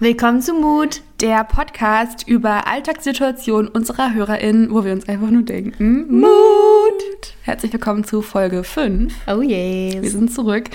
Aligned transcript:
Willkommen 0.00 0.40
zu 0.40 0.54
Mut, 0.54 1.00
der 1.20 1.42
Podcast 1.42 2.28
über 2.28 2.68
Alltagssituationen 2.68 3.66
unserer 3.68 4.14
HörerInnen, 4.14 4.70
wo 4.70 4.84
wir 4.84 4.92
uns 4.92 5.08
einfach 5.08 5.28
nur 5.30 5.42
denken, 5.42 6.20
Mut! 6.20 6.28
Herzlich 7.42 7.72
willkommen 7.72 8.04
zu 8.04 8.22
Folge 8.22 8.62
5. 8.62 9.12
Oh 9.26 9.40
yes. 9.42 10.00
Wir 10.00 10.10
sind 10.10 10.32
zurück. 10.32 10.66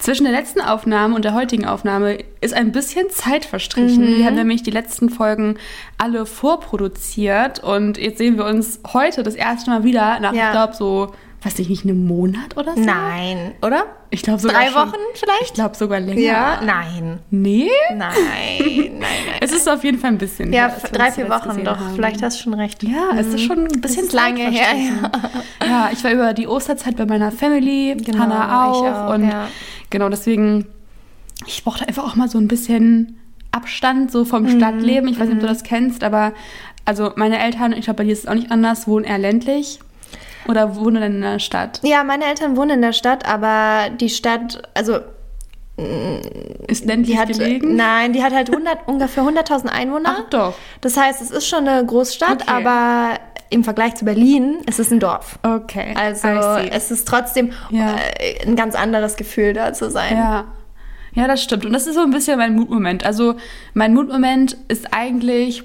Zwischen 0.00 0.24
der 0.24 0.32
letzten 0.32 0.60
Aufnahme 0.60 1.14
und 1.14 1.24
der 1.24 1.34
heutigen 1.34 1.64
Aufnahme 1.64 2.18
ist 2.40 2.54
ein 2.54 2.72
bisschen 2.72 3.08
Zeit 3.10 3.44
verstrichen. 3.44 4.02
Mhm. 4.14 4.16
Wir 4.16 4.26
haben 4.26 4.34
nämlich 4.34 4.64
die 4.64 4.72
letzten 4.72 5.10
Folgen 5.10 5.58
alle 5.96 6.26
vorproduziert 6.26 7.62
und 7.62 7.98
jetzt 7.98 8.18
sehen 8.18 8.36
wir 8.36 8.46
uns 8.46 8.80
heute 8.92 9.22
das 9.22 9.36
erste 9.36 9.70
Mal 9.70 9.84
wieder 9.84 10.18
nach, 10.18 10.32
Ja. 10.34 10.46
ich 10.46 10.50
glaube, 10.50 10.74
so, 10.74 11.12
weiß 11.44 11.58
ich 11.58 11.68
nicht, 11.68 11.84
einem 11.84 12.06
Monat 12.06 12.56
oder 12.56 12.74
so? 12.74 12.80
Nein, 12.80 13.52
oder? 13.62 13.84
Ich 14.10 14.22
glaube 14.22 14.38
sogar 14.40 14.60
Drei 14.60 14.70
schon- 14.70 14.74
Wochen 14.88 14.98
vielleicht? 15.14 15.42
Ich 15.42 15.52
glaube 15.54 15.76
sogar 15.76 15.98
länger. 16.00 16.20
Ja, 16.20 16.60
nein. 16.64 17.18
Nee? 17.30 17.68
Nein, 17.90 17.98
nein, 17.98 18.98
nein. 19.00 19.08
Es 19.40 19.50
ist 19.52 19.68
auf 19.68 19.82
jeden 19.82 19.98
Fall 19.98 20.10
ein 20.10 20.18
bisschen 20.18 20.52
Ja, 20.52 20.68
wir 20.80 20.90
drei, 20.90 21.10
vier 21.10 21.28
Wochen 21.28 21.64
doch. 21.64 21.78
haben. 21.78 21.94
Vielleicht 21.96 22.22
hast 22.22 22.38
du 22.38 22.42
schon 22.44 22.54
recht. 22.54 22.82
Ja, 22.84 23.10
es 23.18 23.26
ist 23.28 23.40
schon 23.42 23.66
ein 23.66 23.80
bisschen 23.80 24.04
Mhm. 24.06 24.10
lange 24.12 24.50
her, 24.50 24.64
verstrichen. 24.64 25.08
Ja, 25.66 25.90
ich 25.92 26.04
war 26.04 26.12
über 26.12 26.32
die 26.34 26.46
Osterzeit 26.46 26.96
bei 26.96 27.06
meiner 27.06 27.32
Family, 27.32 27.96
Genau, 28.04 28.18
Hannah 28.18 28.66
auch. 28.66 28.82
ich 28.84 28.90
auch, 28.90 29.14
und 29.14 29.28
ja. 29.28 29.48
genau 29.90 30.08
deswegen, 30.08 30.66
ich 31.46 31.64
brauchte 31.64 31.86
einfach 31.88 32.04
auch 32.04 32.14
mal 32.16 32.28
so 32.28 32.38
ein 32.38 32.46
bisschen 32.48 33.18
Abstand 33.50 34.10
so 34.12 34.20
Mhm, 34.20 34.26
vom 34.26 34.48
Stadtleben. 34.48 35.08
Ich 35.08 35.18
weiß 35.18 35.26
nicht, 35.26 35.36
ob 35.36 35.40
du 35.40 35.46
das 35.48 35.62
kennst, 35.64 36.04
aber 36.04 36.32
also 36.84 37.12
meine 37.16 37.38
Eltern, 37.38 37.72
ich 37.72 37.82
glaube, 37.84 37.98
bei 37.98 38.04
dir 38.04 38.12
ist 38.12 38.20
es 38.24 38.26
auch 38.28 38.34
nicht 38.34 38.50
anders, 38.50 38.86
wohnen 38.86 39.04
eher 39.04 39.18
ländlich 39.18 39.78
oder 40.48 40.76
wohnen 40.76 41.00
dann 41.02 41.14
in 41.16 41.20
der 41.22 41.38
Stadt. 41.38 41.80
Ja, 41.82 42.04
meine 42.04 42.24
Eltern 42.26 42.56
wohnen 42.56 42.70
in 42.70 42.82
der 42.82 42.92
Stadt, 42.92 43.26
aber 43.28 43.90
die 43.90 44.08
Stadt, 44.08 44.62
also 44.74 44.98
Ist 46.68 46.84
ländlich 46.84 47.16
die 47.16 47.18
hat, 47.18 47.28
gelegen? 47.28 47.76
nein, 47.76 48.12
die 48.12 48.22
hat 48.22 48.32
halt 48.34 48.50
100, 48.50 48.80
ungefähr 48.86 49.24
100.000 49.24 49.66
Einwohner. 49.66 50.16
Ach 50.18 50.30
doch. 50.30 50.54
Das 50.80 50.96
heißt, 50.96 51.22
es 51.22 51.30
ist 51.30 51.46
schon 51.48 51.66
eine 51.66 51.84
Großstadt, 51.84 52.42
Okay. 52.42 52.50
aber 52.50 53.18
im 53.50 53.64
Vergleich 53.64 53.94
zu 53.96 54.04
Berlin 54.04 54.58
ist 54.66 54.78
es 54.80 54.90
ein 54.90 55.00
Dorf. 55.00 55.38
Okay. 55.42 55.94
Also 55.96 56.28
es 56.70 56.90
ist 56.90 57.06
trotzdem 57.08 57.52
Ja. 57.70 57.96
äh, 58.18 58.46
ein 58.46 58.56
ganz 58.56 58.74
anderes 58.74 59.16
Gefühl, 59.16 59.52
da 59.54 59.72
zu 59.72 59.90
sein. 59.90 60.16
Ja. 60.16 60.44
Ja, 61.14 61.26
das 61.28 61.42
stimmt. 61.42 61.66
Und 61.66 61.74
das 61.74 61.86
ist 61.86 61.94
so 61.96 62.00
ein 62.02 62.10
bisschen 62.10 62.38
mein 62.38 62.54
Mutmoment. 62.54 63.04
Also 63.04 63.34
mein 63.74 63.92
Mutmoment 63.92 64.56
ist 64.68 64.94
eigentlich 64.94 65.62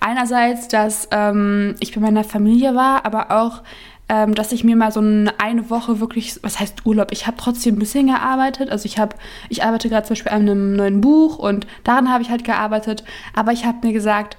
einerseits, 0.00 0.66
dass 0.66 1.06
ähm, 1.12 1.76
ich 1.78 1.94
bei 1.94 2.00
meiner 2.00 2.24
Familie 2.24 2.74
war, 2.74 3.04
aber 3.06 3.30
auch, 3.30 3.62
ähm, 4.08 4.34
dass 4.34 4.52
ich 4.52 4.64
mir 4.64 4.76
mal 4.76 4.90
so 4.90 5.00
eine, 5.00 5.32
eine 5.38 5.70
Woche 5.70 6.00
wirklich, 6.00 6.38
was 6.42 6.58
heißt 6.58 6.86
Urlaub? 6.86 7.12
Ich 7.12 7.26
habe 7.26 7.36
trotzdem 7.36 7.76
ein 7.76 7.78
bisschen 7.78 8.06
gearbeitet. 8.06 8.70
Also 8.70 8.86
ich 8.86 8.98
habe, 8.98 9.16
ich 9.48 9.62
arbeite 9.64 9.88
gerade 9.88 10.06
zum 10.06 10.14
Beispiel 10.14 10.32
an 10.32 10.42
einem 10.42 10.76
neuen 10.76 11.00
Buch 11.00 11.38
und 11.38 11.66
daran 11.84 12.10
habe 12.10 12.22
ich 12.22 12.30
halt 12.30 12.44
gearbeitet. 12.44 13.04
Aber 13.34 13.52
ich 13.52 13.64
habe 13.64 13.86
mir 13.86 13.92
gesagt, 13.92 14.36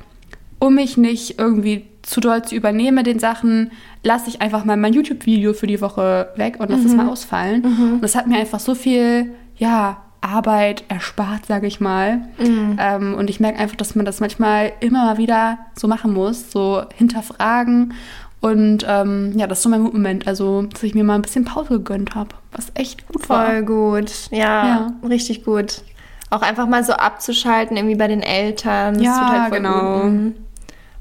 um 0.60 0.76
mich 0.76 0.98
nicht 0.98 1.40
irgendwie 1.40 1.86
zu 2.02 2.20
doll 2.20 2.42
zu 2.44 2.56
übernehmen 2.56 3.04
den 3.04 3.20
Sachen, 3.20 3.72
lasse 4.04 4.30
ich 4.30 4.42
einfach 4.42 4.66
mal 4.66 4.78
mein 4.78 4.94
YouTube-Video 4.94 5.54
für 5.54 5.68
die 5.68 5.82
Woche 5.82 6.30
weg 6.36 6.58
und 6.60 6.70
lasse 6.70 6.86
es 6.88 6.96
mal 6.96 7.08
ausfallen. 7.08 7.64
Und 7.94 8.02
das 8.02 8.16
hat 8.16 8.28
mir 8.28 8.38
einfach 8.38 8.60
so 8.60 8.74
viel, 8.76 9.32
ja, 9.58 10.02
Arbeit 10.22 10.84
erspart, 10.90 11.46
sage 11.46 11.68
ich 11.68 11.80
mal. 11.80 12.28
Ähm, 12.78 13.16
und 13.16 13.30
ich 13.30 13.40
merke 13.40 13.60
einfach, 13.60 13.78
dass 13.78 13.96
man 13.96 14.06
das 14.06 14.20
manchmal 14.20 14.74
immer 14.82 15.06
mal 15.06 15.18
wieder 15.18 15.60
so 15.76 15.88
machen 15.88 16.14
muss, 16.14 16.52
so 16.52 16.84
hinterfragen. 16.96 17.94
Und 18.42 18.86
ähm, 18.88 19.34
ja, 19.38 19.48
das 19.48 19.60
ist 19.60 19.64
so 19.64 19.70
mein 19.70 19.82
Moment. 19.82 20.28
Also, 20.28 20.62
dass 20.64 20.84
ich 20.84 20.96
mir 20.96 21.04
mal 21.04 21.16
ein 21.16 21.22
bisschen 21.22 21.44
Pause 21.46 21.70
gegönnt 21.70 22.16
habe, 22.16 22.30
was 22.54 22.68
echt 22.76 23.06
gut 23.08 23.28
war. 23.30 23.46
Voll 23.46 23.64
gut. 23.64 24.12
Ja, 24.32 24.66
Ja. 24.66 24.94
richtig 25.08 25.44
gut. 25.44 25.82
Auch 26.30 26.42
einfach 26.42 26.68
mal 26.68 26.84
so 26.84 26.94
abzuschalten, 26.94 27.76
irgendwie 27.76 27.96
bei 27.96 28.08
den 28.08 28.22
Eltern. 28.22 28.94
Das 28.96 29.04
Ja, 29.04 29.28
halt 29.30 29.50
voll 29.50 29.58
genau. 29.58 30.04
Gut. 30.04 30.12
Mhm. 30.12 30.34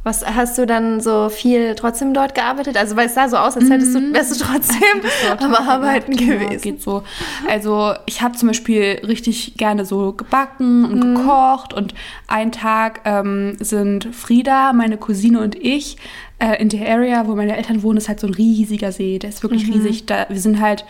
Was 0.05 0.25
hast 0.25 0.57
du 0.57 0.65
dann 0.65 1.01
so 1.03 1.29
viel 1.29 1.75
trotzdem 1.75 2.15
dort 2.15 2.35
gearbeitet? 2.35 2.77
Also, 2.79 2.97
weil 2.97 3.07
es 3.09 3.15
sah 3.15 3.29
so 3.29 3.37
aus, 3.37 3.57
als 3.57 3.69
hättest 3.69 3.95
du, 3.95 4.13
wärst 4.15 4.41
du 4.41 4.45
trotzdem 4.45 4.79
am 5.41 5.55
Arbeiten 5.55 6.13
Ja, 6.13 6.19
gewesen. 6.39 6.63
geht 6.63 6.81
so. 6.83 7.03
Also 7.47 7.93
ich 8.07 8.23
habe 8.23 8.35
zum 8.35 8.49
Beispiel 8.49 9.01
richtig 9.07 9.57
gerne 9.59 9.85
so 9.85 10.13
gebacken 10.13 10.85
und 10.87 11.05
Mhm. 11.05 11.15
gekocht 11.17 11.75
und 11.75 11.93
einen 12.27 12.53
Tag 12.53 13.03
ähm, 13.05 13.57
sind 13.61 14.09
Frieda, 14.15 14.73
meine 14.73 14.97
Cousine 14.97 15.41
und 15.41 15.57
ich 15.57 15.99
äh, 16.39 16.61
in 16.61 16.69
der 16.69 16.89
Area, 16.89 17.27
wo 17.27 17.35
meine 17.35 17.57
Eltern 17.57 17.83
wohnen, 17.83 17.99
ist 17.99 18.09
halt 18.09 18.21
so 18.21 18.27
ein 18.27 18.35
riesiger 18.35 18.93
See. 18.93 19.19
Der 19.19 19.31
ist 19.31 19.43
wirklich 19.43 19.67
Mhm. 19.67 19.75
riesig. 19.75 20.07
Da, 20.07 20.27
wir 20.29 20.41
sind 20.41 20.61
halt, 20.61 20.85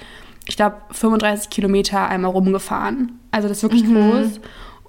ich 0.46 0.56
glaube, 0.56 0.76
35 0.90 1.50
Kilometer 1.50 2.06
einmal 2.08 2.30
rumgefahren. 2.30 3.18
Also 3.30 3.48
das 3.48 3.58
ist 3.58 3.62
wirklich 3.62 3.84
Mhm. 3.84 3.94
groß. 4.10 4.40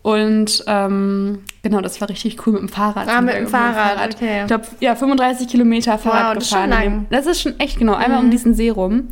Und 0.01 0.63
ähm, 0.67 1.39
genau, 1.61 1.81
das 1.81 1.99
war 1.99 2.07
richtig 2.09 2.45
cool 2.47 2.53
mit 2.53 2.61
dem 2.61 2.69
Fahrrad. 2.69 3.07
Ah, 3.09 3.19
mit 3.19 3.33
dem 3.33 3.39
irgendwo 3.43 3.57
Fahrrad, 3.57 4.15
okay. 4.15 4.41
Ich 4.41 4.47
glaube, 4.47 4.63
ja, 4.79 4.95
35 4.95 5.47
Kilometer 5.49 5.97
Fahrrad 5.97 6.37
das 6.37 6.43
ist 6.45 6.49
schon 6.51 6.61
gefahren. 6.69 6.83
lang. 6.85 6.97
Mhm. 6.99 7.05
Das 7.09 7.25
ist 7.25 7.41
schon 7.41 7.59
echt 7.59 7.79
genau, 7.79 7.95
einmal 7.95 8.19
um 8.19 8.31
diesen 8.31 8.53
See 8.53 8.69
rum. 8.69 9.09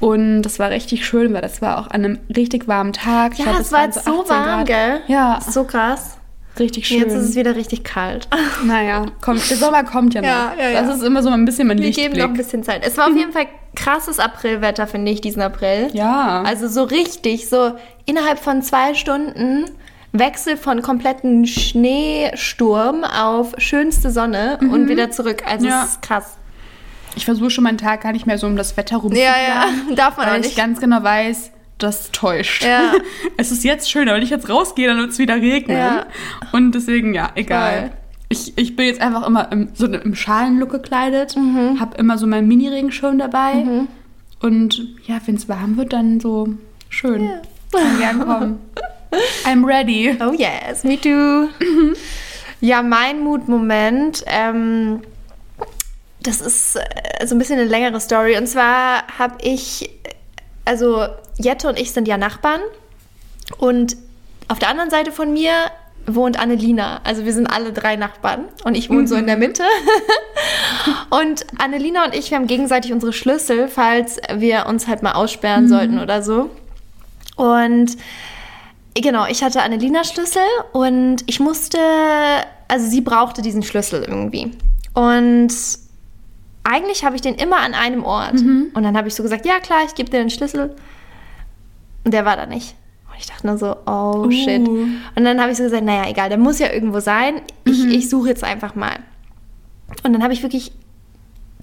Und 0.00 0.42
das 0.42 0.58
war 0.58 0.70
richtig 0.70 1.06
schön, 1.06 1.32
weil 1.32 1.40
das 1.42 1.62
war 1.62 1.78
auch 1.78 1.86
an 1.86 2.04
einem 2.04 2.18
richtig 2.36 2.68
warmen 2.68 2.92
Tag. 2.92 3.38
Ja, 3.38 3.44
glaub, 3.46 3.60
es 3.60 3.72
war 3.72 3.84
jetzt 3.84 4.04
so 4.04 4.20
18 4.20 4.28
warm, 4.36 4.44
Grad. 4.58 4.66
gell? 4.66 5.00
Ja, 5.06 5.38
So 5.40 5.64
krass. 5.64 6.15
Richtig 6.58 6.86
schön. 6.88 6.98
Jetzt 7.00 7.12
ist 7.14 7.30
es 7.30 7.34
wieder 7.36 7.54
richtig 7.56 7.84
kalt. 7.84 8.28
naja, 8.64 9.06
kommt, 9.20 9.48
der 9.50 9.56
Sommer 9.56 9.84
kommt 9.84 10.14
ja 10.14 10.20
noch. 10.22 10.28
Ja, 10.28 10.52
ja, 10.58 10.68
ja. 10.70 10.82
Das 10.82 10.96
ist 10.96 11.02
immer 11.02 11.22
so 11.22 11.28
ein 11.30 11.44
bisschen 11.44 11.68
mein 11.68 11.78
Wir 11.78 11.86
Lichtblick. 11.86 12.10
geben 12.12 12.22
noch 12.22 12.28
ein 12.30 12.36
bisschen 12.36 12.62
Zeit. 12.62 12.86
Es 12.86 12.96
war 12.96 13.08
auf 13.08 13.16
jeden 13.16 13.32
Fall 13.32 13.46
krasses 13.74 14.18
Aprilwetter, 14.18 14.86
finde 14.86 15.12
ich, 15.12 15.20
diesen 15.20 15.42
April. 15.42 15.88
ja. 15.92 16.42
Also 16.42 16.68
so 16.68 16.82
richtig, 16.84 17.48
so 17.48 17.72
innerhalb 18.06 18.38
von 18.38 18.62
zwei 18.62 18.94
Stunden 18.94 19.64
Wechsel 20.12 20.56
von 20.56 20.80
kompletten 20.80 21.46
Schneesturm 21.46 23.04
auf 23.04 23.54
schönste 23.58 24.10
Sonne 24.10 24.58
und 24.60 24.88
wieder 24.88 25.10
zurück. 25.10 25.42
Also 25.46 25.66
Ja. 25.66 25.82
es 25.84 25.90
ist 25.92 26.02
krass. 26.02 26.36
ich 27.16 27.24
versuche 27.24 27.50
schon 27.50 27.64
meinen 27.64 27.78
Tag 27.78 28.02
gar 28.02 28.12
nicht 28.12 28.26
mehr 28.26 28.38
so 28.38 28.46
um 28.46 28.56
das 28.56 28.76
Wetter 28.76 28.96
rum 28.98 29.12
Ja, 29.12 29.34
ja, 29.46 29.64
darf 29.94 30.16
man 30.16 30.26
auch 30.26 30.32
weil 30.32 30.40
ich 30.40 30.46
nicht. 30.48 30.56
ganz 30.56 30.80
genau 30.80 31.02
weiß, 31.02 31.50
das 31.78 32.10
täuscht. 32.12 32.64
Ja. 32.64 32.92
Es 33.36 33.52
ist 33.52 33.64
jetzt 33.64 33.90
schön, 33.90 34.08
aber 34.08 34.16
wenn 34.16 34.24
ich 34.24 34.30
jetzt 34.30 34.48
rausgehe, 34.48 34.86
dann 34.88 34.96
wird 34.98 35.10
es 35.10 35.18
wieder 35.18 35.34
regnen. 35.36 35.76
Ja. 35.76 36.06
Und 36.52 36.72
deswegen, 36.72 37.12
ja, 37.14 37.30
egal. 37.34 37.80
Voll. 37.80 37.90
Ich, 38.28 38.58
ich 38.58 38.74
bin 38.76 38.86
jetzt 38.86 39.00
einfach 39.00 39.26
immer 39.26 39.52
im, 39.52 39.68
so 39.74 39.86
im 39.86 40.14
Schalenlook 40.14 40.70
gekleidet, 40.70 41.36
Mhm. 41.36 41.78
habe 41.78 41.96
immer 41.98 42.18
so 42.18 42.26
meinen 42.26 42.48
Mini-Regenschirm 42.48 43.18
dabei. 43.18 43.64
Und 44.40 44.82
ja, 45.06 45.20
wenn 45.26 45.36
es 45.36 45.48
warm 45.48 45.76
wird, 45.76 45.92
dann 45.92 46.18
so 46.18 46.48
schön. 46.88 47.28
Kann 47.72 47.98
gern 47.98 48.18
kommen. 48.20 48.58
I'm 49.44 49.64
ready. 49.64 50.16
Oh 50.20 50.32
yes, 50.32 50.82
me 50.82 50.98
too. 51.00 51.48
ja, 52.60 52.82
mein 52.82 53.20
Mutmoment, 53.20 54.24
ähm, 54.26 55.02
das 56.20 56.40
ist 56.40 56.76
äh, 56.76 57.26
so 57.26 57.34
ein 57.34 57.38
bisschen 57.38 57.60
eine 57.60 57.68
längere 57.68 58.00
Story. 58.00 58.36
Und 58.36 58.46
zwar 58.48 59.06
habe 59.18 59.36
ich, 59.42 59.88
also 60.64 61.06
Jette 61.38 61.68
und 61.68 61.78
ich 61.78 61.92
sind 61.92 62.08
ja 62.08 62.18
Nachbarn. 62.18 62.60
Und 63.58 63.96
auf 64.48 64.58
der 64.58 64.68
anderen 64.68 64.90
Seite 64.90 65.12
von 65.12 65.32
mir 65.32 65.52
wohnt 66.06 66.38
Annelina. 66.38 67.00
Also 67.04 67.24
wir 67.24 67.32
sind 67.32 67.46
alle 67.46 67.72
drei 67.72 67.96
Nachbarn 67.96 68.44
und 68.64 68.76
ich 68.76 68.90
wohne 68.90 69.08
so 69.08 69.16
in 69.16 69.26
der 69.26 69.36
Mitte. 69.36 69.64
und 71.10 71.44
Annelina 71.58 72.04
und 72.04 72.14
ich, 72.14 72.30
wir 72.30 72.38
haben 72.38 72.46
gegenseitig 72.46 72.92
unsere 72.92 73.12
Schlüssel, 73.12 73.68
falls 73.68 74.18
wir 74.34 74.66
uns 74.66 74.86
halt 74.86 75.02
mal 75.02 75.12
aussperren 75.12 75.68
sollten 75.68 75.98
oder 75.98 76.22
so. 76.22 76.50
Und 77.36 77.96
genau, 78.94 79.26
ich 79.26 79.42
hatte 79.42 79.62
Annelinas 79.62 80.08
Schlüssel 80.08 80.42
und 80.72 81.18
ich 81.26 81.40
musste, 81.40 81.78
also 82.68 82.88
sie 82.88 83.00
brauchte 83.00 83.42
diesen 83.42 83.62
Schlüssel 83.62 84.04
irgendwie. 84.04 84.52
Und 84.94 85.52
eigentlich 86.62 87.04
habe 87.04 87.16
ich 87.16 87.22
den 87.22 87.34
immer 87.34 87.58
an 87.58 87.74
einem 87.74 88.04
Ort. 88.04 88.34
Und 88.74 88.82
dann 88.82 88.96
habe 88.96 89.08
ich 89.08 89.14
so 89.14 89.22
gesagt, 89.22 89.44
ja 89.44 89.60
klar, 89.60 89.80
ich 89.86 89.94
gebe 89.94 90.10
dir 90.10 90.18
den 90.18 90.30
Schlüssel. 90.30 90.74
Und 92.06 92.12
der 92.12 92.24
war 92.24 92.36
da 92.36 92.46
nicht. 92.46 92.76
Und 93.10 93.18
ich 93.18 93.26
dachte 93.26 93.44
nur 93.44 93.58
so, 93.58 93.74
oh 93.84 94.30
shit. 94.30 94.60
Uh. 94.60 94.86
Und 95.16 95.24
dann 95.24 95.40
habe 95.40 95.50
ich 95.50 95.56
so 95.56 95.64
gesagt, 95.64 95.82
naja, 95.82 96.08
egal, 96.08 96.28
der 96.28 96.38
muss 96.38 96.60
ja 96.60 96.72
irgendwo 96.72 97.00
sein. 97.00 97.40
Ich, 97.64 97.84
ich 97.84 98.08
suche 98.08 98.28
jetzt 98.28 98.44
einfach 98.44 98.76
mal. 98.76 98.98
Und 100.04 100.12
dann 100.12 100.22
habe 100.22 100.32
ich 100.32 100.44
wirklich 100.44 100.70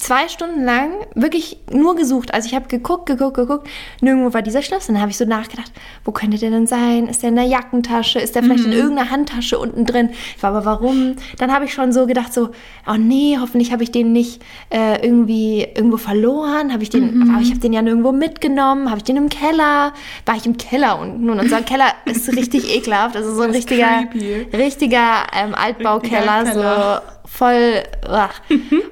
zwei 0.03 0.27
Stunden 0.27 0.63
lang 0.65 0.91
wirklich 1.15 1.57
nur 1.71 1.95
gesucht. 1.95 2.33
Also 2.33 2.47
ich 2.47 2.55
habe 2.55 2.67
geguckt, 2.67 3.05
geguckt, 3.05 3.35
geguckt. 3.35 3.67
Nirgendwo 4.01 4.33
war 4.33 4.41
dieser 4.41 4.61
Schlüssel. 4.61 4.93
Dann 4.93 5.01
habe 5.01 5.11
ich 5.11 5.17
so 5.17 5.25
nachgedacht, 5.25 5.71
wo 6.03 6.11
könnte 6.11 6.37
der 6.37 6.49
denn 6.49 6.67
sein? 6.67 7.07
Ist 7.07 7.23
der 7.23 7.29
in 7.29 7.35
der 7.35 7.45
Jackentasche? 7.45 8.19
Ist 8.19 8.35
der 8.35 8.43
vielleicht 8.43 8.65
in 8.65 8.73
irgendeiner 8.73 9.09
Handtasche 9.09 9.57
unten 9.57 9.85
drin? 9.85 10.09
Ich 10.35 10.43
war 10.43 10.49
aber 10.49 10.65
warum? 10.65 11.15
Dann 11.37 11.53
habe 11.53 11.65
ich 11.65 11.73
schon 11.73 11.93
so 11.93 12.05
gedacht, 12.05 12.33
so, 12.33 12.49
oh 12.85 12.95
nee, 12.97 13.37
hoffentlich 13.39 13.71
habe 13.71 13.83
ich 13.83 13.91
den 13.91 14.11
nicht 14.11 14.41
äh, 14.69 15.03
irgendwie 15.05 15.65
irgendwo 15.73 15.97
verloren. 15.97 16.73
Habe 16.73 16.83
ich 16.83 16.89
den, 16.89 17.31
aber 17.31 17.41
ich 17.41 17.51
habe 17.51 17.61
den 17.61 17.71
ja 17.71 17.81
nirgendwo 17.81 18.11
mitgenommen. 18.11 18.89
Habe 18.89 18.97
ich 18.97 19.05
den 19.05 19.15
im 19.15 19.29
Keller? 19.29 19.93
War 20.25 20.35
ich 20.35 20.45
im 20.45 20.57
Keller 20.57 20.99
unten? 20.99 21.29
Und 21.29 21.39
unser 21.39 21.61
Keller 21.61 21.93
ist 22.05 22.29
richtig 22.35 22.75
ekelhaft. 22.75 23.15
Also 23.15 23.33
so 23.33 23.43
ein 23.43 23.51
richtiger, 23.51 24.03
creepy. 24.11 24.57
richtiger 24.57 25.27
ähm, 25.33 25.55
Altbaukeller, 25.55 26.41
Richtiger 26.43 27.01
so 27.01 27.12
voll. 27.33 27.83
Ach. 28.07 28.41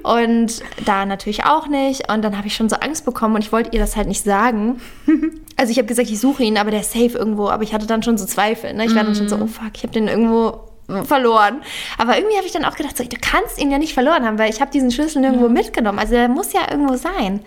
Und 0.02 0.62
da 0.84 1.06
natürlich 1.06 1.44
auch 1.44 1.68
nicht. 1.68 2.12
Und 2.12 2.22
dann 2.22 2.36
habe 2.36 2.48
ich 2.48 2.56
schon 2.56 2.68
so 2.68 2.76
Angst 2.76 3.04
bekommen 3.04 3.36
und 3.36 3.44
ich 3.44 3.52
wollte 3.52 3.70
ihr 3.72 3.80
das 3.80 3.96
halt 3.96 4.08
nicht 4.08 4.24
sagen. 4.24 4.80
Also 5.54 5.70
ich 5.70 5.78
habe 5.78 5.86
gesagt, 5.86 6.10
ich 6.10 6.18
suche 6.18 6.42
ihn, 6.42 6.56
aber 6.56 6.72
der 6.72 6.80
ist 6.80 6.92
safe 6.92 7.16
irgendwo. 7.16 7.48
Aber 7.48 7.62
ich 7.62 7.72
hatte 7.72 7.86
dann 7.86 8.02
schon 8.02 8.18
so 8.18 8.24
Zweifel. 8.24 8.72
Ne? 8.72 8.86
Ich 8.86 8.96
war 8.96 9.04
dann 9.04 9.14
schon 9.14 9.28
so, 9.28 9.36
oh 9.36 9.46
fuck, 9.46 9.70
ich 9.74 9.82
habe 9.82 9.92
den 9.92 10.08
irgendwo 10.08 10.60
verloren. 11.04 11.60
Aber 11.98 12.16
irgendwie 12.16 12.36
habe 12.36 12.46
ich 12.46 12.52
dann 12.52 12.64
auch 12.64 12.74
gedacht, 12.74 12.96
so, 12.96 13.04
du 13.04 13.16
kannst 13.20 13.60
ihn 13.60 13.70
ja 13.70 13.78
nicht 13.78 13.94
verloren 13.94 14.24
haben, 14.24 14.38
weil 14.38 14.50
ich 14.50 14.60
habe 14.60 14.72
diesen 14.72 14.90
Schlüssel 14.90 15.20
nirgendwo 15.20 15.46
ja. 15.46 15.52
mitgenommen. 15.52 16.00
Also 16.00 16.14
der 16.14 16.28
muss 16.28 16.52
ja 16.52 16.62
irgendwo 16.68 16.96
sein. 16.96 17.44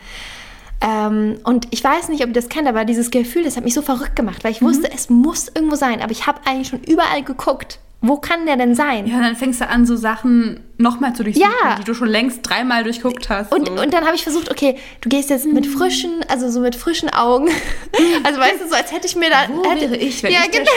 Ähm, 0.79 1.39
und 1.43 1.67
ich 1.71 1.83
weiß 1.83 2.07
nicht, 2.07 2.21
ob 2.21 2.27
ihr 2.27 2.33
das 2.33 2.47
kennt, 2.47 2.69
aber 2.69 2.85
dieses 2.85 3.11
Gefühl, 3.11 3.43
das 3.43 3.57
hat 3.57 3.65
mich 3.65 3.73
so 3.73 3.81
verrückt 3.81 4.15
gemacht, 4.15 4.45
weil 4.45 4.51
ich 4.51 4.61
mhm. 4.61 4.67
wusste, 4.67 4.89
es 4.93 5.09
muss 5.09 5.49
irgendwo 5.53 5.75
sein. 5.75 6.01
Aber 6.01 6.11
ich 6.11 6.25
habe 6.25 6.39
eigentlich 6.45 6.69
schon 6.69 6.83
überall 6.83 7.23
geguckt. 7.23 7.79
Wo 8.07 8.17
kann 8.17 8.45
der 8.45 8.55
denn 8.55 8.75
sein? 8.75 9.07
Ja, 9.07 9.19
dann 9.19 9.35
fängst 9.35 9.61
du 9.61 9.67
an, 9.67 9.85
so 9.85 9.95
Sachen 9.95 10.59
nochmal 10.77 11.13
zu 11.13 11.23
durchsuchen, 11.23 11.49
ja. 11.63 11.75
die 11.75 11.83
du 11.85 11.93
schon 11.93 12.07
längst 12.07 12.41
dreimal 12.43 12.83
durchguckt 12.83 13.29
hast. 13.29 13.51
Und, 13.51 13.67
so. 13.67 13.81
und 13.81 13.93
dann 13.93 14.05
habe 14.05 14.15
ich 14.15 14.23
versucht, 14.23 14.51
okay, 14.51 14.77
du 15.01 15.09
gehst 15.09 15.29
jetzt 15.29 15.45
mit 15.45 15.65
mhm. 15.65 15.71
frischen, 15.71 16.11
also 16.27 16.49
so 16.49 16.59
mit 16.59 16.75
frischen 16.75 17.09
Augen. 17.09 17.49
Also 18.23 18.39
weißt 18.39 18.61
du, 18.61 18.67
so 18.67 18.75
als 18.75 18.91
hätte 18.91 19.07
ich 19.07 19.15
mir 19.15 19.29
da. 19.29 19.47
Wo 19.49 19.69
hätte, 19.69 19.91
wäre 19.91 19.97
ich, 19.97 20.21
wenn 20.23 20.31
ja, 20.31 20.39
ich 20.43 20.51
genau. 20.51 20.71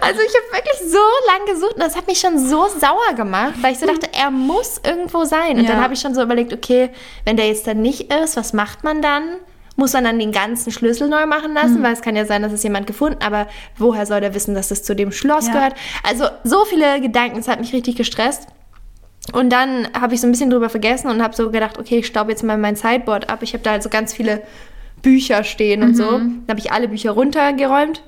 Also 0.00 0.20
ich 0.20 0.34
habe 0.34 0.52
wirklich 0.52 0.90
so 0.90 0.98
lange 1.26 1.52
gesucht 1.52 1.74
und 1.74 1.80
das 1.80 1.96
hat 1.96 2.06
mich 2.06 2.18
schon 2.18 2.38
so 2.38 2.66
sauer 2.68 3.14
gemacht, 3.16 3.54
weil 3.60 3.72
ich 3.72 3.78
so 3.78 3.86
dachte, 3.86 4.08
er 4.12 4.30
muss 4.30 4.80
irgendwo 4.84 5.24
sein. 5.24 5.58
Und 5.58 5.64
ja. 5.64 5.72
dann 5.72 5.80
habe 5.80 5.94
ich 5.94 6.00
schon 6.00 6.14
so 6.14 6.22
überlegt, 6.22 6.52
okay, 6.52 6.90
wenn 7.24 7.36
der 7.36 7.48
jetzt 7.48 7.66
dann 7.66 7.80
nicht 7.80 8.12
ist, 8.12 8.36
was 8.36 8.52
macht 8.52 8.84
man 8.84 9.02
dann? 9.02 9.36
Muss 9.76 9.94
man 9.94 10.04
dann 10.04 10.18
den 10.18 10.32
ganzen 10.32 10.70
Schlüssel 10.70 11.08
neu 11.08 11.24
machen 11.26 11.54
lassen, 11.54 11.78
mhm. 11.78 11.82
weil 11.82 11.94
es 11.94 12.02
kann 12.02 12.14
ja 12.14 12.26
sein, 12.26 12.42
dass 12.42 12.52
es 12.52 12.62
jemand 12.62 12.86
gefunden, 12.86 13.18
aber 13.22 13.46
woher 13.78 14.04
soll 14.04 14.20
der 14.20 14.34
wissen, 14.34 14.54
dass 14.54 14.70
es 14.70 14.82
zu 14.82 14.94
dem 14.94 15.12
Schloss 15.12 15.46
ja. 15.46 15.52
gehört? 15.54 15.74
Also 16.02 16.26
so 16.44 16.64
viele 16.66 17.00
Gedanken, 17.00 17.38
es 17.38 17.48
hat 17.48 17.60
mich 17.60 17.72
richtig 17.72 17.96
gestresst. 17.96 18.48
Und 19.32 19.50
dann 19.50 19.88
habe 19.98 20.14
ich 20.14 20.20
so 20.20 20.26
ein 20.26 20.32
bisschen 20.32 20.50
drüber 20.50 20.68
vergessen 20.68 21.08
und 21.08 21.22
habe 21.22 21.34
so 21.34 21.50
gedacht, 21.50 21.78
okay, 21.78 21.98
ich 21.98 22.06
staube 22.06 22.32
jetzt 22.32 22.42
mal 22.42 22.58
mein 22.58 22.76
Sideboard 22.76 23.30
ab. 23.30 23.42
Ich 23.42 23.54
habe 23.54 23.62
da 23.62 23.72
also 23.72 23.88
ganz 23.88 24.12
viele 24.12 24.42
Bücher 25.00 25.44
stehen 25.44 25.82
und 25.82 25.90
mhm. 25.90 25.94
so. 25.94 26.10
Dann 26.10 26.44
habe 26.48 26.60
ich 26.60 26.72
alle 26.72 26.88
Bücher 26.88 27.12
runtergeräumt 27.12 28.02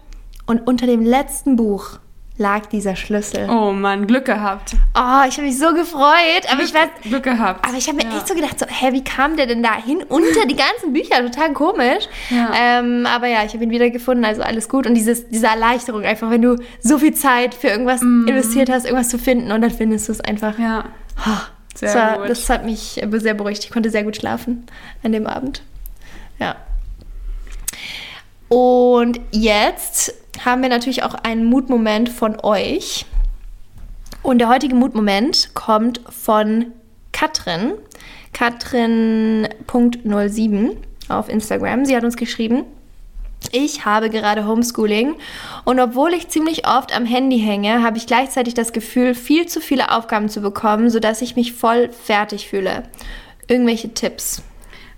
und 0.46 0.66
unter 0.66 0.86
dem 0.86 1.02
letzten 1.02 1.56
Buch 1.56 1.98
lag 2.36 2.66
dieser 2.66 2.96
Schlüssel. 2.96 3.48
Oh 3.48 3.70
Mann, 3.72 4.06
Glück 4.06 4.24
gehabt. 4.24 4.74
Oh, 4.94 5.22
ich 5.28 5.36
habe 5.36 5.42
mich 5.42 5.58
so 5.58 5.72
gefreut. 5.72 6.44
Aber 6.48 6.56
Glück, 6.56 6.68
ich 6.68 6.74
weiß, 6.74 6.88
Glück 7.04 7.22
gehabt. 7.22 7.66
Aber 7.66 7.76
ich 7.76 7.86
habe 7.86 7.96
mir 7.96 8.04
ja. 8.04 8.16
echt 8.16 8.26
so 8.26 8.34
gedacht, 8.34 8.58
so, 8.58 8.66
hä, 8.66 8.92
wie 8.92 9.04
kam 9.04 9.36
der 9.36 9.46
denn 9.46 9.62
da 9.62 9.76
hin 9.76 10.02
unter 10.08 10.44
die 10.46 10.56
ganzen 10.56 10.92
Bücher? 10.92 11.24
Total 11.24 11.52
komisch. 11.52 12.08
Ja. 12.30 12.52
Ähm, 12.54 13.06
aber 13.06 13.28
ja, 13.28 13.44
ich 13.44 13.54
habe 13.54 13.62
ihn 13.62 13.70
wieder 13.70 13.88
gefunden, 13.90 14.24
also 14.24 14.42
alles 14.42 14.68
gut. 14.68 14.86
Und 14.86 14.94
dieses, 14.94 15.28
diese 15.28 15.46
Erleichterung 15.46 16.02
einfach, 16.02 16.28
wenn 16.30 16.42
du 16.42 16.56
so 16.80 16.98
viel 16.98 17.14
Zeit 17.14 17.54
für 17.54 17.68
irgendwas 17.68 18.00
mm. 18.02 18.26
investiert 18.26 18.68
hast, 18.68 18.84
irgendwas 18.84 19.10
zu 19.10 19.18
finden 19.18 19.52
und 19.52 19.60
dann 19.60 19.70
findest 19.70 20.08
du 20.08 20.12
es 20.12 20.20
einfach. 20.20 20.58
Ja. 20.58 20.86
Oh, 21.24 21.40
sehr 21.76 21.92
das, 21.92 21.94
war, 21.94 22.18
gut. 22.18 22.30
das 22.30 22.50
hat 22.50 22.64
mich 22.64 23.00
sehr 23.12 23.34
beruhigt. 23.34 23.64
Ich 23.64 23.70
konnte 23.70 23.90
sehr 23.90 24.02
gut 24.02 24.16
schlafen 24.16 24.66
an 25.04 25.12
dem 25.12 25.28
Abend. 25.28 25.62
Ja. 26.40 26.56
Und 28.48 29.20
jetzt 29.30 30.14
haben 30.44 30.62
wir 30.62 30.68
natürlich 30.68 31.02
auch 31.02 31.14
einen 31.14 31.44
Mutmoment 31.44 32.08
von 32.08 32.36
euch. 32.42 33.06
Und 34.22 34.38
der 34.38 34.48
heutige 34.48 34.74
Mutmoment 34.74 35.50
kommt 35.54 36.00
von 36.08 36.72
Katrin. 37.12 37.74
Katrin.07 38.32 40.76
auf 41.08 41.28
Instagram. 41.28 41.84
Sie 41.84 41.94
hat 41.94 42.04
uns 42.04 42.16
geschrieben, 42.16 42.64
ich 43.52 43.84
habe 43.84 44.10
gerade 44.10 44.46
Homeschooling 44.46 45.16
und 45.64 45.78
obwohl 45.78 46.14
ich 46.14 46.28
ziemlich 46.28 46.66
oft 46.66 46.96
am 46.96 47.04
Handy 47.04 47.38
hänge, 47.38 47.82
habe 47.82 47.98
ich 47.98 48.06
gleichzeitig 48.06 48.54
das 48.54 48.72
Gefühl, 48.72 49.14
viel 49.14 49.46
zu 49.46 49.60
viele 49.60 49.92
Aufgaben 49.92 50.28
zu 50.28 50.40
bekommen, 50.40 50.90
sodass 50.90 51.22
ich 51.22 51.36
mich 51.36 51.52
voll 51.52 51.90
fertig 51.90 52.48
fühle. 52.48 52.84
Irgendwelche 53.46 53.92
Tipps? 53.92 54.42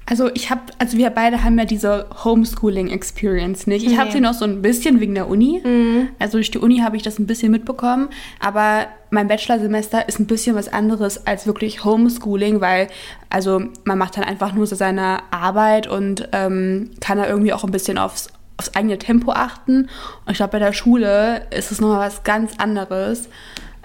Also 0.09 0.31
ich 0.35 0.51
habe, 0.51 0.61
also 0.79 0.97
wir 0.97 1.11
beide 1.11 1.43
haben 1.43 1.59
ja 1.59 1.65
diese 1.65 2.07
Homeschooling-Experience 2.25 3.67
nicht. 3.67 3.85
Ich 3.85 3.93
nee. 3.93 3.99
habe 3.99 4.13
sie 4.13 4.21
noch 4.21 4.35
so 4.35 4.45
ein 4.45 4.63
bisschen 4.63 5.01
wegen 5.01 5.17
der 5.17 5.29
Uni. 5.29 5.61
Mhm. 5.65 6.09
Also 6.21 6.39
durch 6.39 6.53
die 6.53 6.59
Uni 6.59 6.79
habe 6.79 6.97
ich 6.97 7.03
das 7.03 7.19
ein 7.19 7.27
bisschen 7.27 7.51
mitbekommen. 7.51 8.09
Aber 8.39 8.87
mein 9.11 9.27
Bachelorsemester 9.27 10.09
ist 10.09 10.21
ein 10.21 10.27
bisschen 10.27 10.55
was 10.55 10.73
anderes 10.73 11.27
als 11.27 11.47
wirklich 11.49 11.85
Homeschooling, 11.85 12.61
weil 12.61 12.87
also 13.31 13.63
man 13.85 13.99
macht 13.99 14.17
dann 14.17 14.25
einfach 14.25 14.53
nur 14.53 14.69
so 14.69 14.77
seine 14.77 15.19
Arbeit 15.33 15.89
und 15.89 16.29
ähm, 16.31 16.91
kann 17.01 17.19
da 17.19 17.27
irgendwie 17.27 17.53
auch 17.53 17.65
ein 17.65 17.73
bisschen 17.73 17.99
aufs, 17.99 18.29
aufs 18.59 18.77
eigene 18.77 18.99
Tempo 18.99 19.33
achten. 19.33 19.89
Und 20.25 20.31
ich 20.31 20.37
glaube, 20.37 20.53
bei 20.53 20.61
der 20.61 20.73
Schule 20.73 21.47
ist 21.51 21.73
es 21.73 21.81
nochmal 21.81 22.07
was 22.07 22.23
ganz 22.23 22.53
anderes. 22.59 23.29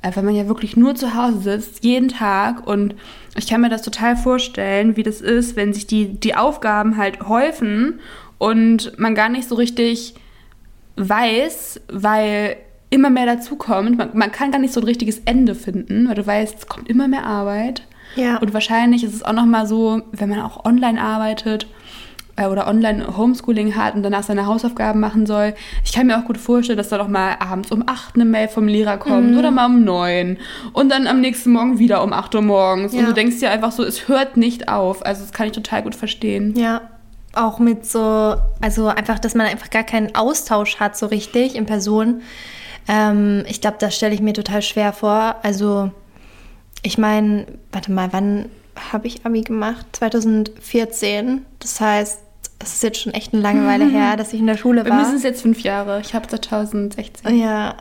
Äh, 0.03 0.11
weil 0.15 0.23
man 0.23 0.35
ja 0.35 0.47
wirklich 0.47 0.75
nur 0.77 0.95
zu 0.95 1.15
Hause 1.15 1.41
sitzt, 1.41 1.83
jeden 1.83 2.09
Tag. 2.09 2.65
Und 2.67 2.95
ich 3.35 3.47
kann 3.47 3.61
mir 3.61 3.69
das 3.69 3.81
total 3.81 4.15
vorstellen, 4.17 4.97
wie 4.97 5.03
das 5.03 5.21
ist, 5.21 5.55
wenn 5.55 5.73
sich 5.73 5.87
die, 5.87 6.19
die 6.19 6.35
Aufgaben 6.35 6.97
halt 6.97 7.27
häufen 7.27 7.99
und 8.37 8.97
man 8.99 9.15
gar 9.15 9.29
nicht 9.29 9.47
so 9.47 9.55
richtig 9.55 10.15
weiß, 10.97 11.81
weil 11.91 12.57
immer 12.89 13.09
mehr 13.09 13.25
dazukommt. 13.25 13.97
Man, 13.97 14.09
man 14.13 14.31
kann 14.31 14.51
gar 14.51 14.59
nicht 14.59 14.73
so 14.73 14.81
ein 14.81 14.85
richtiges 14.85 15.19
Ende 15.25 15.55
finden, 15.55 16.07
weil 16.07 16.15
du 16.15 16.27
weißt, 16.27 16.59
es 16.59 16.67
kommt 16.67 16.89
immer 16.89 17.07
mehr 17.07 17.25
Arbeit. 17.25 17.87
Ja. 18.15 18.37
Und 18.37 18.53
wahrscheinlich 18.53 19.03
ist 19.03 19.13
es 19.13 19.23
auch 19.23 19.33
nochmal 19.33 19.65
so, 19.65 20.01
wenn 20.11 20.29
man 20.29 20.41
auch 20.41 20.65
online 20.65 21.01
arbeitet, 21.01 21.67
äh, 22.35 22.47
oder 22.47 22.67
Online-Homeschooling 22.67 23.75
hat 23.75 23.95
und 23.95 24.03
danach 24.03 24.23
seine 24.23 24.45
Hausaufgaben 24.45 24.99
machen 24.99 25.25
soll. 25.25 25.53
Ich 25.83 25.93
kann 25.93 26.07
mir 26.07 26.17
auch 26.17 26.25
gut 26.25 26.37
vorstellen, 26.37 26.77
dass 26.77 26.89
da 26.89 26.97
doch 26.97 27.07
mal 27.07 27.35
abends 27.39 27.71
um 27.71 27.83
8 27.85 28.15
eine 28.15 28.25
Mail 28.25 28.47
vom 28.47 28.67
Lehrer 28.67 28.97
kommt 28.97 29.31
mhm. 29.31 29.37
oder 29.37 29.51
mal 29.51 29.65
um 29.65 29.83
9 29.83 30.37
und 30.73 30.89
dann 30.89 31.07
am 31.07 31.21
nächsten 31.21 31.51
Morgen 31.51 31.79
wieder 31.79 32.03
um 32.03 32.13
8 32.13 32.35
Uhr 32.35 32.41
morgens. 32.41 32.93
Ja. 32.93 32.99
Und 32.99 33.07
du 33.07 33.13
denkst 33.13 33.39
dir 33.39 33.51
einfach 33.51 33.71
so, 33.71 33.83
es 33.83 34.07
hört 34.07 34.37
nicht 34.37 34.69
auf. 34.69 35.05
Also 35.05 35.21
das 35.21 35.31
kann 35.31 35.47
ich 35.47 35.53
total 35.53 35.83
gut 35.83 35.95
verstehen. 35.95 36.55
Ja, 36.55 36.81
auch 37.33 37.59
mit 37.59 37.85
so, 37.85 38.35
also 38.59 38.87
einfach, 38.87 39.19
dass 39.19 39.35
man 39.35 39.47
einfach 39.47 39.69
gar 39.69 39.83
keinen 39.83 40.15
Austausch 40.15 40.79
hat 40.79 40.97
so 40.97 41.05
richtig 41.05 41.55
in 41.55 41.65
Person. 41.65 42.21
Ähm, 42.87 43.43
ich 43.47 43.61
glaube, 43.61 43.77
das 43.79 43.95
stelle 43.95 44.13
ich 44.13 44.21
mir 44.21 44.33
total 44.33 44.61
schwer 44.61 44.93
vor. 44.93 45.35
Also 45.43 45.91
ich 46.83 46.97
meine, 46.97 47.45
warte 47.71 47.91
mal, 47.91 48.09
wann 48.11 48.47
habe 48.91 49.07
ich 49.07 49.25
Abi 49.25 49.41
gemacht? 49.41 49.85
2014. 49.93 51.45
Das 51.59 51.79
heißt, 51.79 52.19
es 52.59 52.73
ist 52.73 52.83
jetzt 52.83 52.99
schon 52.99 53.13
echt 53.13 53.33
eine 53.33 53.41
Langeweile 53.41 53.85
mhm. 53.85 53.91
her, 53.91 54.17
dass 54.17 54.33
ich 54.33 54.39
in 54.39 54.47
der 54.47 54.57
Schule 54.57 54.81
war. 54.81 54.85
Wir 54.85 54.93
müssen 54.93 55.15
es 55.15 55.23
jetzt 55.23 55.41
fünf 55.41 55.61
Jahre. 55.61 56.01
Ich 56.01 56.13
habe 56.13 56.27
2016. 56.27 57.37
Ja. 57.37 57.75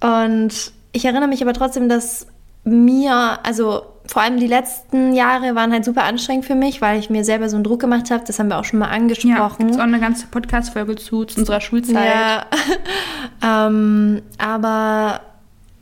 Und 0.00 0.72
ich 0.92 1.04
erinnere 1.04 1.28
mich 1.28 1.42
aber 1.42 1.52
trotzdem, 1.52 1.88
dass 1.88 2.26
mir, 2.64 3.38
also 3.42 3.82
vor 4.06 4.22
allem 4.22 4.38
die 4.38 4.46
letzten 4.46 5.14
Jahre 5.14 5.54
waren 5.54 5.72
halt 5.72 5.84
super 5.84 6.04
anstrengend 6.04 6.44
für 6.44 6.54
mich, 6.54 6.80
weil 6.80 6.98
ich 6.98 7.10
mir 7.10 7.24
selber 7.24 7.48
so 7.48 7.56
einen 7.56 7.64
Druck 7.64 7.80
gemacht 7.80 8.10
habe. 8.10 8.24
Das 8.26 8.38
haben 8.38 8.48
wir 8.48 8.58
auch 8.58 8.64
schon 8.64 8.80
mal 8.80 8.88
angesprochen. 8.88 9.60
Ja, 9.60 9.66
gibt 9.66 9.78
auch 9.78 9.84
eine 9.84 10.00
ganze 10.00 10.26
Podcast-Folge 10.26 10.96
zu, 10.96 11.24
zu 11.24 11.38
unserer 11.38 11.60
Schulzeit. 11.60 12.06
Ja. 12.06 12.46
ähm, 13.68 14.22
aber 14.38 15.20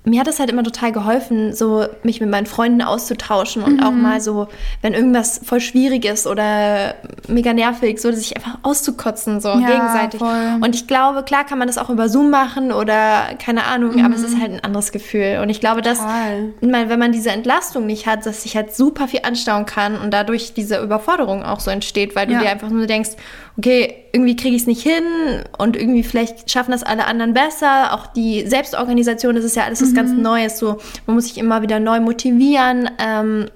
mir 0.05 0.21
hat 0.21 0.29
es 0.29 0.39
halt 0.39 0.51
immer 0.51 0.63
total 0.63 0.93
geholfen, 0.93 1.53
so 1.55 1.87
mich 2.03 2.21
mit 2.21 2.31
meinen 2.31 2.47
Freunden 2.47 2.83
auszutauschen 2.83 3.63
und 3.63 3.79
mhm. 3.79 3.83
auch 3.83 3.93
mal 3.93 4.21
so, 4.21 4.49
wenn 4.81 4.95
irgendwas 4.95 5.41
voll 5.45 5.61
schwierig 5.61 6.05
ist 6.05 6.27
oder 6.27 6.95
mega 7.27 7.53
nervig, 7.53 8.01
so 8.01 8.11
sich 8.13 8.37
einfach 8.37 8.59
auszukotzen, 8.63 9.41
so 9.41 9.49
ja, 9.49 9.67
gegenseitig. 9.67 10.19
Voll. 10.19 10.59
Und 10.61 10.75
ich 10.75 10.87
glaube, 10.87 11.23
klar 11.25 11.45
kann 11.45 11.59
man 11.59 11.69
das 11.69 11.79
auch 11.79 11.91
über 11.91 12.09
Zoom 12.09 12.31
machen 12.31 12.73
oder 12.73 13.35
keine 13.39 13.65
Ahnung, 13.65 13.97
mhm. 13.97 14.05
aber 14.05 14.15
es 14.15 14.23
ist 14.23 14.37
mhm. 14.37 14.41
halt 14.41 14.53
ein 14.53 14.65
anderes 14.65 14.93
Gefühl. 14.93 15.41
Und 15.43 15.51
ich 15.51 15.61
glaube, 15.61 15.83
dass, 15.83 15.99
wenn 16.61 16.99
man 16.99 17.13
diese 17.13 17.31
Entlastung 17.31 17.87
nicht 17.87 18.07
hat, 18.07 18.25
dass 18.25 18.43
sich 18.43 18.57
halt 18.57 18.75
super 18.75 19.09
viel 19.09 19.21
anstauen 19.25 19.67
kann 19.67 19.99
und 19.99 20.13
dadurch 20.13 20.55
diese 20.55 20.83
Überforderung 20.83 21.43
auch 21.43 21.61
so 21.61 21.71
entsteht, 21.71 22.17
weil 22.17 22.27
du 22.27 22.33
ja. 22.35 22.41
dir 22.41 22.51
einfach 22.51 22.71
nur 22.71 22.87
denkst, 22.87 23.11
okay, 23.59 24.05
irgendwie 24.13 24.37
kriege 24.37 24.55
ich 24.55 24.63
es 24.63 24.69
nicht 24.69 24.83
hin 24.83 25.03
und 25.59 25.77
irgendwie 25.77 26.05
vielleicht 26.05 26.51
schaffen 26.51 26.71
das 26.71 26.85
alle 26.85 27.07
anderen 27.07 27.35
besser. 27.35 27.93
Auch 27.93 28.07
die 28.07 28.47
Selbstorganisation, 28.47 29.35
das 29.35 29.45
ist 29.45 29.57
ja 29.57 29.65
alles 29.65 29.83
was 29.83 29.91
mhm. 29.91 29.95
ganz 29.95 30.13
Neues. 30.13 30.59
So, 30.59 30.79
man 31.07 31.17
muss 31.17 31.25
sich 31.25 31.39
immer 31.39 31.61
wieder 31.61 31.81
neu 31.81 32.01
motivieren. 32.01 32.89
Ähm, 32.99 33.47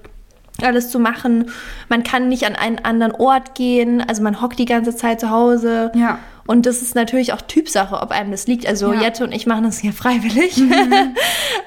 alles 0.61 0.91
zu 0.91 0.99
machen. 0.99 1.49
Man 1.89 2.03
kann 2.03 2.29
nicht 2.29 2.45
an 2.45 2.55
einen 2.55 2.77
anderen 2.79 3.13
Ort 3.13 3.55
gehen, 3.55 4.01
also 4.07 4.21
man 4.21 4.39
hockt 4.39 4.59
die 4.59 4.65
ganze 4.65 4.95
Zeit 4.95 5.19
zu 5.19 5.31
Hause. 5.31 5.91
Ja. 5.95 6.19
Und 6.45 6.67
das 6.67 6.81
ist 6.81 6.93
natürlich 6.93 7.33
auch 7.33 7.41
Typsache, 7.41 7.99
ob 7.99 8.11
einem 8.11 8.29
das 8.29 8.45
liegt. 8.45 8.67
Also 8.67 8.93
ja. 8.93 9.01
Jette 9.01 9.23
und 9.23 9.31
ich 9.31 9.47
machen 9.47 9.63
das 9.63 9.81
ja 9.81 9.91
freiwillig. 9.91 10.57
Mhm. 10.57 10.69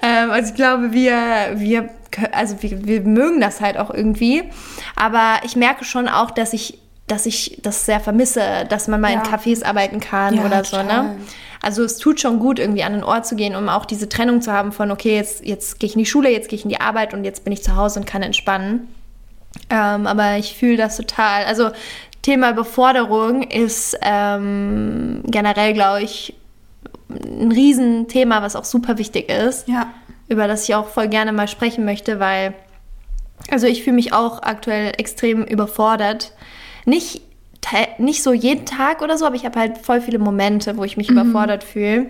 ähm, 0.02 0.30
also 0.30 0.50
ich 0.50 0.54
glaube, 0.54 0.92
wir, 0.92 1.16
wir, 1.56 1.90
also 2.32 2.62
wir, 2.62 2.86
wir 2.86 3.00
mögen 3.00 3.40
das 3.40 3.60
halt 3.60 3.76
auch 3.76 3.92
irgendwie. 3.92 4.44
Aber 4.94 5.40
ich 5.44 5.56
merke 5.56 5.84
schon 5.84 6.08
auch, 6.08 6.30
dass 6.30 6.52
ich 6.52 6.78
dass 7.06 7.26
ich 7.26 7.58
das 7.62 7.86
sehr 7.86 8.00
vermisse, 8.00 8.66
dass 8.68 8.88
man 8.88 9.00
mal 9.00 9.12
ja. 9.12 9.22
in 9.22 9.26
Cafés 9.26 9.64
arbeiten 9.64 10.00
kann 10.00 10.34
ja, 10.34 10.44
oder 10.44 10.64
so, 10.64 10.82
ne? 10.82 11.16
Also 11.62 11.82
es 11.82 11.98
tut 11.98 12.20
schon 12.20 12.38
gut, 12.38 12.58
irgendwie 12.58 12.84
an 12.84 12.92
den 12.92 13.02
Ort 13.02 13.26
zu 13.26 13.34
gehen, 13.34 13.56
um 13.56 13.68
auch 13.68 13.86
diese 13.86 14.08
Trennung 14.08 14.42
zu 14.42 14.52
haben 14.52 14.72
von, 14.72 14.90
okay, 14.90 15.16
jetzt, 15.16 15.44
jetzt 15.44 15.80
gehe 15.80 15.88
ich 15.88 15.94
in 15.94 16.00
die 16.00 16.06
Schule, 16.06 16.30
jetzt 16.30 16.48
gehe 16.48 16.56
ich 16.58 16.64
in 16.64 16.68
die 16.68 16.80
Arbeit 16.80 17.14
und 17.14 17.24
jetzt 17.24 17.44
bin 17.44 17.52
ich 17.52 17.62
zu 17.62 17.76
Hause 17.76 18.00
und 18.00 18.06
kann 18.06 18.22
entspannen. 18.22 18.88
Ähm, 19.70 20.06
aber 20.06 20.36
ich 20.36 20.54
fühle 20.56 20.76
das 20.76 20.96
total. 20.96 21.44
Also 21.44 21.70
Thema 22.22 22.52
Beforderung 22.52 23.42
ist 23.42 23.96
ähm, 24.02 25.22
generell, 25.26 25.72
glaube 25.72 26.02
ich, 26.02 26.34
ein 27.08 27.52
Riesenthema, 27.52 28.42
was 28.42 28.56
auch 28.56 28.64
super 28.64 28.98
wichtig 28.98 29.30
ist. 29.30 29.68
Ja. 29.68 29.92
Über 30.28 30.48
das 30.48 30.68
ich 30.68 30.74
auch 30.74 30.88
voll 30.88 31.08
gerne 31.08 31.32
mal 31.32 31.48
sprechen 31.48 31.84
möchte, 31.84 32.20
weil, 32.20 32.54
also 33.50 33.66
ich 33.66 33.82
fühle 33.84 33.96
mich 33.96 34.12
auch 34.12 34.42
aktuell 34.42 34.92
extrem 34.98 35.44
überfordert 35.44 36.32
nicht, 36.86 37.20
nicht 37.98 38.22
so 38.22 38.32
jeden 38.32 38.64
Tag 38.64 39.02
oder 39.02 39.18
so, 39.18 39.26
aber 39.26 39.34
ich 39.36 39.44
habe 39.44 39.58
halt 39.58 39.78
voll 39.78 40.00
viele 40.00 40.18
Momente, 40.18 40.76
wo 40.78 40.84
ich 40.84 40.96
mich 40.96 41.10
mhm. 41.10 41.18
überfordert 41.18 41.64
fühle. 41.64 42.06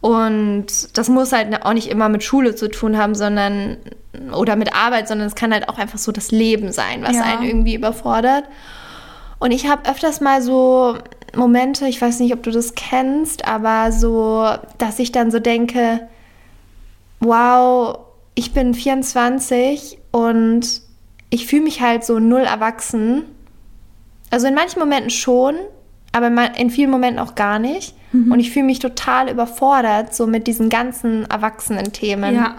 Und 0.00 0.96
das 0.96 1.08
muss 1.08 1.32
halt 1.32 1.64
auch 1.64 1.72
nicht 1.72 1.88
immer 1.88 2.08
mit 2.08 2.22
Schule 2.22 2.54
zu 2.54 2.68
tun 2.68 2.96
haben, 2.96 3.16
sondern 3.16 3.78
oder 4.32 4.54
mit 4.54 4.74
Arbeit, 4.74 5.08
sondern 5.08 5.26
es 5.26 5.34
kann 5.34 5.52
halt 5.52 5.68
auch 5.68 5.78
einfach 5.78 5.98
so 5.98 6.12
das 6.12 6.30
Leben 6.30 6.70
sein, 6.70 7.02
was 7.02 7.16
Ja. 7.16 7.22
einen 7.22 7.42
irgendwie 7.42 7.74
überfordert. 7.74 8.44
Und 9.40 9.50
ich 9.50 9.68
habe 9.68 9.88
öfters 9.88 10.20
mal 10.20 10.42
so 10.42 10.98
Momente, 11.36 11.86
ich 11.86 12.00
weiß 12.00 12.20
nicht, 12.20 12.32
ob 12.32 12.42
du 12.42 12.50
das 12.50 12.74
kennst, 12.74 13.46
aber 13.46 13.92
so, 13.92 14.48
dass 14.78 14.98
ich 14.98 15.12
dann 15.12 15.30
so 15.30 15.38
denke, 15.40 16.08
wow, 17.20 17.98
ich 18.34 18.52
bin 18.52 18.74
24 18.74 19.98
und 20.10 20.82
ich 21.30 21.46
fühle 21.46 21.62
mich 21.62 21.80
halt 21.80 22.04
so 22.04 22.18
null 22.18 22.42
erwachsen. 22.42 23.24
Also 24.30 24.46
in 24.46 24.54
manchen 24.54 24.78
Momenten 24.78 25.10
schon, 25.10 25.54
aber 26.12 26.30
in 26.56 26.70
vielen 26.70 26.90
Momenten 26.90 27.18
auch 27.18 27.34
gar 27.34 27.58
nicht. 27.58 27.94
Und 28.12 28.40
ich 28.40 28.50
fühle 28.50 28.64
mich 28.64 28.78
total 28.78 29.28
überfordert, 29.30 30.14
so 30.14 30.26
mit 30.26 30.46
diesen 30.46 30.70
ganzen 30.70 31.26
erwachsenen 31.26 31.92
Themen. 31.92 32.34
Ja, 32.34 32.56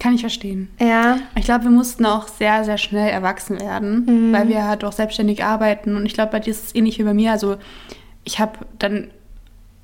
kann 0.00 0.12
ich 0.14 0.22
verstehen. 0.22 0.68
Ja. 0.80 1.18
Ich 1.36 1.44
glaube, 1.44 1.64
wir 1.64 1.70
mussten 1.70 2.04
auch 2.04 2.26
sehr, 2.26 2.64
sehr 2.64 2.76
schnell 2.76 3.08
erwachsen 3.08 3.60
werden, 3.60 4.32
weil 4.32 4.48
wir 4.48 4.64
halt 4.66 4.82
auch 4.82 4.90
selbstständig 4.90 5.44
arbeiten. 5.44 5.94
Und 5.94 6.06
ich 6.06 6.14
glaube, 6.14 6.32
bei 6.32 6.40
dir 6.40 6.50
ist 6.50 6.66
es 6.66 6.74
ähnlich 6.74 6.98
wie 6.98 7.04
bei 7.04 7.14
mir. 7.14 7.30
Also 7.30 7.56
ich 8.24 8.40
habe 8.40 8.58
dann, 8.80 9.12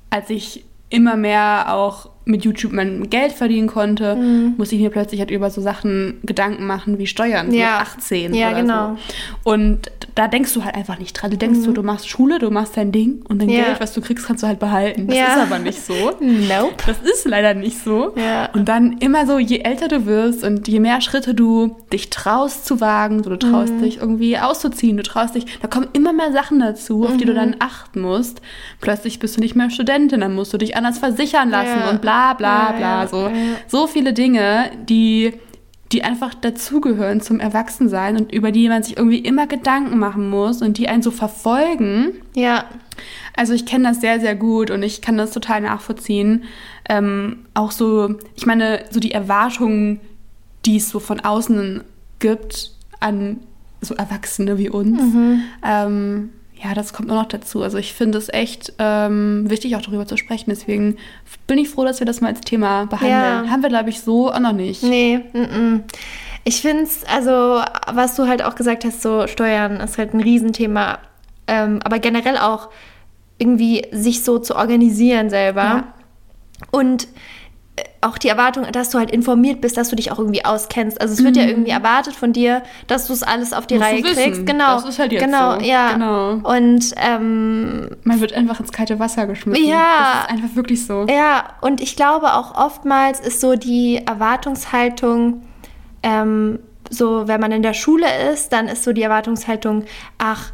als 0.09 0.29
ich 0.29 0.65
immer 0.89 1.15
mehr 1.15 1.73
auch 1.73 2.09
mit 2.31 2.43
YouTube 2.45 2.71
mein 2.73 3.09
Geld 3.09 3.31
verdienen 3.33 3.67
konnte, 3.67 4.15
musste 4.57 4.75
ich 4.75 4.81
mir 4.81 4.89
plötzlich 4.89 5.19
halt 5.19 5.31
über 5.31 5.49
so 5.49 5.61
Sachen 5.61 6.19
Gedanken 6.23 6.65
machen 6.65 6.97
wie 6.97 7.07
Steuern 7.07 7.51
so 7.51 7.57
Ja. 7.57 7.79
mit 7.79 7.87
18 7.87 8.33
Ja, 8.33 8.49
oder 8.49 8.61
genau. 8.61 8.97
so. 9.43 9.51
Und 9.51 9.91
da 10.15 10.27
denkst 10.27 10.53
du 10.53 10.63
halt 10.65 10.75
einfach 10.75 10.99
nicht 10.99 11.13
dran. 11.13 11.31
Du 11.31 11.37
denkst 11.37 11.59
so, 11.59 11.71
du 11.71 11.83
machst 11.83 12.09
Schule, 12.09 12.39
du 12.39 12.49
machst 12.49 12.75
dein 12.75 12.91
Ding 12.91 13.21
und 13.29 13.41
dein 13.41 13.49
Ja. 13.49 13.63
Geld, 13.65 13.79
was 13.79 13.93
du 13.93 14.01
kriegst, 14.01 14.25
kannst 14.25 14.43
du 14.43 14.47
halt 14.47 14.59
behalten. 14.59 15.07
Das 15.07 15.15
Ja. 15.17 15.25
ist 15.27 15.37
aber 15.41 15.59
nicht 15.59 15.81
so. 15.81 15.93
Nope. 16.21 16.75
Das 16.85 16.97
ist 17.01 17.25
leider 17.25 17.53
nicht 17.53 17.77
so. 17.83 18.13
Ja. 18.17 18.49
Und 18.53 18.67
dann 18.67 18.97
immer 18.99 19.25
so, 19.25 19.37
je 19.39 19.59
älter 19.59 19.87
du 19.87 20.05
wirst 20.05 20.43
und 20.43 20.67
je 20.67 20.79
mehr 20.79 21.01
Schritte 21.01 21.33
du 21.33 21.75
dich 21.93 22.09
traust 22.09 22.65
zu 22.65 22.81
wagen, 22.81 23.23
so 23.23 23.29
du 23.29 23.37
traust 23.39 23.73
Mhm. 23.73 23.81
dich 23.83 23.97
irgendwie 23.97 24.37
auszuziehen, 24.37 24.97
du 24.97 25.03
traust 25.03 25.35
dich, 25.35 25.45
da 25.61 25.67
kommen 25.67 25.87
immer 25.93 26.13
mehr 26.13 26.31
Sachen 26.31 26.59
dazu, 26.59 27.03
auf 27.05 27.17
die 27.17 27.23
Mhm. 27.25 27.27
du 27.29 27.33
dann 27.33 27.55
achten 27.59 28.01
musst. 28.01 28.41
Plötzlich 28.81 29.19
bist 29.19 29.37
du 29.37 29.41
nicht 29.41 29.55
mehr 29.55 29.69
Studentin, 29.69 30.21
dann 30.21 30.35
musst 30.35 30.53
du 30.53 30.57
dich 30.57 30.75
anders 30.75 30.99
versichern 30.99 31.49
lassen 31.49 31.83
und 31.89 32.01
bla 32.01 32.20
bla 32.37 32.71
bla. 32.71 32.79
ja, 33.01 33.07
so. 33.07 33.29
so 33.67 33.87
viele 33.87 34.13
Dinge, 34.13 34.71
die 34.87 35.33
die 35.91 36.03
einfach 36.03 36.33
dazugehören 36.33 37.21
zum 37.21 37.39
Erwachsensein 37.39 38.15
und 38.15 38.31
über 38.31 38.51
die 38.51 38.69
man 38.69 38.83
sich 38.83 38.97
irgendwie 38.97 39.19
immer 39.19 39.45
Gedanken 39.47 39.99
machen 39.99 40.29
muss 40.29 40.61
und 40.61 40.77
die 40.77 40.87
einen 40.87 41.03
so 41.03 41.11
verfolgen. 41.11 42.13
Ja. 42.33 42.65
Also 43.35 43.53
ich 43.53 43.65
kenne 43.65 43.89
das 43.89 43.99
sehr, 43.99 44.19
sehr 44.19 44.35
gut 44.35 44.71
und 44.71 44.83
ich 44.83 45.01
kann 45.01 45.17
das 45.17 45.31
total 45.31 45.61
nachvollziehen. 45.61 46.45
Ähm, 46.87 47.39
auch 47.53 47.71
so, 47.71 48.15
ich 48.35 48.45
meine, 48.45 48.85
so 48.89 48.99
die 48.99 49.11
Erwartungen, 49.11 49.99
die 50.65 50.77
es 50.77 50.89
so 50.89 50.99
von 50.99 51.19
außen 51.19 51.83
gibt 52.19 52.71
an 52.99 53.39
so 53.81 53.95
Erwachsene 53.95 54.57
wie 54.57 54.69
uns. 54.69 54.99
Ähm, 55.65 56.29
ja, 56.63 56.73
das 56.73 56.93
kommt 56.93 57.07
nur 57.07 57.17
noch 57.17 57.27
dazu. 57.27 57.63
Also 57.63 57.77
ich 57.77 57.93
finde 57.93 58.17
es 58.17 58.29
echt 58.29 58.73
ähm, 58.77 59.49
wichtig, 59.49 59.75
auch 59.75 59.81
darüber 59.81 60.05
zu 60.05 60.17
sprechen. 60.17 60.49
Deswegen 60.49 60.97
bin 61.47 61.57
ich 61.57 61.69
froh, 61.69 61.85
dass 61.85 61.99
wir 61.99 62.05
das 62.05 62.21
mal 62.21 62.27
als 62.27 62.41
Thema 62.41 62.85
behandeln. 62.85 63.45
Ja. 63.45 63.49
Haben 63.49 63.63
wir, 63.63 63.69
glaube 63.69 63.89
ich, 63.89 64.01
so 64.01 64.31
auch 64.31 64.39
noch 64.39 64.51
nicht. 64.51 64.83
Nee, 64.83 65.21
mm 65.33 65.37
-mm. 65.37 65.81
ich 66.43 66.61
finde 66.61 66.83
es, 66.83 67.03
also, 67.05 67.63
was 67.91 68.15
du 68.15 68.27
halt 68.27 68.43
auch 68.43 68.55
gesagt 68.55 68.85
hast, 68.85 69.01
so 69.01 69.25
Steuern 69.27 69.77
ist 69.77 69.97
halt 69.97 70.13
ein 70.13 70.21
Riesenthema. 70.21 70.99
Ähm, 71.47 71.79
aber 71.83 71.97
generell 71.97 72.37
auch 72.37 72.69
irgendwie 73.39 73.87
sich 73.91 74.23
so 74.23 74.37
zu 74.37 74.55
organisieren 74.55 75.31
selber. 75.31 75.61
Ja. 75.63 75.93
Und 76.69 77.07
auch 78.01 78.17
die 78.17 78.27
Erwartung, 78.27 78.65
dass 78.71 78.89
du 78.89 78.97
halt 78.97 79.11
informiert 79.11 79.61
bist, 79.61 79.77
dass 79.77 79.89
du 79.89 79.95
dich 79.95 80.11
auch 80.11 80.19
irgendwie 80.19 80.43
auskennst. 80.43 80.99
Also 80.99 81.13
es 81.13 81.23
wird 81.23 81.37
ja 81.37 81.43
irgendwie 81.45 81.69
erwartet 81.71 82.15
von 82.15 82.33
dir, 82.33 82.63
dass 82.87 83.07
du 83.07 83.13
es 83.13 83.23
alles 83.23 83.53
auf 83.53 83.67
die 83.67 83.75
Mhm. 83.75 83.81
Musst 83.81 83.91
Reihe 83.93 84.01
kriegst. 84.01 84.45
Genau. 84.45 84.75
Das 84.75 84.85
ist 84.85 84.99
halt 84.99 85.11
jetzt 85.11 85.23
genau, 85.23 85.59
so. 85.59 85.65
ja. 85.65 85.93
Genau. 85.93 86.31
Und 86.43 86.93
ähm, 86.97 87.89
Man 88.03 88.19
wird 88.19 88.33
einfach 88.33 88.59
ins 88.59 88.71
kalte 88.71 88.99
Wasser 88.99 89.27
geschmissen. 89.27 89.63
Ja. 89.65 90.23
Das 90.23 90.23
ist 90.23 90.29
einfach 90.43 90.55
wirklich 90.55 90.85
so. 90.85 91.05
Ja, 91.09 91.45
und 91.61 91.79
ich 91.79 91.95
glaube 91.95 92.33
auch 92.33 92.55
oftmals 92.55 93.19
ist 93.19 93.39
so 93.39 93.55
die 93.55 94.01
Erwartungshaltung, 94.05 95.43
ähm, 96.03 96.59
so 96.89 97.27
wenn 97.27 97.39
man 97.39 97.51
in 97.51 97.61
der 97.61 97.73
Schule 97.73 98.07
ist, 98.33 98.51
dann 98.51 98.67
ist 98.67 98.83
so 98.83 98.91
die 98.93 99.03
Erwartungshaltung, 99.03 99.85
ach, 100.17 100.51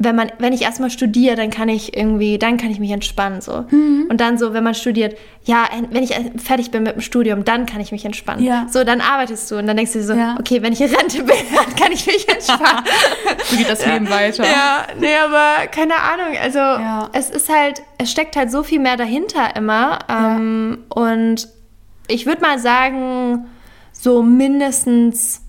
wenn 0.00 0.14
man, 0.14 0.30
wenn 0.38 0.52
ich 0.52 0.62
erstmal 0.62 0.90
studiere, 0.90 1.34
dann 1.34 1.50
kann 1.50 1.68
ich 1.68 1.96
irgendwie, 1.96 2.38
dann 2.38 2.56
kann 2.56 2.70
ich 2.70 2.78
mich 2.78 2.92
entspannen 2.92 3.40
so. 3.40 3.64
Mhm. 3.70 4.06
Und 4.08 4.20
dann 4.20 4.38
so, 4.38 4.52
wenn 4.54 4.62
man 4.62 4.74
studiert, 4.76 5.16
ja, 5.44 5.64
wenn 5.90 6.04
ich 6.04 6.14
fertig 6.36 6.70
bin 6.70 6.84
mit 6.84 6.94
dem 6.94 7.00
Studium, 7.00 7.44
dann 7.44 7.66
kann 7.66 7.80
ich 7.80 7.90
mich 7.90 8.04
entspannen. 8.04 8.44
Ja. 8.44 8.66
So, 8.70 8.84
dann 8.84 9.00
arbeitest 9.00 9.50
du 9.50 9.56
und 9.58 9.66
dann 9.66 9.76
denkst 9.76 9.92
du 9.94 9.98
dir 9.98 10.04
so, 10.04 10.14
Ja. 10.14 10.36
okay, 10.38 10.62
wenn 10.62 10.72
ich 10.72 10.80
in 10.80 10.94
Rente 10.94 11.24
bin, 11.24 11.34
dann 11.54 11.74
kann 11.74 11.90
ich 11.90 12.06
mich 12.06 12.28
entspannen. 12.28 12.84
So 13.44 13.56
geht 13.56 13.68
das 13.68 13.84
Leben 13.84 14.08
weiter. 14.08 14.44
Ja, 14.44 14.86
nee, 15.00 15.14
aber 15.16 15.66
keine 15.66 15.96
Ahnung. 15.96 16.36
Also 16.40 16.60
es 17.12 17.30
ist 17.30 17.48
halt, 17.48 17.82
es 17.98 18.10
steckt 18.10 18.36
halt 18.36 18.52
so 18.52 18.62
viel 18.62 18.78
mehr 18.78 18.96
dahinter 18.96 19.56
immer. 19.56 19.98
Ähm, 20.08 20.84
Und 20.90 21.48
ich 22.06 22.24
würde 22.24 22.40
mal 22.40 22.60
sagen, 22.60 23.46
so 23.92 24.22
mindestens 24.22 25.40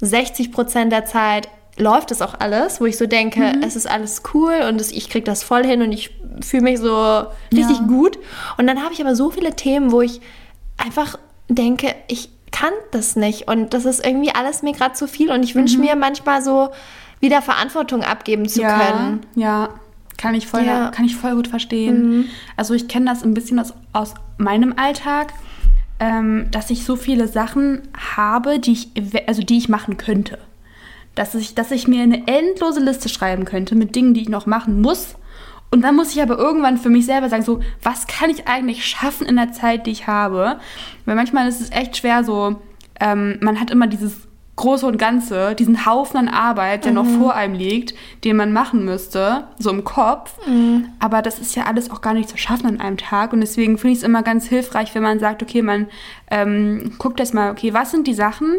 60 0.00 0.52
Prozent 0.52 0.90
der 0.92 1.04
Zeit 1.04 1.48
läuft 1.76 2.10
es 2.10 2.22
auch 2.22 2.34
alles, 2.38 2.80
wo 2.80 2.86
ich 2.86 2.96
so 2.96 3.06
denke, 3.06 3.40
Mhm. 3.40 3.62
es 3.62 3.74
ist 3.76 3.88
alles 3.90 4.22
cool 4.32 4.54
und 4.68 4.80
es, 4.80 4.92
ich 4.92 5.08
kriege 5.10 5.24
das 5.24 5.42
voll 5.42 5.64
hin 5.64 5.82
und 5.82 5.92
ich 5.92 6.10
fühle 6.40 6.62
mich 6.62 6.78
so 6.78 7.24
richtig 7.52 7.78
Ja. 7.78 7.86
gut. 7.86 8.18
Und 8.58 8.66
dann 8.66 8.82
habe 8.82 8.92
ich 8.92 9.00
aber 9.00 9.16
so 9.16 9.30
viele 9.30 9.54
Themen, 9.56 9.90
wo 9.92 10.00
ich 10.00 10.20
einfach 10.76 11.18
denke, 11.48 11.94
ich 12.08 12.28
kann 12.52 12.72
das 12.92 13.16
nicht 13.16 13.48
und 13.48 13.74
das 13.74 13.84
ist 13.84 14.06
irgendwie 14.06 14.32
alles 14.34 14.62
mir 14.62 14.72
gerade 14.72 14.94
zu 14.94 15.08
viel 15.08 15.30
und 15.32 15.42
ich 15.42 15.54
wünsche 15.56 15.78
mir 15.78 15.96
manchmal 15.96 16.42
so 16.42 16.70
wieder 17.20 17.42
Verantwortung 17.42 18.02
abgeben 18.04 18.48
zu 18.48 18.60
Mhm. 18.62 18.68
ja, 18.68 18.78
können. 18.78 19.26
Ja, 19.34 19.68
kann 20.16 20.34
ich 20.36 20.46
voll, 20.46 20.64
Ja. 20.64 20.86
Mhm. 20.86 20.90
kann 20.92 21.04
ich 21.04 21.16
voll 21.16 21.34
gut 21.34 21.48
verstehen. 21.48 22.30
Also 22.56 22.74
ich 22.74 22.86
kenne 22.86 23.06
das 23.06 23.24
ein 23.24 23.34
bisschen 23.34 23.58
aus, 23.58 23.74
aus 23.92 24.14
meinem 24.38 24.74
Alltag, 24.76 25.32
ähm, 25.98 26.46
dass 26.52 26.70
ich 26.70 26.84
so 26.84 26.94
viele 26.96 27.26
Sachen 27.26 27.82
habe, 28.16 28.60
die 28.60 28.72
ich, 28.72 28.88
also 29.26 29.42
die 29.42 29.58
ich 29.58 29.68
machen 29.68 29.96
könnte. 29.96 30.38
Dass 31.14 31.34
ich, 31.34 31.54
dass 31.54 31.70
ich 31.70 31.86
mir 31.86 32.02
eine 32.02 32.26
endlose 32.26 32.80
Liste 32.80 33.08
schreiben 33.08 33.44
könnte 33.44 33.74
mit 33.74 33.94
Dingen, 33.94 34.14
die 34.14 34.22
ich 34.22 34.28
noch 34.28 34.46
machen 34.46 34.80
muss. 34.80 35.16
Und 35.70 35.82
dann 35.82 35.96
muss 35.96 36.14
ich 36.14 36.22
aber 36.22 36.38
irgendwann 36.38 36.78
für 36.78 36.90
mich 36.90 37.06
selber 37.06 37.28
sagen, 37.28 37.42
so, 37.42 37.60
was 37.82 38.06
kann 38.06 38.30
ich 38.30 38.46
eigentlich 38.46 38.86
schaffen 38.86 39.26
in 39.26 39.36
der 39.36 39.52
Zeit, 39.52 39.86
die 39.86 39.90
ich 39.90 40.06
habe? 40.06 40.58
Weil 41.04 41.16
manchmal 41.16 41.48
ist 41.48 41.60
es 41.60 41.70
echt 41.72 41.96
schwer, 41.96 42.22
so, 42.22 42.56
ähm, 43.00 43.38
man 43.40 43.58
hat 43.58 43.70
immer 43.70 43.86
dieses 43.88 44.28
Große 44.56 44.86
und 44.86 44.98
Ganze, 44.98 45.56
diesen 45.56 45.84
Haufen 45.84 46.16
an 46.16 46.28
Arbeit, 46.28 46.84
der 46.84 46.92
noch 46.92 47.06
vor 47.18 47.34
einem 47.34 47.54
liegt, 47.54 47.94
den 48.22 48.36
man 48.36 48.52
machen 48.52 48.84
müsste, 48.84 49.48
so 49.58 49.70
im 49.70 49.82
Kopf. 49.82 50.36
Aber 51.00 51.22
das 51.22 51.40
ist 51.40 51.56
ja 51.56 51.64
alles 51.64 51.90
auch 51.90 52.00
gar 52.00 52.14
nicht 52.14 52.28
zu 52.28 52.36
schaffen 52.36 52.66
an 52.66 52.80
einem 52.80 52.96
Tag. 52.96 53.32
Und 53.32 53.40
deswegen 53.40 53.78
finde 53.78 53.94
ich 53.94 53.98
es 53.98 54.04
immer 54.04 54.22
ganz 54.22 54.46
hilfreich, 54.46 54.94
wenn 54.94 55.02
man 55.02 55.18
sagt, 55.18 55.42
okay, 55.42 55.60
man 55.60 55.88
ähm, 56.30 56.92
guckt 56.98 57.18
jetzt 57.18 57.34
mal, 57.34 57.50
okay, 57.50 57.74
was 57.74 57.90
sind 57.90 58.06
die 58.06 58.14
Sachen, 58.14 58.54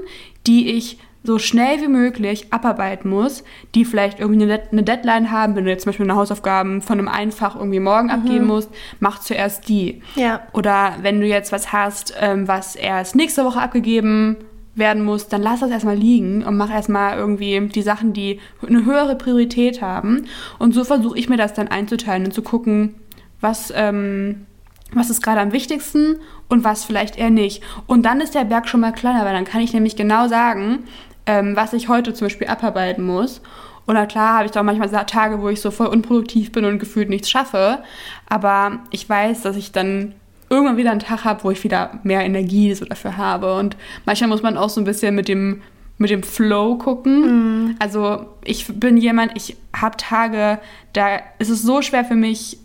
die 0.47 0.71
ich 0.71 0.99
so 1.25 1.39
schnell 1.39 1.81
wie 1.81 1.87
möglich 1.87 2.53
abarbeiten 2.53 3.09
muss, 3.09 3.43
die 3.73 3.85
vielleicht 3.85 4.19
irgendwie 4.19 4.43
eine, 4.43 4.57
Dead- 4.57 4.71
eine 4.71 4.83
Deadline 4.83 5.31
haben, 5.31 5.55
wenn 5.55 5.65
du 5.65 5.71
jetzt 5.71 5.83
zum 5.83 5.89
Beispiel 5.89 6.05
eine 6.05 6.15
Hausaufgaben 6.15 6.81
von 6.81 6.99
einem 6.99 7.07
Einfach 7.07 7.55
irgendwie 7.55 7.79
morgen 7.79 8.09
abgeben 8.09 8.47
musst, 8.47 8.69
mach 8.99 9.19
zuerst 9.19 9.67
die. 9.67 10.01
Ja. 10.15 10.41
Oder 10.53 10.95
wenn 11.01 11.19
du 11.19 11.27
jetzt 11.27 11.51
was 11.51 11.73
hast, 11.73 12.13
ähm, 12.19 12.47
was 12.47 12.75
erst 12.75 13.15
nächste 13.15 13.43
Woche 13.45 13.59
abgegeben 13.61 14.37
werden 14.75 15.05
muss, 15.05 15.29
dann 15.29 15.41
lass 15.41 15.61
das 15.61 15.71
erstmal 15.71 15.95
liegen 15.95 16.43
und 16.43 16.57
mach 16.57 16.69
erstmal 16.69 17.17
irgendwie 17.17 17.59
die 17.67 17.81
Sachen, 17.81 18.11
die 18.11 18.39
eine 18.67 18.83
höhere 18.85 19.15
Priorität 19.15 19.81
haben. 19.81 20.25
Und 20.59 20.73
so 20.73 20.83
versuche 20.83 21.17
ich 21.17 21.29
mir 21.29 21.37
das 21.37 21.53
dann 21.53 21.69
einzuteilen 21.69 22.25
und 22.25 22.33
zu 22.33 22.41
gucken, 22.41 22.95
was, 23.39 23.71
ähm, 23.75 24.45
was 24.91 25.09
ist 25.09 25.23
gerade 25.23 25.39
am 25.39 25.53
wichtigsten 25.53 26.17
und 26.49 26.63
was 26.65 26.83
vielleicht 26.83 27.17
eher 27.17 27.29
nicht. 27.29 27.63
Und 27.87 28.05
dann 28.05 28.19
ist 28.19 28.35
der 28.35 28.43
Berg 28.43 28.67
schon 28.67 28.81
mal 28.81 28.91
kleiner, 28.91 29.23
weil 29.23 29.33
dann 29.33 29.45
kann 29.45 29.61
ich 29.61 29.73
nämlich 29.73 29.95
genau 29.95 30.27
sagen, 30.27 30.79
ähm, 31.25 31.55
was 31.55 31.73
ich 31.73 31.89
heute 31.89 32.13
zum 32.13 32.25
Beispiel 32.25 32.47
abarbeiten 32.47 33.05
muss. 33.05 33.41
Und 33.85 33.95
na 33.95 34.05
klar 34.05 34.37
habe 34.37 34.45
ich 34.45 34.51
doch 34.51 34.63
manchmal 34.63 34.89
Tage, 35.05 35.41
wo 35.41 35.49
ich 35.49 35.61
so 35.61 35.71
voll 35.71 35.87
unproduktiv 35.87 36.51
bin 36.51 36.65
und 36.65 36.79
gefühlt 36.79 37.09
nichts 37.09 37.29
schaffe. 37.29 37.79
Aber 38.27 38.79
ich 38.91 39.07
weiß, 39.07 39.41
dass 39.41 39.55
ich 39.55 39.71
dann 39.71 40.15
irgendwann 40.49 40.77
wieder 40.77 40.91
einen 40.91 40.99
Tag 40.99 41.23
habe, 41.23 41.43
wo 41.43 41.51
ich 41.51 41.63
wieder 41.63 41.99
mehr 42.03 42.25
Energie 42.25 42.73
so 42.73 42.85
dafür 42.85 43.17
habe. 43.17 43.55
Und 43.55 43.77
manchmal 44.05 44.29
muss 44.29 44.41
man 44.41 44.57
auch 44.57 44.69
so 44.69 44.81
ein 44.81 44.85
bisschen 44.85 45.13
mit 45.13 45.27
dem, 45.27 45.61
mit 45.97 46.09
dem 46.09 46.23
Flow 46.23 46.77
gucken. 46.77 47.75
Also 47.79 48.25
ich 48.43 48.67
bin 48.67 48.97
jemand, 48.97 49.33
ich 49.35 49.55
habe 49.75 49.97
Tage, 49.97 50.59
da 50.93 51.19
ist 51.39 51.49
es 51.49 51.61
so 51.61 51.81
schwer 51.81 52.05
für 52.05 52.15
mich, 52.15 52.57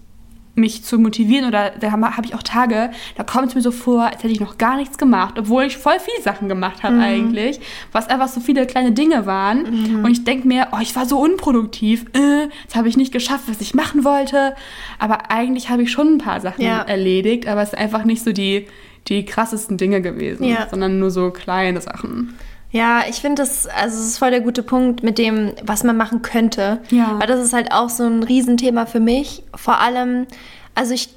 mich 0.57 0.83
zu 0.85 0.99
motivieren 0.99 1.47
oder 1.47 1.71
da 1.78 1.92
habe 1.92 2.16
hab 2.16 2.25
ich 2.25 2.35
auch 2.35 2.42
Tage, 2.42 2.90
da 3.16 3.23
kommt 3.23 3.49
es 3.49 3.54
mir 3.54 3.61
so 3.62 3.71
vor, 3.71 4.02
als 4.04 4.16
hätte 4.23 4.33
ich 4.33 4.40
noch 4.40 4.59
gar 4.59 4.76
nichts 4.76 4.99
gemacht, 4.99 5.38
obwohl 5.38 5.62
ich 5.64 5.76
voll 5.76 5.95
viele 6.00 6.23
Sachen 6.23 6.49
gemacht 6.49 6.83
habe 6.83 6.97
Mhm. 6.97 7.00
eigentlich, 7.02 7.61
was 7.92 8.09
einfach 8.09 8.28
so 8.28 8.40
viele 8.40 8.66
kleine 8.66 8.92
Dinge 8.92 9.26
waren 9.26 9.62
Mhm. 9.99 10.04
und 10.04 10.11
ich 10.11 10.25
denke 10.25 10.47
mir, 10.49 10.69
oh, 10.73 10.78
ich 10.80 10.95
war 10.97 11.07
so 11.07 11.19
unproduktiv, 11.21 12.04
äh, 12.14 12.49
jetzt 12.62 12.75
habe 12.76 12.88
ich 12.88 12.97
nicht 12.97 13.12
geschafft, 13.12 13.45
was 13.49 13.61
ich 13.61 13.75
machen 13.75 14.04
wollte, 14.04 14.54
aber 14.99 15.30
eigentlich 15.30 15.71
habe 15.71 15.83
ich 15.83 15.92
schon 15.92 16.14
ein 16.14 16.19
paar 16.19 16.40
Sachen 16.40 16.62
Ja. 16.64 16.83
erledigt, 16.83 17.47
aber 17.47 17.62
es 17.62 17.71
sind 17.71 17.78
einfach 17.78 18.04
nicht 18.04 18.23
so 18.25 18.33
die, 18.33 18.66
die 19.09 19.25
krassesten 19.25 19.78
Dinge 19.78 20.02
gewesen, 20.02 20.45
Ja. 20.45 20.66
sondern 20.69 20.99
nur 20.99 21.11
so 21.11 21.30
kleine 21.30 21.80
Sachen. 21.80 22.35
Ja, 22.72 23.02
ich 23.08 23.16
finde 23.16 23.42
das, 23.42 23.66
also 23.66 23.98
es 23.98 24.06
ist 24.06 24.18
voll 24.18 24.30
der 24.30 24.40
gute 24.40 24.62
Punkt 24.62 25.02
mit 25.02 25.18
dem, 25.18 25.52
was 25.64 25.82
man 25.82 25.96
machen 25.96 26.22
könnte. 26.22 26.80
Ja. 26.90 27.18
Weil 27.18 27.26
das 27.26 27.40
ist 27.40 27.52
halt 27.52 27.72
auch 27.72 27.88
so 27.88 28.04
ein 28.04 28.22
Riesenthema 28.22 28.86
für 28.86 29.00
mich. 29.00 29.42
Vor 29.54 29.80
allem, 29.80 30.26
also 30.74 30.94
ich 30.94 31.08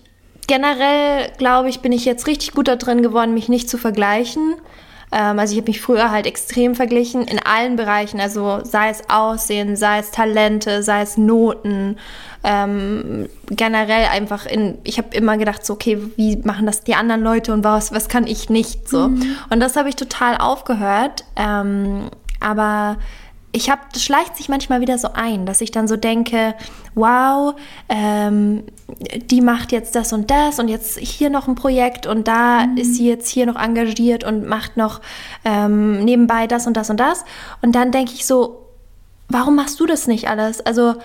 generell 0.47 1.31
glaube 1.37 1.69
ich, 1.69 1.81
bin 1.81 1.91
ich 1.91 2.05
jetzt 2.05 2.27
richtig 2.27 2.53
gut 2.53 2.67
da 2.67 2.75
drin 2.75 3.01
geworden, 3.03 3.33
mich 3.33 3.49
nicht 3.49 3.69
zu 3.69 3.77
vergleichen. 3.77 4.55
Ähm, 5.13 5.37
also 5.37 5.53
ich 5.53 5.59
habe 5.59 5.69
mich 5.69 5.81
früher 5.81 6.09
halt 6.09 6.25
extrem 6.25 6.73
verglichen 6.73 7.23
in 7.23 7.39
allen 7.39 7.75
Bereichen, 7.75 8.19
also 8.19 8.61
sei 8.63 8.89
es 8.89 9.09
Aussehen, 9.09 9.75
sei 9.75 9.99
es 9.99 10.11
Talente, 10.11 10.81
sei 10.81 11.01
es 11.01 11.17
Noten, 11.17 11.97
ähm, 12.43 13.29
generell 13.49 14.07
einfach 14.11 14.45
in, 14.45 14.79
ich 14.83 14.97
habe 14.97 15.15
immer 15.15 15.37
gedacht, 15.37 15.65
so, 15.65 15.73
okay, 15.73 15.99
wie 16.17 16.37
machen 16.37 16.65
das 16.65 16.83
die 16.83 16.95
anderen 16.95 17.21
Leute 17.21 17.53
und 17.53 17.63
was, 17.63 17.93
was 17.93 18.09
kann 18.09 18.25
ich 18.25 18.49
nicht 18.49 18.89
so. 18.89 19.05
Und 19.49 19.59
das 19.59 19.75
habe 19.75 19.87
ich 19.87 19.95
total 19.95 20.37
aufgehört. 20.37 21.23
Ähm, 21.35 22.09
aber 22.39 22.97
ich 23.55 23.69
habe, 23.69 23.81
das 23.93 24.03
schleicht 24.03 24.35
sich 24.35 24.49
manchmal 24.49 24.81
wieder 24.81 24.97
so 24.97 25.09
ein, 25.13 25.45
dass 25.45 25.61
ich 25.61 25.69
dann 25.69 25.87
so 25.87 25.95
denke, 25.95 26.55
wow, 26.95 27.53
ähm, 27.87 28.63
die 29.27 29.41
macht 29.41 29.71
jetzt 29.71 29.95
das 29.95 30.11
und 30.11 30.31
das 30.31 30.57
und 30.57 30.69
jetzt 30.69 30.97
hier 30.97 31.29
noch 31.29 31.47
ein 31.47 31.53
Projekt 31.53 32.07
und 32.07 32.27
da 32.27 32.65
ist 32.75 32.95
sie 32.95 33.07
jetzt 33.07 33.29
hier 33.29 33.45
noch 33.45 33.55
engagiert 33.55 34.23
und 34.23 34.47
macht 34.47 34.75
noch 34.75 35.01
ähm, 35.45 36.03
nebenbei 36.03 36.47
das 36.47 36.65
und 36.65 36.75
das 36.75 36.89
und 36.89 36.99
das. 36.99 37.25
Und 37.61 37.73
dann 37.73 37.91
denke 37.91 38.13
ich 38.13 38.25
so, 38.25 38.65
warum 39.29 39.55
machst 39.55 39.79
du 39.79 39.85
das 39.85 40.07
nicht 40.07 40.27
alles? 40.27 40.59
Also, 40.65 40.95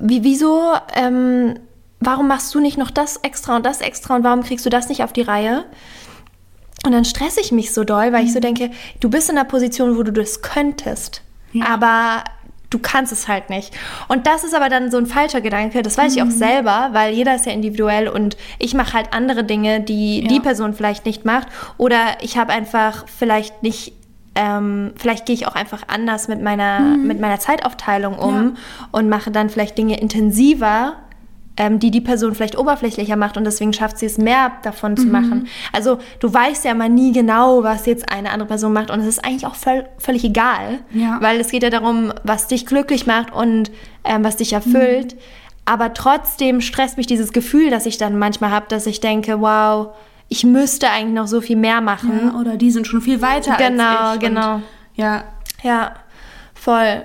wie, 0.00 0.22
wieso, 0.22 0.74
ähm, 0.94 1.58
warum 2.00 2.28
machst 2.28 2.54
du 2.54 2.60
nicht 2.60 2.76
noch 2.76 2.90
das 2.90 3.16
extra 3.18 3.56
und 3.56 3.64
das 3.64 3.80
extra 3.80 4.16
und 4.16 4.22
warum 4.22 4.42
kriegst 4.42 4.66
du 4.66 4.70
das 4.70 4.90
nicht 4.90 5.02
auf 5.02 5.14
die 5.14 5.22
Reihe? 5.22 5.64
Und 6.84 6.92
dann 6.92 7.06
stresse 7.06 7.40
ich 7.40 7.52
mich 7.52 7.72
so 7.72 7.84
doll, 7.84 8.12
weil 8.12 8.26
ich 8.26 8.34
so 8.34 8.40
denke, 8.40 8.70
du 9.00 9.08
bist 9.08 9.30
in 9.30 9.38
einer 9.38 9.48
Position, 9.48 9.96
wo 9.96 10.02
du 10.02 10.12
das 10.12 10.42
könntest, 10.42 11.22
Ja. 11.60 11.66
aber 11.68 12.24
du 12.70 12.78
kannst 12.80 13.12
es 13.12 13.28
halt 13.28 13.48
nicht. 13.48 13.72
Und 14.08 14.26
das 14.26 14.42
ist 14.42 14.52
aber 14.54 14.68
dann 14.68 14.90
so 14.90 14.98
ein 14.98 15.06
falscher 15.06 15.40
Gedanke, 15.40 15.82
das 15.82 15.96
weiß 15.96 16.16
ich 16.16 16.22
auch 16.22 16.30
selber, 16.30 16.88
weil 16.92 17.14
jeder 17.14 17.34
ist 17.36 17.46
ja 17.46 17.52
individuell 17.52 18.08
und 18.08 18.36
ich 18.58 18.74
mache 18.74 18.92
halt 18.94 19.12
andere 19.12 19.44
Dinge, 19.44 19.80
die 19.80 20.22
Ja. 20.22 20.28
die 20.28 20.40
Person 20.40 20.74
vielleicht 20.74 21.06
nicht 21.06 21.24
macht. 21.24 21.46
Oder 21.78 21.98
ich 22.22 22.36
habe 22.36 22.52
einfach 22.52 23.04
vielleicht 23.06 23.62
nicht, 23.62 23.92
ähm, 24.34 24.92
vielleicht 24.96 25.26
gehe 25.26 25.34
ich 25.34 25.46
auch 25.46 25.54
einfach 25.54 25.82
anders 25.86 26.26
mit 26.28 26.42
meiner, 26.42 26.80
mit 26.80 27.20
meiner 27.20 27.38
Zeitaufteilung 27.38 28.18
um 28.18 28.34
Ja. 28.34 28.52
und 28.90 29.08
mache 29.08 29.30
dann 29.30 29.48
vielleicht 29.48 29.78
Dinge 29.78 29.98
intensiver, 30.00 30.94
ähm, 31.56 31.78
die 31.78 31.90
die 31.90 32.00
Person 32.00 32.34
vielleicht 32.34 32.58
oberflächlicher 32.58 33.16
macht 33.16 33.36
und 33.36 33.44
deswegen 33.44 33.72
schafft 33.72 33.98
sie 33.98 34.06
es 34.06 34.18
mehr 34.18 34.52
davon 34.62 34.92
Mhm. 34.92 34.96
zu 34.96 35.06
machen. 35.06 35.48
Also 35.72 35.98
du 36.20 36.32
weißt 36.32 36.64
ja 36.64 36.74
mal 36.74 36.88
nie 36.88 37.12
genau, 37.12 37.62
was 37.62 37.86
jetzt 37.86 38.10
eine 38.12 38.30
andere 38.30 38.48
Person 38.48 38.72
macht 38.72 38.90
und 38.90 39.00
es 39.00 39.06
ist 39.06 39.24
eigentlich 39.24 39.46
auch 39.46 39.54
voll, 39.54 39.86
völlig 39.98 40.24
egal, 40.24 40.80
Ja. 40.92 41.18
weil 41.20 41.40
es 41.40 41.48
geht 41.50 41.62
ja 41.62 41.70
darum, 41.70 42.12
was 42.24 42.46
dich 42.48 42.66
glücklich 42.66 43.06
macht 43.06 43.32
und 43.32 43.70
ähm, 44.04 44.22
was 44.24 44.36
dich 44.36 44.52
erfüllt. 44.52 45.14
Mhm. 45.14 45.18
Aber 45.64 45.94
trotzdem 45.94 46.60
stresst 46.60 46.96
mich 46.96 47.06
dieses 47.06 47.32
Gefühl, 47.32 47.70
das 47.70 47.86
ich 47.86 47.98
dann 47.98 48.18
manchmal 48.18 48.50
habe, 48.52 48.66
dass 48.68 48.86
ich 48.86 49.00
denke, 49.00 49.40
wow, 49.40 49.88
ich 50.28 50.44
müsste 50.44 50.90
eigentlich 50.90 51.14
noch 51.14 51.26
so 51.26 51.40
viel 51.40 51.56
mehr 51.56 51.80
machen. 51.80 52.20
Ja, 52.32 52.38
oder 52.40 52.56
die 52.56 52.70
sind 52.70 52.86
schon 52.86 53.00
viel 53.00 53.20
weiter 53.22 53.56
Genau, 53.56 53.84
als 54.10 54.14
ich. 54.16 54.20
genau. 54.20 54.54
Und, 54.56 54.62
ja, 54.94 55.24
Ja, 55.62 55.92
voll. 56.54 57.02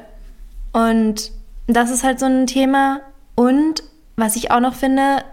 Und 0.74 1.32
das 1.68 1.90
ist 1.92 2.04
halt 2.04 2.20
so 2.20 2.26
ein 2.26 2.48
Thema. 2.48 3.00
Und 3.36 3.84
was 4.22 4.36
ich 4.36 4.52
auch 4.52 4.62
noch 4.62 4.76
finde 4.76 5.24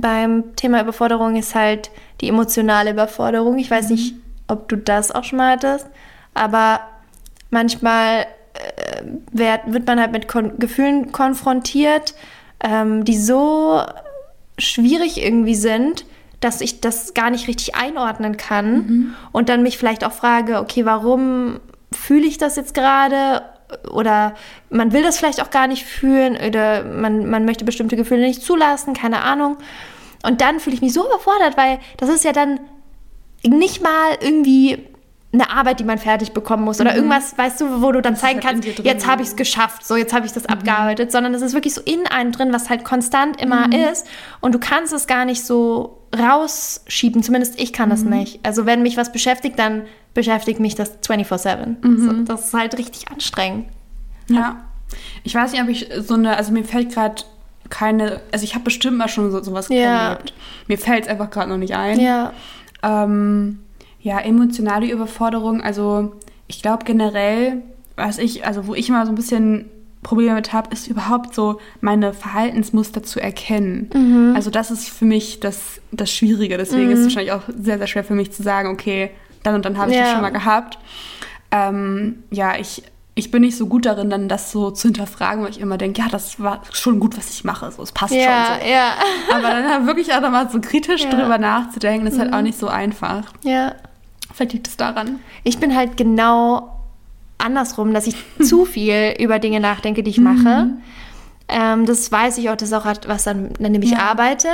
beim 0.00 0.56
Thema 0.56 0.80
Überforderung 0.80 1.36
ist 1.36 1.54
halt 1.54 1.90
die 2.20 2.28
emotionale 2.28 2.92
Überforderung. 2.92 3.58
Ich 3.58 3.70
weiß 3.70 3.90
nicht, 3.90 4.14
ob 4.46 4.68
du 4.68 4.76
das 4.76 5.10
auch 5.10 5.24
schon 5.24 5.38
mal 5.38 5.52
hattest, 5.52 5.86
aber 6.34 6.80
manchmal 7.50 8.26
äh, 8.54 9.02
wird, 9.32 9.60
wird 9.66 9.86
man 9.86 10.00
halt 10.00 10.12
mit 10.12 10.28
Kon 10.28 10.58
Gefühlen 10.58 11.12
konfrontiert, 11.12 12.14
ähm, 12.60 13.04
die 13.04 13.18
so 13.18 13.82
schwierig 14.58 15.22
irgendwie 15.22 15.54
sind, 15.54 16.06
dass 16.40 16.60
ich 16.60 16.80
das 16.80 17.14
gar 17.14 17.30
nicht 17.30 17.48
richtig 17.48 17.74
einordnen 17.74 18.36
kann 18.36 19.16
und 19.32 19.48
dann 19.48 19.62
mich 19.62 19.76
vielleicht 19.76 20.04
auch 20.04 20.12
frage, 20.12 20.58
okay, 20.58 20.84
warum 20.84 21.58
fühle 21.92 22.26
ich 22.26 22.38
das 22.38 22.56
jetzt 22.56 22.74
gerade? 22.74 23.42
Oder 23.90 24.34
man 24.70 24.92
will 24.92 25.02
das 25.02 25.18
vielleicht 25.18 25.42
auch 25.42 25.50
gar 25.50 25.66
nicht 25.66 25.84
fühlen 25.84 26.36
oder 26.36 26.84
man, 26.84 27.28
man 27.28 27.44
möchte 27.44 27.64
bestimmte 27.64 27.96
Gefühle 27.96 28.22
nicht 28.22 28.42
zulassen, 28.42 28.94
keine 28.94 29.22
Ahnung. 29.22 29.58
Und 30.22 30.40
dann 30.40 30.60
fühle 30.60 30.74
ich 30.74 30.82
mich 30.82 30.92
so 30.92 31.06
überfordert, 31.06 31.56
weil 31.56 31.78
das 31.96 32.08
ist 32.08 32.24
ja 32.24 32.32
dann 32.32 32.60
nicht 33.44 33.82
mal 33.82 34.16
irgendwie 34.20 34.88
eine 35.32 35.50
Arbeit, 35.50 35.78
die 35.80 35.84
man 35.84 35.98
fertig 35.98 36.32
bekommen 36.32 36.64
muss 36.64 36.80
oder 36.80 36.94
irgendwas, 36.96 37.36
weißt 37.36 37.60
du, 37.60 37.82
wo 37.82 37.92
du 37.92 38.00
dann 38.00 38.16
zeigen 38.16 38.40
halt 38.42 38.62
kannst, 38.62 38.78
jetzt 38.84 39.06
habe 39.06 39.20
ich 39.20 39.28
es 39.28 39.36
geschafft, 39.36 39.84
so 39.86 39.94
jetzt 39.96 40.14
habe 40.14 40.24
ich 40.24 40.32
das 40.32 40.46
abgearbeitet, 40.46 41.12
sondern 41.12 41.34
das 41.34 41.42
ist 41.42 41.52
wirklich 41.52 41.74
so 41.74 41.82
in 41.82 42.06
einem 42.06 42.32
drin, 42.32 42.50
was 42.52 42.70
halt 42.70 42.82
konstant 42.82 43.38
immer 43.40 43.66
ist 43.92 44.06
und 44.40 44.54
du 44.54 44.58
kannst 44.58 44.94
es 44.94 45.06
gar 45.06 45.26
nicht 45.26 45.44
so 45.44 45.98
rausschieben, 46.18 47.22
zumindest 47.22 47.60
ich 47.60 47.74
kann 47.74 47.90
das 47.90 48.02
nicht. 48.04 48.40
Also 48.42 48.64
wenn 48.64 48.82
mich 48.82 48.96
was 48.96 49.12
beschäftigt, 49.12 49.58
dann 49.58 49.82
beschäftigt 50.14 50.60
mich 50.60 50.74
das 50.74 50.92
24/7. 51.02 51.76
So, 51.98 52.12
das 52.24 52.46
ist 52.46 52.54
halt 52.54 52.78
richtig 52.78 53.10
anstrengend. 53.10 53.66
ja. 54.28 54.64
Ich 55.22 55.34
weiß 55.34 55.52
nicht, 55.52 55.62
ob 55.62 55.68
ich 55.68 55.90
so 55.98 56.14
eine, 56.14 56.38
also 56.38 56.50
mir 56.50 56.64
fällt 56.64 56.94
gerade 56.94 57.22
keine, 57.68 58.22
also 58.32 58.42
ich 58.44 58.54
habe 58.54 58.64
bestimmt 58.64 58.96
mal 58.96 59.08
schon 59.08 59.30
so, 59.30 59.42
sowas 59.42 59.68
Ja. 59.68 60.12
erlebt. 60.12 60.32
Mir 60.66 60.78
fällt 60.78 61.04
es 61.04 61.10
einfach 61.10 61.28
gerade 61.28 61.50
noch 61.50 61.58
nicht 61.58 61.74
ein. 61.76 62.00
Ja. 62.00 62.32
Ähm, 62.82 63.58
ja, 64.00 64.18
emotionale 64.20 64.90
Überforderung, 64.90 65.60
also 65.60 66.12
ich 66.46 66.62
glaube 66.62 66.84
generell, 66.84 67.62
was 67.96 68.18
ich, 68.18 68.46
also 68.46 68.66
wo 68.66 68.74
ich 68.74 68.88
immer 68.88 69.04
so 69.04 69.12
ein 69.12 69.16
bisschen 69.16 69.66
Probleme 70.02 70.34
mit 70.34 70.52
habe, 70.52 70.70
ist 70.72 70.86
überhaupt 70.86 71.34
so 71.34 71.58
meine 71.80 72.12
Verhaltensmuster 72.12 73.02
zu 73.02 73.20
erkennen. 73.20 74.32
Also 74.36 74.48
das 74.50 74.70
ist 74.70 74.88
für 74.88 75.04
mich 75.04 75.40
das, 75.40 75.80
das 75.90 76.10
Schwierige. 76.12 76.56
Deswegen 76.56 76.90
ist 76.92 77.00
es 77.00 77.04
wahrscheinlich 77.06 77.32
auch 77.32 77.42
sehr, 77.60 77.78
sehr 77.78 77.86
schwer 77.88 78.04
für 78.04 78.14
mich 78.14 78.30
zu 78.30 78.42
sagen, 78.44 78.68
okay, 78.70 79.10
dann 79.42 79.56
und 79.56 79.64
dann 79.64 79.76
habe 79.76 79.90
ich 79.90 79.98
das 79.98 80.06
Ja. 80.06 80.12
schon 80.12 80.22
mal 80.22 80.30
gehabt. 80.30 80.78
Ähm, 81.50 82.22
ja, 82.30 82.56
ich, 82.58 82.82
ich 83.16 83.30
bin 83.32 83.42
nicht 83.42 83.56
so 83.56 83.66
gut 83.66 83.86
darin, 83.86 84.08
dann 84.10 84.28
das 84.28 84.52
so 84.52 84.70
zu 84.70 84.88
hinterfragen, 84.88 85.42
weil 85.42 85.50
ich 85.50 85.60
immer 85.60 85.78
denke, 85.78 86.00
ja, 86.00 86.08
das 86.08 86.40
war 86.40 86.62
schon 86.72 87.00
gut, 87.00 87.16
was 87.18 87.30
ich 87.30 87.42
mache. 87.44 87.70
So, 87.72 87.82
es 87.82 87.90
passt 87.92 88.14
Ja, 88.14 88.44
schon 88.46 88.60
so. 88.60 88.68
ja. 88.70 88.92
Aber 89.34 89.42
dann 89.50 89.86
wirklich 89.86 90.12
auch 90.14 90.20
nochmal 90.20 90.48
so 90.50 90.60
kritisch 90.60 91.02
Ja. 91.04 91.10
drüber 91.10 91.38
nachzudenken, 91.38 92.06
ist 92.06 92.18
halt 92.18 92.32
auch 92.32 92.42
nicht 92.42 92.58
so 92.58 92.68
einfach. 92.68 93.24
Ja. 93.42 93.74
Vielleicht 94.38 94.52
liegt 94.52 94.68
es 94.68 94.76
daran. 94.76 95.18
Ich 95.42 95.58
bin 95.58 95.74
halt 95.74 95.96
genau 95.96 96.70
andersrum, 97.38 97.92
dass 97.92 98.06
ich 98.06 98.14
zu 98.40 98.64
viel 98.64 99.14
über 99.18 99.40
Dinge 99.40 99.58
nachdenke, 99.58 100.04
die 100.04 100.10
ich 100.10 100.20
mache. 100.20 100.68
Ähm, 101.48 101.86
das 101.86 102.12
weiß 102.12 102.38
ich 102.38 102.48
auch, 102.50 102.56
das 102.56 102.68
ist 102.68 102.74
auch 102.74 102.84
was 103.06 103.24
dann, 103.24 103.50
an 103.62 103.72
dem 103.72 103.82
ich 103.82 103.90
Ja. 103.92 103.98
arbeite, 103.98 104.48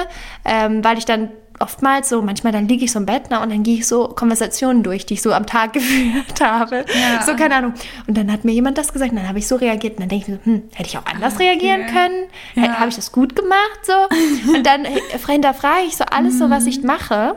ähm, 0.44 0.82
weil 0.84 0.96
ich 0.96 1.04
dann 1.04 1.28
oftmals 1.60 2.08
so, 2.08 2.22
manchmal 2.22 2.52
dann 2.52 2.66
liege 2.66 2.84
ich 2.84 2.92
so 2.92 2.98
im 2.98 3.06
Bett 3.06 3.30
ne, 3.30 3.40
und 3.40 3.50
dann 3.50 3.62
gehe 3.62 3.74
ich 3.76 3.86
so 3.86 4.08
Konversationen 4.08 4.82
durch, 4.82 5.04
die 5.06 5.14
ich 5.14 5.22
so 5.22 5.32
am 5.32 5.44
Tag 5.46 5.72
geführt 5.74 6.40
habe. 6.40 6.84
Ja. 6.88 7.22
So, 7.26 7.34
keine 7.36 7.56
Ahnung. 7.56 7.74
Und 8.06 8.16
dann 8.16 8.32
hat 8.32 8.44
mir 8.44 8.52
jemand 8.52 8.78
das 8.78 8.92
gesagt 8.92 9.10
und 9.12 9.18
dann 9.18 9.28
habe 9.28 9.38
ich 9.38 9.46
so 9.46 9.56
reagiert 9.56 9.94
und 9.94 10.00
dann 10.00 10.08
denke 10.08 10.30
ich 10.32 10.38
so, 10.38 10.50
hm, 10.50 10.62
hätte 10.72 10.88
ich 10.88 10.96
auch 10.98 11.04
anders 11.06 11.38
reagieren 11.38 11.82
Okay. 11.82 11.92
können? 11.92 12.24
Ja. 12.66 12.78
Habe 12.78 12.88
ich 12.88 12.96
das 12.96 13.12
gut 13.12 13.36
gemacht? 13.36 13.80
So? 13.82 13.92
Und 14.54 14.64
dann 14.64 14.84
äh, 14.84 14.98
hinterfrage 15.28 15.82
ich 15.86 15.96
so 15.96 16.04
alles 16.04 16.38
so, 16.38 16.48
was 16.48 16.66
ich 16.66 16.82
mache. 16.82 17.34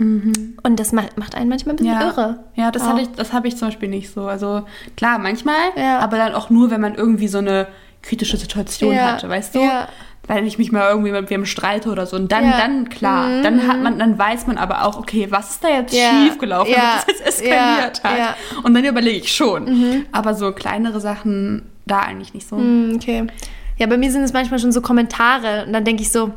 Und 0.00 0.80
das 0.80 0.92
macht, 0.92 1.18
macht 1.18 1.34
einen 1.34 1.48
manchmal 1.50 1.74
ein 1.74 1.76
bisschen 1.76 1.92
Ja, 1.92 2.06
irre. 2.08 2.44
ja 2.54 2.70
das 2.70 2.82
Auch. 2.82 2.88
habe 2.88 3.02
ich, 3.02 3.08
das 3.54 3.58
zum 3.58 3.68
Beispiel 3.68 3.88
nicht 3.88 4.10
so. 4.12 4.26
Also 4.26 4.62
klar, 4.96 5.18
manchmal, 5.18 5.54
Ja. 5.76 5.98
aber 5.98 6.16
dann 6.16 6.34
auch 6.34 6.48
nur, 6.50 6.70
wenn 6.70 6.80
man 6.80 6.94
irgendwie 6.94 7.28
so 7.28 7.38
eine 7.38 7.66
kritische 8.02 8.36
Situation 8.38 8.94
Ja, 8.94 9.12
hatte, 9.12 9.28
weißt 9.28 9.54
du? 9.54 9.60
ja. 9.60 9.88
Wenn 10.26 10.46
ich 10.46 10.58
mich 10.58 10.70
mal 10.70 10.88
irgendwie 10.90 11.10
mit 11.10 11.28
wem 11.28 11.44
streite 11.44 11.90
oder 11.90 12.06
so. 12.06 12.14
Und 12.16 12.30
dann, 12.30 12.44
dann 12.52 12.88
klar, 12.88 13.42
dann 13.42 13.66
hat 13.66 13.80
man, 13.82 13.98
dann 13.98 14.16
weiß 14.16 14.46
man 14.46 14.58
aber 14.58 14.84
auch, 14.84 14.96
okay, 14.98 15.26
was 15.30 15.50
ist 15.52 15.64
da 15.64 15.68
jetzt 15.68 15.92
Ja, 15.92 16.08
schief 16.10 16.38
gelaufen, 16.38 16.70
ja, 16.70 17.02
dass 17.06 17.16
es 17.16 17.20
eskaliert 17.40 18.04
hat. 18.04 18.36
Und 18.62 18.74
dann 18.74 18.84
überlege 18.84 19.18
ich 19.18 19.32
schon. 19.34 20.06
Aber 20.12 20.34
so 20.34 20.52
kleinere 20.52 21.00
Sachen 21.00 21.62
da 21.86 22.00
eigentlich 22.00 22.32
nicht 22.32 22.48
so. 22.48 22.56
Hm, 22.58 22.92
Okay. 22.96 23.26
Ja, 23.78 23.86
bei 23.86 23.96
mir 23.96 24.12
sind 24.12 24.22
es 24.22 24.32
manchmal 24.32 24.60
schon 24.60 24.72
so 24.72 24.82
Kommentare 24.82 25.64
und 25.66 25.72
dann 25.72 25.84
denke 25.84 26.02
ich 26.02 26.12
so, 26.12 26.32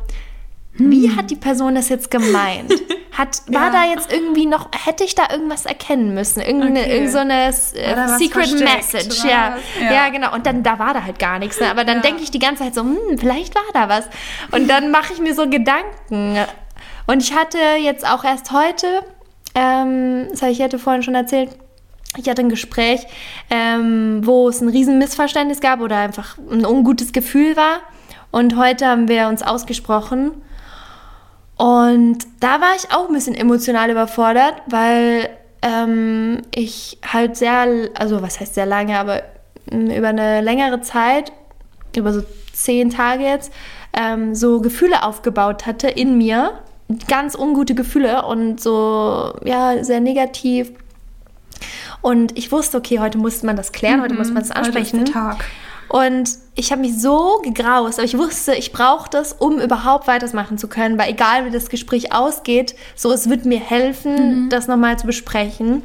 wie 0.76 1.08
Hm. 1.08 1.16
hat 1.16 1.30
die 1.30 1.36
Person 1.36 1.74
das 1.74 1.88
jetzt 1.88 2.10
gemeint? 2.10 2.72
hat, 3.12 3.42
war 3.46 3.66
Ja. 3.66 3.70
da 3.70 3.84
jetzt 3.84 4.12
irgendwie 4.12 4.46
noch, 4.46 4.68
hätte 4.84 5.04
ich 5.04 5.14
da 5.14 5.24
irgendwas 5.30 5.66
erkennen 5.66 6.14
müssen? 6.14 6.40
Irgendeine, 6.40 6.80
Okay. 6.80 6.94
irgend 6.96 7.10
so 7.12 7.18
eine 7.18 7.46
äh, 7.48 7.52
Secret 7.52 8.58
Message, 8.60 9.24
ja. 9.24 9.56
ja. 9.80 9.92
Ja. 9.92 10.08
genau. 10.08 10.34
Und 10.34 10.46
dann, 10.46 10.62
da 10.64 10.78
war 10.80 10.92
da 10.94 11.04
halt 11.04 11.18
gar 11.20 11.38
nichts. 11.38 11.60
Ne? 11.60 11.70
Aber 11.70 11.84
dann 11.84 11.96
Ja. 11.98 12.02
denke 12.02 12.22
ich 12.22 12.30
die 12.32 12.40
ganze 12.40 12.64
Zeit 12.64 12.74
so, 12.74 12.82
hm, 12.82 12.98
vielleicht 13.18 13.54
war 13.54 13.62
da 13.72 13.88
was. 13.88 14.06
Und 14.50 14.68
dann 14.68 14.90
mache 14.90 15.12
ich 15.12 15.20
mir 15.20 15.34
so 15.34 15.48
Gedanken. 15.48 16.36
Und 17.06 17.22
ich 17.22 17.34
hatte 17.36 17.58
jetzt 17.80 18.04
auch 18.08 18.24
erst 18.24 18.50
heute, 18.50 19.02
ähm, 19.54 20.26
das 20.30 20.42
habe 20.42 20.50
ich 20.52 20.60
hatte 20.60 20.78
vorhin 20.80 21.02
schon 21.04 21.14
erzählt, 21.14 21.50
ich 22.16 22.28
hatte 22.28 22.42
ein 22.42 22.48
Gespräch, 22.48 23.06
ähm, 23.50 24.22
wo 24.24 24.48
es 24.48 24.60
ein 24.60 24.68
riesen 24.68 24.98
Missverständnis 24.98 25.60
gab 25.60 25.80
oder 25.80 25.98
einfach 25.98 26.36
ein 26.50 26.64
ungutes 26.66 27.12
Gefühl 27.12 27.56
war. 27.56 27.80
Und 28.30 28.56
heute 28.56 28.86
haben 28.88 29.06
wir 29.08 29.28
uns 29.28 29.42
ausgesprochen. 29.42 30.32
Und 31.56 32.18
da 32.40 32.60
war 32.60 32.74
ich 32.76 32.90
auch 32.92 33.08
ein 33.08 33.14
bisschen 33.14 33.34
emotional 33.34 33.90
überfordert, 33.90 34.54
weil 34.66 35.28
ähm, 35.62 36.42
ich 36.54 36.98
halt 37.06 37.36
sehr, 37.36 37.90
also 37.94 38.22
was 38.22 38.40
heißt 38.40 38.54
sehr 38.54 38.66
lange, 38.66 38.98
aber 38.98 39.22
ähm, 39.70 39.90
über 39.90 40.08
eine 40.08 40.40
längere 40.40 40.80
Zeit, 40.80 41.32
über 41.96 42.12
so 42.12 42.22
zehn 42.52 42.90
Tage 42.90 43.24
jetzt, 43.24 43.52
ähm, 43.92 44.34
so 44.34 44.60
Gefühle 44.60 45.04
aufgebaut 45.04 45.66
hatte 45.66 45.88
in 45.88 46.18
mir. 46.18 46.60
Ganz 47.08 47.34
ungute 47.34 47.74
Gefühle 47.74 48.26
und 48.26 48.60
so, 48.60 49.32
ja, 49.44 49.82
sehr 49.82 50.00
negativ. 50.00 50.70
Und 52.02 52.36
ich 52.36 52.52
wusste, 52.52 52.76
okay, 52.76 52.98
heute 52.98 53.16
muss 53.16 53.42
man 53.42 53.56
das 53.56 53.72
klären, 53.72 54.02
heute 54.02 54.14
muss 54.14 54.30
man 54.30 54.42
das 54.42 54.50
Mhm. 54.50 54.54
Heute 54.54 54.68
ist 54.68 54.74
ansprechen. 54.76 55.04
der 55.06 55.14
Tag. 55.14 55.44
Und 55.94 56.28
ich 56.56 56.72
habe 56.72 56.80
mich 56.80 57.00
so 57.00 57.40
gegraust, 57.44 58.00
aber 58.00 58.04
ich 58.04 58.18
wusste, 58.18 58.52
ich 58.56 58.72
brauche 58.72 59.08
das, 59.08 59.32
um 59.32 59.60
überhaupt 59.60 60.08
weitermachen 60.08 60.58
zu 60.58 60.66
können, 60.66 60.98
weil 60.98 61.10
egal 61.10 61.46
wie 61.46 61.52
das 61.52 61.68
Gespräch 61.68 62.12
ausgeht, 62.12 62.74
so 62.96 63.12
es 63.12 63.30
wird 63.30 63.44
mir 63.44 63.60
helfen, 63.60 64.48
das 64.50 64.66
nochmal 64.66 64.98
zu 64.98 65.06
besprechen. 65.06 65.84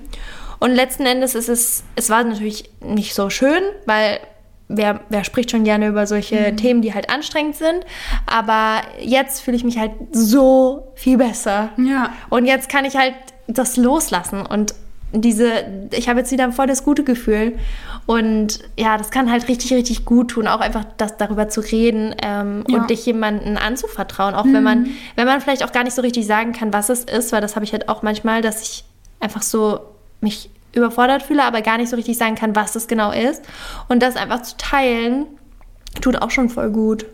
Und 0.57 0.71
letzten 0.73 1.05
Endes 1.05 1.35
ist 1.35 1.47
es, 1.47 1.83
es 1.95 2.09
war 2.09 2.23
natürlich 2.23 2.71
nicht 2.83 3.13
so 3.13 3.29
schön, 3.29 3.61
weil 3.85 4.19
wer, 4.67 5.01
wer 5.09 5.23
spricht 5.23 5.51
schon 5.51 5.63
gerne 5.63 5.89
über 5.89 6.07
solche 6.07 6.55
Themen, 6.55 6.81
die 6.81 6.95
halt 6.95 7.11
anstrengend 7.11 7.57
sind. 7.57 7.85
Aber 8.25 8.81
jetzt 8.99 9.41
fühle 9.41 9.57
ich 9.57 9.63
mich 9.63 9.77
halt 9.77 9.91
so 10.11 10.91
viel 10.95 11.17
besser. 11.17 11.69
Ja. 11.77 12.13
Und 12.31 12.45
jetzt 12.45 12.67
kann 12.67 12.83
ich 12.83 12.97
halt 12.97 13.13
das 13.45 13.77
loslassen 13.77 14.43
und 14.43 14.73
diese, 15.11 15.51
ich 15.91 16.07
habe 16.09 16.19
jetzt 16.19 16.31
wieder 16.31 16.43
ein 16.43 16.51
volles 16.53 16.83
gute 16.83 17.03
Gefühl. 17.03 17.57
Und 18.05 18.59
ja, 18.77 18.97
das 18.97 19.11
kann 19.11 19.31
halt 19.31 19.47
richtig, 19.47 19.73
richtig 19.73 20.05
gut 20.05 20.31
tun, 20.31 20.47
auch 20.47 20.61
einfach 20.61 20.85
das 20.97 21.17
darüber 21.17 21.47
zu 21.49 21.61
reden 21.61 22.15
ähm, 22.23 22.63
Ja. 22.67 22.77
und 22.79 22.89
dich 22.89 23.05
jemanden 23.05 23.57
anzuvertrauen, 23.57 24.33
auch 24.33 24.45
wenn 24.45 24.63
man, 24.63 24.87
wenn 25.15 25.27
man 25.27 25.41
vielleicht 25.41 25.63
auch 25.63 25.71
gar 25.71 25.83
nicht 25.83 25.93
so 25.95 26.01
richtig 26.01 26.25
sagen 26.25 26.53
kann, 26.53 26.73
was 26.73 26.89
es 26.89 27.03
ist, 27.03 27.31
weil 27.31 27.41
das 27.41 27.55
habe 27.55 27.65
ich 27.65 27.71
halt 27.71 27.87
auch 27.87 28.01
manchmal, 28.01 28.41
dass 28.41 28.61
ich 28.63 28.83
einfach 29.19 29.43
so 29.43 29.79
mich 30.21 30.49
überfordert 30.73 31.23
fühle, 31.23 31.43
aber 31.43 31.61
gar 31.61 31.77
nicht 31.77 31.89
so 31.89 31.95
richtig 31.95 32.17
sagen 32.17 32.35
kann, 32.35 32.55
was 32.55 32.73
das 32.73 32.87
genau 32.87 33.11
ist. 33.11 33.43
Und 33.89 34.01
das 34.01 34.15
einfach 34.15 34.41
zu 34.41 34.57
teilen, 34.57 35.25
tut 36.01 36.21
auch 36.21 36.31
schon 36.31 36.49
voll 36.49 36.69
gut. 36.71 37.05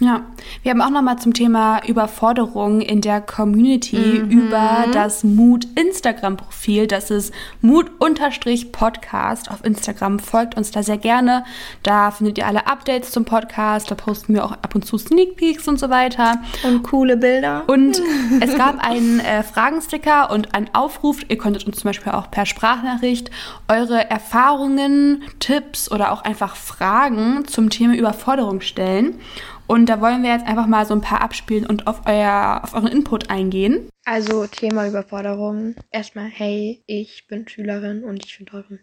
Ja, 0.00 0.22
wir 0.64 0.72
haben 0.72 0.80
auch 0.82 0.90
nochmal 0.90 1.20
zum 1.20 1.34
Thema 1.34 1.80
Überforderung 1.86 2.80
in 2.80 3.00
der 3.00 3.20
Community 3.20 3.96
Mhm. 4.24 4.28
über 4.30 4.86
das 4.92 5.22
Mut 5.22 5.68
Instagram-Profil. 5.76 6.88
Das 6.88 7.12
ist 7.12 7.32
Mut-Podcast 7.60 9.52
auf 9.52 9.64
Instagram. 9.64 10.18
Folgt 10.18 10.56
uns 10.56 10.72
da 10.72 10.82
sehr 10.82 10.98
gerne. 10.98 11.44
Da 11.84 12.10
findet 12.10 12.38
ihr 12.38 12.46
alle 12.48 12.66
Updates 12.66 13.12
zum 13.12 13.24
Podcast. 13.24 13.88
Da 13.88 13.94
posten 13.94 14.34
wir 14.34 14.44
auch 14.44 14.50
ab 14.50 14.74
und 14.74 14.84
zu 14.84 14.98
Sneak 14.98 15.36
Peeks 15.36 15.68
und 15.68 15.78
so 15.78 15.88
weiter. 15.90 16.38
Und 16.64 16.82
coole 16.82 17.16
Bilder. 17.16 17.62
Und 17.68 18.02
es 18.40 18.56
gab 18.56 18.84
einen 18.84 19.20
äh, 19.20 19.44
Fragensticker 19.44 20.28
und 20.32 20.56
einen 20.56 20.70
Aufruf. 20.72 21.18
Ihr 21.28 21.38
konntet 21.38 21.66
uns 21.68 21.76
zum 21.78 21.88
Beispiel 21.88 22.12
auch 22.12 22.32
per 22.32 22.46
Sprachnachricht 22.46 23.30
eure 23.68 24.10
Erfahrungen, 24.10 25.22
Tipps 25.38 25.88
oder 25.90 26.10
auch 26.12 26.22
einfach 26.22 26.56
Fragen 26.56 27.46
zum 27.46 27.70
Thema 27.70 27.94
Überforderung 27.94 28.60
stellen. 28.60 29.20
Und 29.66 29.86
da 29.86 30.00
wollen 30.00 30.22
wir 30.22 30.30
jetzt 30.30 30.46
einfach 30.46 30.66
mal 30.66 30.84
so 30.84 30.94
ein 30.94 31.00
paar 31.00 31.22
abspielen 31.22 31.66
und 31.66 31.86
auf, 31.86 32.02
euer, 32.06 32.60
auf 32.62 32.74
euren 32.74 32.88
Input 32.88 33.30
eingehen. 33.30 33.88
Also 34.04 34.46
Thema 34.46 34.86
Überforderung. 34.86 35.74
Erstmal, 35.90 36.28
hey, 36.28 36.82
ich 36.86 37.26
bin 37.26 37.48
Schülerin 37.48 38.04
und 38.04 38.24
ich 38.24 38.36
finde 38.36 38.54
euren 38.54 38.80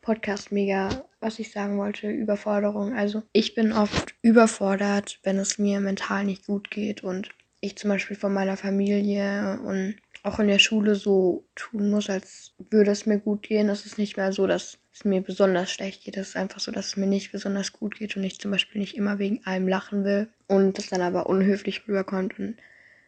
Podcast 0.00 0.52
mega, 0.52 1.04
was 1.20 1.38
ich 1.38 1.52
sagen 1.52 1.78
wollte, 1.78 2.08
Überforderung. 2.08 2.94
Also 2.94 3.22
ich 3.32 3.54
bin 3.54 3.72
oft 3.72 4.14
überfordert, 4.22 5.18
wenn 5.24 5.38
es 5.38 5.58
mir 5.58 5.80
mental 5.80 6.24
nicht 6.24 6.46
gut 6.46 6.70
geht 6.70 7.02
und 7.02 7.28
ich 7.60 7.76
zum 7.76 7.90
Beispiel 7.90 8.16
von 8.16 8.32
meiner 8.32 8.56
Familie 8.56 9.60
und 9.64 9.96
auch 10.22 10.38
in 10.38 10.48
der 10.48 10.58
Schule 10.58 10.94
so 10.94 11.44
tun 11.54 11.90
muss, 11.90 12.08
als 12.08 12.54
würde 12.70 12.90
es 12.90 13.06
mir 13.06 13.18
gut 13.18 13.42
gehen. 13.42 13.68
Es 13.68 13.86
ist 13.86 13.98
nicht 13.98 14.16
mehr 14.16 14.32
so, 14.32 14.46
dass 14.46 14.78
es 14.92 15.04
mir 15.04 15.20
besonders 15.20 15.70
schlecht 15.70 16.04
geht. 16.04 16.16
Es 16.16 16.30
ist 16.30 16.36
einfach 16.36 16.60
so, 16.60 16.72
dass 16.72 16.88
es 16.88 16.96
mir 16.96 17.06
nicht 17.06 17.32
besonders 17.32 17.72
gut 17.72 17.96
geht 17.96 18.16
und 18.16 18.24
ich 18.24 18.40
zum 18.40 18.50
Beispiel 18.50 18.80
nicht 18.80 18.96
immer 18.96 19.18
wegen 19.18 19.40
allem 19.44 19.68
lachen 19.68 20.04
will 20.04 20.28
und 20.48 20.78
das 20.78 20.88
dann 20.88 21.00
aber 21.02 21.26
unhöflich 21.28 21.82
rüberkommt 21.86 22.38
und 22.38 22.56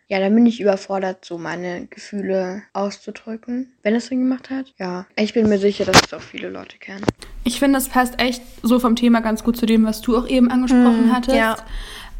ja, 0.08 0.18
dann 0.18 0.34
bin 0.34 0.44
ich 0.44 0.60
überfordert, 0.60 1.24
so 1.24 1.38
meine 1.38 1.86
Gefühle 1.86 2.62
auszudrücken. 2.74 3.72
Wenn 3.82 3.94
es 3.94 4.06
Sinn 4.06 4.18
gemacht 4.20 4.50
hat, 4.50 4.74
ja. 4.78 5.06
Ich 5.16 5.32
bin 5.32 5.48
mir 5.48 5.58
sicher, 5.58 5.86
dass 5.86 5.96
es 6.04 6.12
auch 6.12 6.20
viele 6.20 6.50
Leute 6.50 6.76
kennen. 6.76 7.04
Ich 7.44 7.58
finde, 7.58 7.78
das 7.78 7.88
passt 7.88 8.20
echt 8.20 8.42
so 8.62 8.78
vom 8.78 8.94
Thema 8.94 9.20
ganz 9.20 9.42
gut 9.42 9.56
zu 9.56 9.64
dem, 9.64 9.86
was 9.86 10.02
du 10.02 10.16
auch 10.18 10.28
eben 10.28 10.50
angesprochen 10.50 11.08
Mm, 11.08 11.12
hattest. 11.12 11.36
ja. 11.36 11.56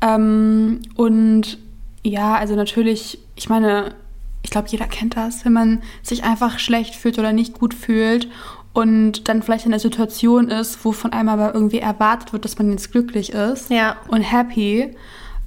Ähm, 0.01 0.81
und 0.96 1.59
ja, 2.03 2.35
also 2.35 2.57
natürlich, 2.57 3.18
ich 3.37 3.48
meine, 3.51 3.94
ich 4.42 4.51
glaube, 4.51 4.68
jeder 4.70 4.87
kennt 4.87 5.16
das, 5.16 5.44
wenn 5.44 5.53
man 5.53 5.83
sich 6.03 6.25
einfach 6.25 6.59
schlecht 6.61 6.94
fühlt 6.94 7.18
oder 7.18 7.33
nicht 7.33 7.53
gut 7.53 7.75
fühlt 7.75 8.29
und 8.72 9.28
dann 9.28 9.42
vielleicht 9.42 9.66
in 9.66 9.72
einer 9.72 9.80
Situation 9.80 10.48
ist, 10.48 10.85
wo 10.85 10.92
von 10.92 11.12
einem 11.12 11.28
aber 11.28 11.54
irgendwie 11.54 11.78
erwartet 11.78 12.32
wird, 12.32 12.44
dass 12.44 12.58
man 12.58 12.70
jetzt 12.70 12.90
glücklich 12.92 13.32
ist 13.32 13.70
Ja. 13.70 13.96
und 14.08 14.22
happy. 14.22 14.94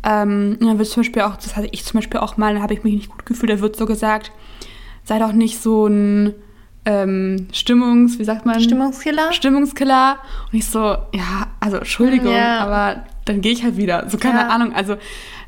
Ähm, 0.04 0.58
und 0.60 0.68
dann 0.68 0.78
wird 0.78 0.88
zum 0.88 1.02
Beispiel 1.02 1.24
auch, 1.24 1.36
das 1.36 1.56
hatte 1.56 1.68
ich 1.72 1.84
zum 1.84 1.98
Beispiel 2.00 2.20
auch 2.20 2.38
mal, 2.38 2.54
da 2.54 2.62
habe 2.62 2.74
ich 2.76 2.84
mich 2.84 2.94
nicht 2.94 3.10
gut 3.10 3.26
gefühlt, 3.26 3.52
da 3.52 3.60
wird 3.60 3.76
so 3.76 3.86
gesagt, 3.88 4.32
sei 5.04 5.18
doch 5.20 5.32
nicht 5.32 5.62
so 5.62 5.88
ein 5.88 6.34
ähm, 6.86 7.48
Stimmungs, 7.52 8.20
wie 8.20 8.24
sagt 8.24 8.46
man? 8.46 8.60
Stimmungskiller? 8.62 9.34
Stimmungskiller. 9.34 10.18
Und 10.52 10.60
ich 10.60 10.68
so, 10.68 10.80
ja, 10.80 11.48
also 11.60 11.78
Entschuldigung, 11.78 12.32
Ja. 12.32 12.60
aber 12.60 13.04
dann 13.26 13.42
gehe 13.42 13.52
ich 13.54 13.64
halt 13.64 13.76
wieder. 13.78 14.08
So, 14.08 14.20
keine 14.20 14.42
Ja. 14.42 14.48
Ahnung. 14.50 14.72
Also, 14.76 14.98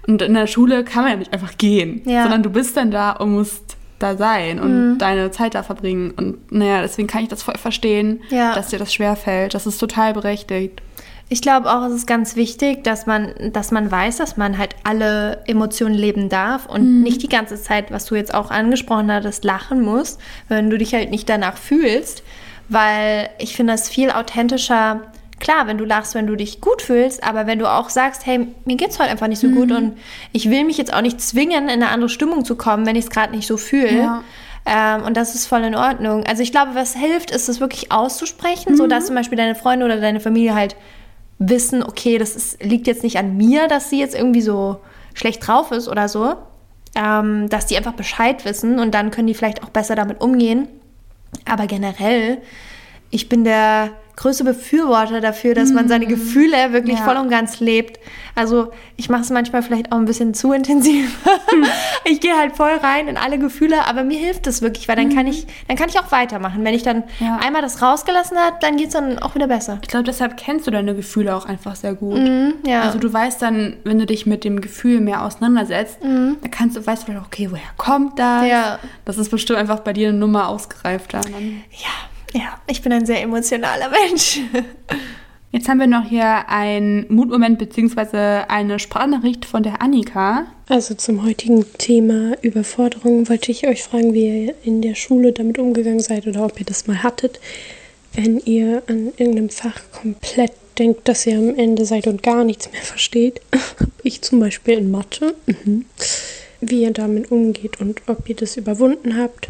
und 0.07 0.23
in 0.23 0.33
der 0.33 0.47
Schule 0.47 0.83
kann 0.83 1.03
man 1.03 1.11
ja 1.11 1.17
nicht 1.17 1.33
einfach 1.33 1.55
gehen, 1.59 2.01
Ja. 2.05 2.23
sondern 2.23 2.41
du 2.41 2.49
bist 2.49 2.75
dann 2.75 2.89
da 2.89 3.11
und 3.11 3.33
musst 3.33 3.76
da 3.99 4.15
sein 4.17 4.59
und 4.59 4.99
deine 4.99 5.31
Zeit 5.31 5.55
da 5.55 5.63
verbringen. 5.63 6.11
Und 6.11 6.51
naja, 6.51 6.81
deswegen 6.81 7.07
kann 7.07 7.23
ich 7.23 7.29
das 7.29 7.43
voll 7.43 7.57
verstehen, 7.57 8.21
Ja. 8.29 8.53
dass 8.55 8.67
dir 8.69 8.79
das 8.79 8.93
schwerfällt. 8.93 9.53
Das 9.53 9.65
ist 9.65 9.77
total 9.79 10.13
berechtigt. 10.13 10.81
Ich 11.29 11.41
glaube 11.41 11.69
auch, 11.69 11.83
es 11.85 11.93
ist 11.93 12.07
ganz 12.07 12.37
wichtig, 12.37 12.85
dass 12.85 13.05
man, 13.05 13.33
dass 13.51 13.71
man 13.71 13.91
weiß, 13.91 14.15
dass 14.17 14.37
man 14.37 14.57
halt 14.57 14.75
alle 14.85 15.43
Emotionen 15.45 15.93
leben 15.95 16.29
darf 16.29 16.67
und 16.67 17.01
nicht 17.01 17.21
die 17.21 17.27
ganze 17.27 17.61
Zeit, 17.61 17.91
was 17.91 18.05
du 18.05 18.15
jetzt 18.15 18.33
auch 18.33 18.49
angesprochen 18.49 19.11
hattest, 19.11 19.43
lachen 19.43 19.81
muss, 19.81 20.19
wenn 20.47 20.69
du 20.69 20.77
dich 20.77 20.93
halt 20.93 21.11
nicht 21.11 21.27
danach 21.27 21.57
fühlst. 21.57 22.23
Weil 22.69 23.29
ich 23.39 23.55
finde 23.57 23.73
das 23.73 23.89
viel 23.89 24.11
authentischer. 24.11 25.01
Klar, 25.39 25.67
wenn 25.67 25.77
du 25.77 25.85
lachst, 25.85 26.15
wenn 26.15 26.25
du 26.25 26.35
dich 26.35 26.61
gut 26.61 26.81
fühlst, 26.81 27.23
aber 27.23 27.45
wenn 27.45 27.59
du 27.59 27.71
auch 27.71 27.89
sagst, 27.89 28.25
hey, 28.25 28.47
mir 28.65 28.75
geht's 28.75 28.99
heute 28.99 29.11
einfach 29.11 29.27
nicht 29.27 29.39
so 29.39 29.49
gut 29.49 29.71
und 29.71 29.97
ich 30.31 30.49
will 30.49 30.63
mich 30.63 30.77
jetzt 30.77 30.93
auch 30.93 31.01
nicht 31.01 31.21
zwingen, 31.21 31.65
in 31.65 31.69
eine 31.69 31.89
andere 31.89 32.09
Stimmung 32.09 32.43
zu 32.43 32.55
kommen, 32.55 32.85
wenn 32.85 32.95
ich 32.95 33.05
es 33.05 33.11
gerade 33.11 33.35
nicht 33.35 33.47
so 33.47 33.57
fühle. 33.57 33.97
Ja. 33.97 34.23
Ähm, 34.65 35.03
und 35.03 35.15
das 35.15 35.35
ist 35.35 35.45
voll 35.45 35.63
in 35.63 35.75
Ordnung. 35.75 36.25
Also 36.25 36.41
ich 36.41 36.51
glaube, 36.51 36.71
was 36.73 36.95
hilft, 36.95 37.31
ist 37.31 37.49
es 37.49 37.59
wirklich 37.59 37.91
auszusprechen, 37.91 38.75
so 38.75 38.87
dass 38.87 39.05
zum 39.05 39.15
Beispiel 39.15 39.37
deine 39.37 39.55
Freunde 39.55 39.85
oder 39.85 40.01
deine 40.01 40.19
Familie 40.19 40.55
halt 40.55 40.75
wissen, 41.39 41.83
okay, 41.83 42.17
das 42.17 42.35
ist, 42.35 42.63
liegt 42.63 42.87
jetzt 42.87 43.03
nicht 43.03 43.17
an 43.17 43.37
mir, 43.37 43.67
dass 43.67 43.89
sie 43.89 43.99
jetzt 43.99 44.15
irgendwie 44.15 44.41
so 44.41 44.81
schlecht 45.13 45.47
drauf 45.47 45.71
ist 45.71 45.87
oder 45.87 46.09
so. 46.09 46.35
Ähm, 46.95 47.47
dass 47.49 47.67
die 47.67 47.77
einfach 47.77 47.93
Bescheid 47.93 48.43
wissen 48.43 48.79
und 48.79 48.95
dann 48.95 49.11
können 49.11 49.27
die 49.27 49.35
vielleicht 49.35 49.63
auch 49.63 49.69
besser 49.69 49.95
damit 49.95 50.19
umgehen. 50.19 50.67
Aber 51.45 51.67
generell, 51.67 52.39
ich 53.09 53.29
bin 53.29 53.43
der 53.43 53.89
größte 54.17 54.43
Befürworter 54.43 55.21
dafür, 55.21 55.53
dass 55.53 55.71
man 55.71 55.87
seine 55.87 56.07
Gefühle 56.07 56.73
wirklich 56.73 56.97
Ja. 56.97 57.05
voll 57.05 57.17
und 57.17 57.29
ganz 57.29 57.59
lebt. 57.59 57.99
Also 58.33 58.71
ich 58.95 59.09
mache 59.09 59.21
es 59.21 59.29
manchmal 59.29 59.61
vielleicht 59.61 59.91
auch 59.91 59.97
ein 59.97 60.05
bisschen 60.05 60.33
zu 60.33 60.53
intensiv. 60.53 61.15
ich 62.03 62.19
gehe 62.19 62.35
halt 62.35 62.55
voll 62.55 62.71
rein 62.81 63.07
in 63.07 63.15
alle 63.17 63.37
Gefühle, 63.37 63.85
aber 63.85 64.03
mir 64.03 64.17
hilft 64.17 64.47
das 64.47 64.63
wirklich, 64.63 64.87
weil 64.87 64.95
dann 64.95 65.13
kann 65.13 65.27
ich, 65.27 65.45
dann 65.67 65.77
kann 65.77 65.87
ich 65.89 65.99
auch 65.99 66.11
weitermachen. 66.11 66.65
Wenn 66.65 66.73
ich 66.73 66.81
dann 66.81 67.03
Ja. 67.19 67.37
einmal 67.45 67.61
das 67.61 67.79
rausgelassen 67.83 68.37
habe, 68.39 68.57
dann 68.59 68.77
geht 68.77 68.87
es 68.87 68.93
dann 68.93 69.19
auch 69.19 69.35
wieder 69.35 69.47
besser. 69.47 69.77
Ich 69.83 69.87
glaube, 69.87 70.05
deshalb 70.05 70.35
kennst 70.35 70.65
du 70.65 70.71
deine 70.71 70.95
Gefühle 70.95 71.35
auch 71.35 71.45
einfach 71.45 71.75
sehr 71.75 71.93
gut. 71.93 72.17
Mhm, 72.17 72.55
ja. 72.65 72.81
Also 72.81 72.97
du 72.97 73.13
weißt 73.13 73.39
dann, 73.39 73.77
wenn 73.83 73.99
du 73.99 74.07
dich 74.07 74.25
mit 74.25 74.43
dem 74.43 74.61
Gefühl 74.61 74.99
mehr 74.99 75.23
auseinandersetzt, 75.23 75.99
dann 76.01 76.37
kannst 76.49 76.75
du, 76.75 76.83
weißt 76.85 77.03
du 77.03 77.11
vielleicht, 77.11 77.25
okay, 77.27 77.49
woher 77.51 77.61
kommt 77.77 78.17
das? 78.17 78.41
Mhm. 78.81 78.87
Das 79.05 79.19
ist 79.19 79.29
bestimmt 79.29 79.59
einfach 79.59 79.81
bei 79.81 79.93
dir 79.93 80.09
eine 80.09 80.17
Nummer 80.17 80.47
ausgereifter. 80.49 81.21
Ja, 81.29 81.89
ja, 82.33 82.59
ich 82.67 82.81
bin 82.81 82.91
ein 82.91 83.05
sehr 83.05 83.21
emotionaler 83.21 83.89
Mensch. 83.89 84.39
Jetzt 85.51 85.69
haben 85.69 85.79
wir 85.79 85.87
noch 85.87 86.07
hier 86.07 86.49
einen 86.49 87.05
Mutmoment 87.09 87.57
bzw. 87.57 88.43
eine 88.47 88.79
Sprachnachricht 88.79 89.45
von 89.45 89.63
der 89.63 89.81
Annika. 89.81 90.45
Also 90.67 90.93
zum 90.93 91.25
heutigen 91.25 91.65
Thema 91.77 92.33
Überforderung 92.41 93.29
wollte 93.29 93.51
ich 93.51 93.65
euch 93.65 93.83
fragen, 93.83 94.13
wie 94.13 94.47
ihr 94.47 94.55
in 94.63 94.81
der 94.81 94.95
Schule 94.95 95.31
damit 95.31 95.57
umgegangen 95.57 96.01
seid 96.01 96.27
oder 96.27 96.43
ob 96.43 96.59
ihr 96.59 96.65
das 96.65 96.85
mal 96.85 97.01
hattet, 97.01 97.39
wenn 98.13 98.39
ihr 98.39 98.83
an 98.87 99.13
irgendeinem 99.17 99.49
Fach 99.49 99.79
komplett 99.93 100.51
denkt, 100.77 101.07
dass 101.07 101.25
ihr 101.25 101.37
am 101.37 101.55
Ende 101.55 101.85
seid 101.85 102.07
und 102.07 102.23
gar 102.23 102.43
nichts 102.43 102.71
mehr 102.71 102.81
versteht. 102.81 103.41
ich 104.03 104.21
zum 104.21 104.39
Beispiel 104.41 104.77
in 104.77 104.91
Mathe. 104.91 105.33
Mhm. 105.45 105.85
Wie 106.59 106.83
ihr 106.83 106.91
damit 106.91 107.31
umgeht 107.31 107.79
und 107.79 108.01
ob 108.07 108.27
ihr 108.27 108.35
das 108.35 108.57
überwunden 108.57 109.17
habt 109.17 109.47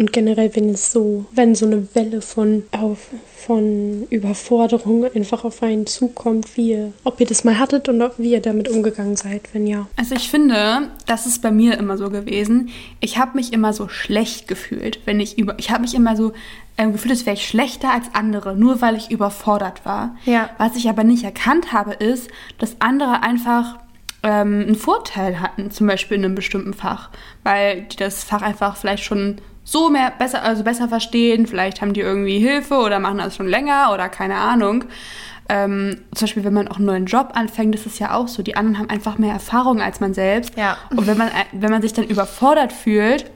und 0.00 0.14
generell, 0.14 0.50
wenn 0.56 0.70
es 0.70 0.92
so, 0.92 1.26
wenn 1.30 1.54
so 1.54 1.66
eine 1.66 1.86
Welle 1.94 2.22
von, 2.22 2.64
auf, 2.70 3.08
von 3.36 4.06
Überforderung 4.08 5.04
einfach 5.14 5.44
auf 5.44 5.62
einen 5.62 5.86
zukommt, 5.86 6.56
wie 6.56 6.70
ihr, 6.70 6.92
ob 7.04 7.20
ihr 7.20 7.26
das 7.26 7.44
mal 7.44 7.58
hattet 7.58 7.86
und 7.90 8.00
ob, 8.00 8.18
wie 8.18 8.32
ihr 8.32 8.40
damit 8.40 8.70
umgegangen 8.70 9.16
seid, 9.16 9.42
wenn 9.52 9.66
ja. 9.66 9.88
Also 9.96 10.14
ich 10.14 10.30
finde, 10.30 10.88
das 11.06 11.26
ist 11.26 11.42
bei 11.42 11.50
mir 11.50 11.76
immer 11.76 11.98
so 11.98 12.08
gewesen. 12.08 12.70
Ich 13.00 13.18
habe 13.18 13.36
mich 13.36 13.52
immer 13.52 13.74
so 13.74 13.88
schlecht 13.88 14.48
gefühlt, 14.48 15.00
wenn 15.04 15.20
ich 15.20 15.36
über, 15.36 15.58
ich 15.58 15.70
habe 15.70 15.82
mich 15.82 15.94
immer 15.94 16.16
so 16.16 16.32
ähm, 16.78 16.92
gefühlt, 16.92 17.12
als 17.12 17.26
wäre 17.26 17.36
ich 17.36 17.46
schlechter 17.46 17.92
als 17.92 18.06
andere, 18.14 18.56
nur 18.56 18.80
weil 18.80 18.96
ich 18.96 19.10
überfordert 19.10 19.84
war. 19.84 20.16
Ja. 20.24 20.48
Was 20.56 20.76
ich 20.76 20.88
aber 20.88 21.04
nicht 21.04 21.24
erkannt 21.24 21.74
habe, 21.74 21.92
ist, 21.92 22.30
dass 22.56 22.76
andere 22.80 23.22
einfach 23.22 23.76
ähm, 24.22 24.64
einen 24.66 24.76
Vorteil 24.76 25.40
hatten, 25.40 25.70
zum 25.70 25.86
Beispiel 25.86 26.16
in 26.16 26.24
einem 26.24 26.34
bestimmten 26.34 26.72
Fach, 26.72 27.10
weil 27.42 27.82
die 27.82 27.96
das 27.96 28.24
Fach 28.24 28.40
einfach 28.40 28.78
vielleicht 28.78 29.04
schon 29.04 29.42
so 29.70 29.88
mehr 29.88 30.10
besser, 30.10 30.42
also 30.42 30.64
besser 30.64 30.88
verstehen. 30.88 31.46
Vielleicht 31.46 31.80
haben 31.80 31.92
die 31.92 32.00
irgendwie 32.00 32.40
Hilfe 32.40 32.74
oder 32.74 32.98
machen 32.98 33.18
das 33.18 33.36
schon 33.36 33.46
länger 33.46 33.92
oder 33.94 34.08
keine 34.08 34.34
Ahnung. 34.34 34.84
Ähm, 35.48 35.98
zum 36.12 36.26
Beispiel, 36.26 36.42
wenn 36.42 36.54
man 36.54 36.66
auch 36.66 36.76
einen 36.76 36.86
neuen 36.86 37.06
Job 37.06 37.30
anfängt, 37.34 37.74
ist 37.76 37.86
es 37.86 38.00
ja 38.00 38.14
auch 38.14 38.26
so. 38.26 38.42
Die 38.42 38.56
anderen 38.56 38.78
haben 38.78 38.90
einfach 38.90 39.18
mehr 39.18 39.32
Erfahrung 39.32 39.80
als 39.80 40.00
man 40.00 40.12
selbst. 40.12 40.56
Ja. 40.56 40.76
Und 40.90 41.06
wenn 41.06 41.16
man, 41.16 41.30
wenn 41.52 41.70
man 41.70 41.82
sich 41.82 41.92
dann 41.92 42.04
überfordert 42.04 42.72
fühlt, 42.72 43.30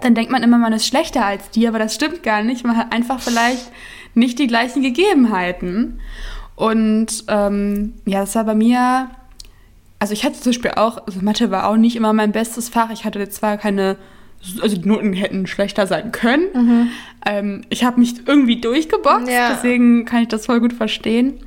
dann 0.00 0.16
denkt 0.16 0.32
man 0.32 0.42
immer, 0.42 0.58
man 0.58 0.72
ist 0.72 0.86
schlechter 0.86 1.24
als 1.24 1.50
die, 1.50 1.68
aber 1.68 1.78
das 1.78 1.94
stimmt 1.94 2.24
gar 2.24 2.42
nicht. 2.42 2.64
Man 2.64 2.76
hat 2.76 2.92
einfach 2.92 3.20
vielleicht 3.20 3.70
nicht 4.14 4.40
die 4.40 4.48
gleichen 4.48 4.82
Gegebenheiten. 4.82 6.00
Und 6.56 7.24
ähm, 7.28 7.94
ja, 8.04 8.20
das 8.20 8.34
war 8.34 8.44
bei 8.44 8.54
mir, 8.56 9.10
also 10.00 10.12
ich 10.12 10.24
hatte 10.24 10.40
zum 10.40 10.50
Beispiel 10.50 10.72
auch, 10.72 11.06
also 11.06 11.20
Mathe 11.20 11.52
war 11.52 11.68
auch 11.68 11.76
nicht 11.76 11.94
immer 11.94 12.12
mein 12.12 12.32
bestes 12.32 12.68
Fach. 12.68 12.90
Ich 12.90 13.04
hatte 13.04 13.28
zwar 13.28 13.58
keine 13.58 13.96
also 14.60 14.76
die 14.76 14.88
Noten 14.88 15.12
hätten 15.12 15.46
schlechter 15.46 15.86
sein 15.86 16.12
können. 16.12 16.44
Mhm. 16.54 16.88
Ähm, 17.24 17.62
ich 17.68 17.84
habe 17.84 17.98
mich 17.98 18.26
irgendwie 18.26 18.60
durchgeboxt, 18.60 19.28
ja. 19.28 19.50
deswegen 19.50 20.04
kann 20.04 20.22
ich 20.22 20.28
das 20.28 20.46
voll 20.46 20.60
gut 20.60 20.72
verstehen. 20.72 21.40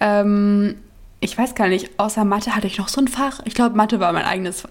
Ähm, 0.00 0.76
ich 1.22 1.36
weiß 1.36 1.54
gar 1.54 1.68
nicht, 1.68 1.90
außer 1.98 2.24
Mathe 2.24 2.56
hatte 2.56 2.66
ich 2.66 2.78
noch 2.78 2.88
so 2.88 2.98
ein 2.98 3.06
Fach. 3.06 3.40
Ich 3.44 3.52
glaube, 3.52 3.76
Mathe 3.76 4.00
war 4.00 4.10
mein 4.14 4.24
eigenes, 4.24 4.64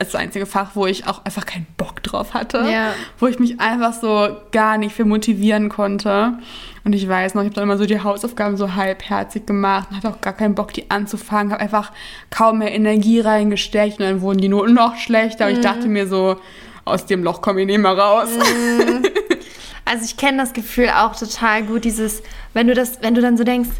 das 0.00 0.16
einzige 0.16 0.46
Fach, 0.46 0.72
wo 0.74 0.86
ich 0.86 1.06
auch 1.06 1.24
einfach 1.24 1.46
keinen 1.46 1.66
Bock 1.76 2.02
drauf 2.02 2.34
hatte. 2.34 2.68
Ja. 2.68 2.94
Wo 3.20 3.28
ich 3.28 3.38
mich 3.38 3.60
einfach 3.60 3.92
so 3.92 4.36
gar 4.50 4.78
nicht 4.78 4.96
für 4.96 5.04
motivieren 5.04 5.68
konnte. 5.68 6.38
Und 6.82 6.92
ich 6.92 7.08
weiß 7.08 7.34
noch, 7.34 7.42
ich 7.42 7.46
habe 7.46 7.54
dann 7.54 7.64
immer 7.64 7.78
so 7.78 7.86
die 7.86 8.02
Hausaufgaben 8.02 8.56
so 8.56 8.74
halbherzig 8.74 9.46
gemacht 9.46 9.90
und 9.90 9.98
hatte 9.98 10.08
auch 10.08 10.20
gar 10.20 10.32
keinen 10.32 10.56
Bock, 10.56 10.72
die 10.72 10.90
anzufangen. 10.90 11.52
Habe 11.52 11.62
einfach 11.62 11.92
kaum 12.30 12.58
mehr 12.58 12.74
Energie 12.74 13.20
reingesteckt 13.20 14.00
und 14.00 14.04
dann 14.04 14.20
wurden 14.22 14.40
die 14.40 14.48
Noten 14.48 14.74
noch 14.74 14.96
schlechter. 14.96 15.46
Und 15.46 15.52
mhm. 15.52 15.58
ich 15.58 15.64
dachte 15.64 15.86
mir 15.86 16.08
so, 16.08 16.36
aus 16.84 17.06
dem 17.06 17.22
Loch 17.22 17.40
komme 17.40 17.60
ich 17.60 17.66
nicht 17.66 17.78
mehr 17.78 17.96
raus. 17.96 18.28
Mhm. 18.30 19.04
Also 19.84 20.04
ich 20.04 20.16
kenne 20.16 20.38
das 20.38 20.52
Gefühl 20.52 20.90
auch 20.90 21.16
total 21.16 21.64
gut, 21.64 21.84
dieses, 21.84 22.22
wenn 22.54 22.68
du 22.68 22.74
das, 22.74 23.02
wenn 23.02 23.14
du 23.14 23.20
dann 23.20 23.36
so 23.36 23.44
denkst, 23.44 23.70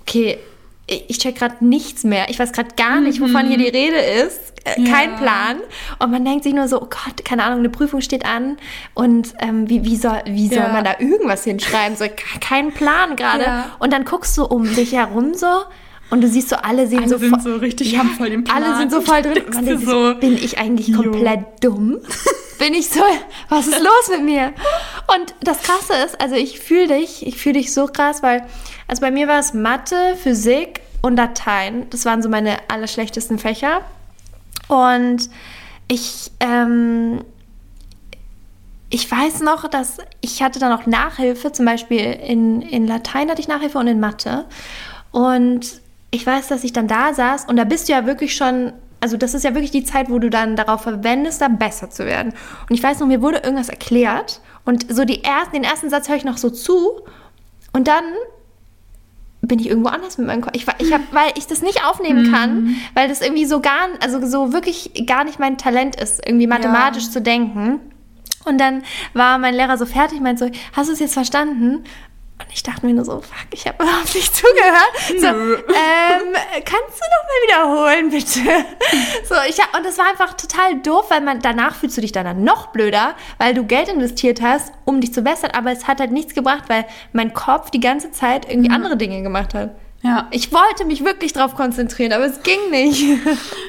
okay, 0.00 0.38
ich 0.86 1.18
check 1.18 1.36
gerade 1.36 1.64
nichts 1.64 2.02
mehr, 2.02 2.28
ich 2.30 2.38
weiß 2.38 2.52
gerade 2.52 2.74
gar 2.76 3.00
nicht, 3.00 3.20
wovon 3.20 3.46
hier 3.46 3.58
die 3.58 3.68
mhm. 3.68 3.76
Rede 3.76 3.98
ist, 3.98 4.54
äh, 4.64 4.80
ja. 4.80 4.92
kein 4.92 5.16
Plan. 5.16 5.58
Und 6.00 6.10
man 6.10 6.24
denkt 6.24 6.42
sich 6.44 6.52
nur 6.52 6.66
so, 6.66 6.82
oh 6.82 6.86
Gott, 6.86 7.24
keine 7.24 7.44
Ahnung, 7.44 7.60
eine 7.60 7.68
Prüfung 7.68 8.00
steht 8.00 8.24
an 8.26 8.56
und 8.94 9.34
ähm, 9.38 9.68
wie, 9.68 9.84
wie, 9.84 9.96
soll, 9.96 10.20
wie 10.26 10.48
soll 10.48 10.58
ja. 10.58 10.68
man 10.68 10.84
da 10.84 10.96
irgendwas 10.98 11.44
hinschreiben? 11.44 11.96
So, 11.96 12.06
kein 12.40 12.72
Plan 12.72 13.14
gerade. 13.14 13.44
Ja. 13.44 13.76
Und 13.78 13.92
dann 13.92 14.04
guckst 14.04 14.36
du 14.36 14.44
um 14.44 14.74
dich 14.74 14.92
herum 14.92 15.34
so 15.34 15.46
und 16.10 16.22
du 16.22 16.28
siehst 16.28 16.48
so, 16.48 16.56
alle 16.56 16.88
sehen 16.88 17.00
alle 17.00 17.08
so, 17.08 17.18
sind 17.18 17.42
so 17.42 17.56
richtig, 17.56 17.92
ja, 17.92 18.00
haben 18.00 18.10
voll 18.10 18.30
den 18.30 18.42
Plan. 18.42 18.64
Alle 18.64 18.76
sind 18.76 18.90
so 18.90 19.00
voll 19.00 19.22
drin. 19.22 19.44
Man 19.54 19.64
denkt 19.64 19.86
so, 19.86 20.14
bin 20.18 20.34
ich 20.34 20.58
eigentlich 20.58 20.88
jo. 20.88 21.02
komplett 21.02 21.62
dumm? 21.62 21.98
bin 22.60 22.74
ich 22.74 22.90
so, 22.90 23.00
was 23.48 23.66
ist 23.66 23.80
los 23.80 24.08
mit 24.10 24.22
mir? 24.22 24.52
Und 25.12 25.34
das 25.40 25.62
Krasse 25.62 25.94
ist, 26.04 26.20
also 26.20 26.36
ich 26.36 26.60
fühle 26.60 26.98
dich, 26.98 27.26
ich 27.26 27.36
fühle 27.38 27.54
dich 27.54 27.72
so 27.72 27.86
krass, 27.86 28.22
weil, 28.22 28.46
also 28.86 29.00
bei 29.00 29.10
mir 29.10 29.26
war 29.26 29.40
es 29.40 29.54
Mathe, 29.54 30.16
Physik 30.22 30.82
und 31.00 31.16
Latein. 31.16 31.88
Das 31.88 32.04
waren 32.04 32.22
so 32.22 32.28
meine 32.28 32.58
allerschlechtesten 32.68 33.38
Fächer. 33.38 33.80
Und 34.68 35.30
ich, 35.88 36.30
ähm, 36.40 37.24
ich 38.90 39.10
weiß 39.10 39.40
noch, 39.40 39.66
dass 39.68 39.96
ich 40.20 40.42
hatte 40.42 40.58
dann 40.58 40.78
auch 40.78 40.86
Nachhilfe, 40.86 41.52
zum 41.52 41.64
Beispiel 41.64 41.98
in, 41.98 42.60
in 42.60 42.86
Latein 42.86 43.30
hatte 43.30 43.40
ich 43.40 43.48
Nachhilfe 43.48 43.78
und 43.78 43.86
in 43.86 44.00
Mathe. 44.00 44.44
Und 45.12 45.80
ich 46.10 46.26
weiß, 46.26 46.48
dass 46.48 46.62
ich 46.62 46.74
dann 46.74 46.88
da 46.88 47.14
saß 47.14 47.46
und 47.46 47.56
da 47.56 47.64
bist 47.64 47.88
du 47.88 47.92
ja 47.92 48.04
wirklich 48.04 48.36
schon, 48.36 48.74
also 49.00 49.16
das 49.16 49.34
ist 49.34 49.44
ja 49.44 49.54
wirklich 49.54 49.70
die 49.70 49.84
Zeit, 49.84 50.10
wo 50.10 50.18
du 50.18 50.30
dann 50.30 50.56
darauf 50.56 50.82
verwendest, 50.82 51.40
da 51.40 51.48
besser 51.48 51.90
zu 51.90 52.04
werden. 52.04 52.32
Und 52.68 52.74
ich 52.74 52.82
weiß 52.82 53.00
noch, 53.00 53.06
mir 53.06 53.22
wurde 53.22 53.38
irgendwas 53.38 53.68
erklärt 53.68 54.40
und 54.64 54.92
so 54.92 55.04
die 55.04 55.24
ersten, 55.24 55.54
den 55.54 55.64
ersten 55.64 55.90
Satz 55.90 56.08
höre 56.08 56.16
ich 56.16 56.24
noch 56.24 56.36
so 56.36 56.50
zu 56.50 57.00
und 57.72 57.88
dann 57.88 58.04
bin 59.42 59.58
ich 59.58 59.68
irgendwo 59.68 59.88
anders 59.88 60.18
mit 60.18 60.26
meinem 60.26 60.42
Kopf. 60.42 60.52
Ich, 60.54 60.66
ich 60.78 60.92
hab, 60.92 61.00
weil 61.12 61.32
ich 61.36 61.46
das 61.46 61.62
nicht 61.62 61.84
aufnehmen 61.84 62.28
mhm. 62.28 62.32
kann, 62.32 62.76
weil 62.94 63.08
das 63.08 63.20
irgendwie 63.22 63.46
so 63.46 63.60
gar, 63.60 63.88
also 64.00 64.24
so 64.26 64.52
wirklich 64.52 65.06
gar 65.06 65.24
nicht 65.24 65.38
mein 65.38 65.56
Talent 65.56 65.96
ist, 65.96 66.26
irgendwie 66.26 66.46
mathematisch 66.46 67.04
ja. 67.06 67.10
zu 67.10 67.22
denken. 67.22 67.80
Und 68.44 68.58
dann 68.58 68.82
war 69.12 69.38
mein 69.38 69.54
Lehrer 69.54 69.76
so 69.76 69.86
fertig, 69.86 70.20
meint 70.20 70.38
so, 70.38 70.50
hast 70.72 70.88
du 70.88 70.92
es 70.92 71.00
jetzt 71.00 71.14
verstanden? 71.14 71.84
Und 72.40 72.46
ich 72.52 72.62
dachte 72.62 72.86
mir 72.86 72.94
nur 72.94 73.04
so, 73.04 73.20
fuck, 73.20 73.46
ich 73.52 73.66
habe 73.66 73.82
überhaupt 73.82 74.14
nicht 74.14 74.34
zugehört. 74.34 74.92
So, 75.08 75.26
ähm, 75.26 76.34
kannst 76.64 76.98
du 76.98 77.04
noch 77.06 77.24
mal 77.26 77.40
wiederholen, 77.46 78.10
bitte? 78.10 78.64
So, 79.28 79.34
ich 79.48 79.58
und 79.76 79.86
das 79.86 79.98
war 79.98 80.08
einfach 80.08 80.34
total 80.34 80.80
doof, 80.80 81.06
weil 81.10 81.20
man 81.20 81.40
danach 81.40 81.76
fühlst 81.76 81.96
du 81.96 82.00
dich 82.00 82.10
dann 82.10 82.42
noch 82.42 82.68
blöder, 82.68 83.14
weil 83.38 83.54
du 83.54 83.64
Geld 83.64 83.88
investiert 83.88 84.40
hast, 84.40 84.72
um 84.84 85.00
dich 85.00 85.14
zu 85.14 85.22
bessern, 85.22 85.50
aber 85.52 85.70
es 85.70 85.86
hat 85.86 86.00
halt 86.00 86.10
nichts 86.10 86.34
gebracht, 86.34 86.64
weil 86.68 86.86
mein 87.12 87.32
Kopf 87.32 87.70
die 87.70 87.80
ganze 87.80 88.10
Zeit 88.10 88.48
irgendwie 88.48 88.70
mhm. 88.70 88.74
andere 88.74 88.96
Dinge 88.96 89.22
gemacht 89.22 89.54
hat. 89.54 89.70
Ja. 90.02 90.28
Ich 90.30 90.50
wollte 90.50 90.86
mich 90.86 91.04
wirklich 91.04 91.34
darauf 91.34 91.54
konzentrieren, 91.54 92.12
aber 92.12 92.24
es 92.24 92.42
ging 92.42 92.70
nicht. 92.70 93.04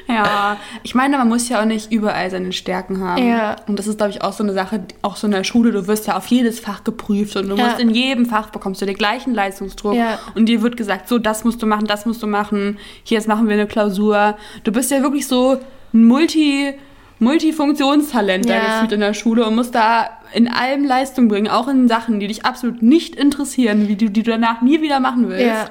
Ja, 0.08 0.58
ich 0.82 0.94
meine, 0.94 1.16
man 1.16 1.28
muss 1.28 1.48
ja 1.48 1.62
auch 1.62 1.64
nicht 1.64 1.90
überall 1.90 2.28
seine 2.30 2.52
Stärken 2.52 3.02
haben. 3.02 3.26
Ja. 3.26 3.56
Und 3.66 3.78
das 3.78 3.86
ist, 3.86 3.96
glaube 3.96 4.10
ich, 4.10 4.20
auch 4.20 4.34
so 4.34 4.42
eine 4.42 4.52
Sache, 4.52 4.84
auch 5.00 5.16
so 5.16 5.26
in 5.26 5.30
der 5.30 5.44
Schule, 5.44 5.70
du 5.70 5.86
wirst 5.86 6.06
ja 6.06 6.18
auf 6.18 6.26
jedes 6.26 6.60
Fach 6.60 6.84
geprüft 6.84 7.36
und 7.36 7.48
du 7.48 7.56
ja. 7.56 7.64
musst 7.64 7.80
in 7.80 7.88
jedem 7.88 8.26
Fach 8.26 8.50
bekommst 8.50 8.82
du 8.82 8.86
den 8.86 8.96
gleichen 8.96 9.32
Leistungsdruck. 9.32 9.94
Ja. 9.94 10.18
Und 10.34 10.46
dir 10.46 10.60
wird 10.60 10.76
gesagt, 10.76 11.08
so, 11.08 11.18
das 11.18 11.44
musst 11.44 11.62
du 11.62 11.66
machen, 11.66 11.86
das 11.86 12.04
musst 12.04 12.22
du 12.22 12.26
machen, 12.26 12.78
hier 13.04 13.16
jetzt 13.16 13.26
machen 13.26 13.48
wir 13.48 13.54
eine 13.54 13.66
Klausur. 13.66 14.36
Du 14.64 14.72
bist 14.72 14.90
ja 14.90 15.00
wirklich 15.02 15.26
so 15.26 15.58
ein 15.94 16.04
Multi- 16.04 16.74
Multifunktionstalent 17.20 18.46
ja. 18.46 18.58
da 18.58 18.72
gefühlt 18.74 18.92
in 18.92 19.00
der 19.00 19.14
Schule 19.14 19.46
und 19.46 19.54
musst 19.54 19.74
da 19.74 20.10
in 20.34 20.48
allem 20.48 20.84
Leistung 20.84 21.28
bringen, 21.28 21.48
auch 21.48 21.68
in 21.68 21.88
Sachen, 21.88 22.20
die 22.20 22.26
dich 22.26 22.44
absolut 22.44 22.82
nicht 22.82 23.14
interessieren, 23.14 23.88
wie 23.88 23.94
die, 23.94 24.10
die 24.12 24.22
du 24.24 24.32
danach 24.32 24.60
nie 24.60 24.82
wieder 24.82 25.00
machen 25.00 25.28
willst. 25.28 25.46
Ja. 25.46 25.70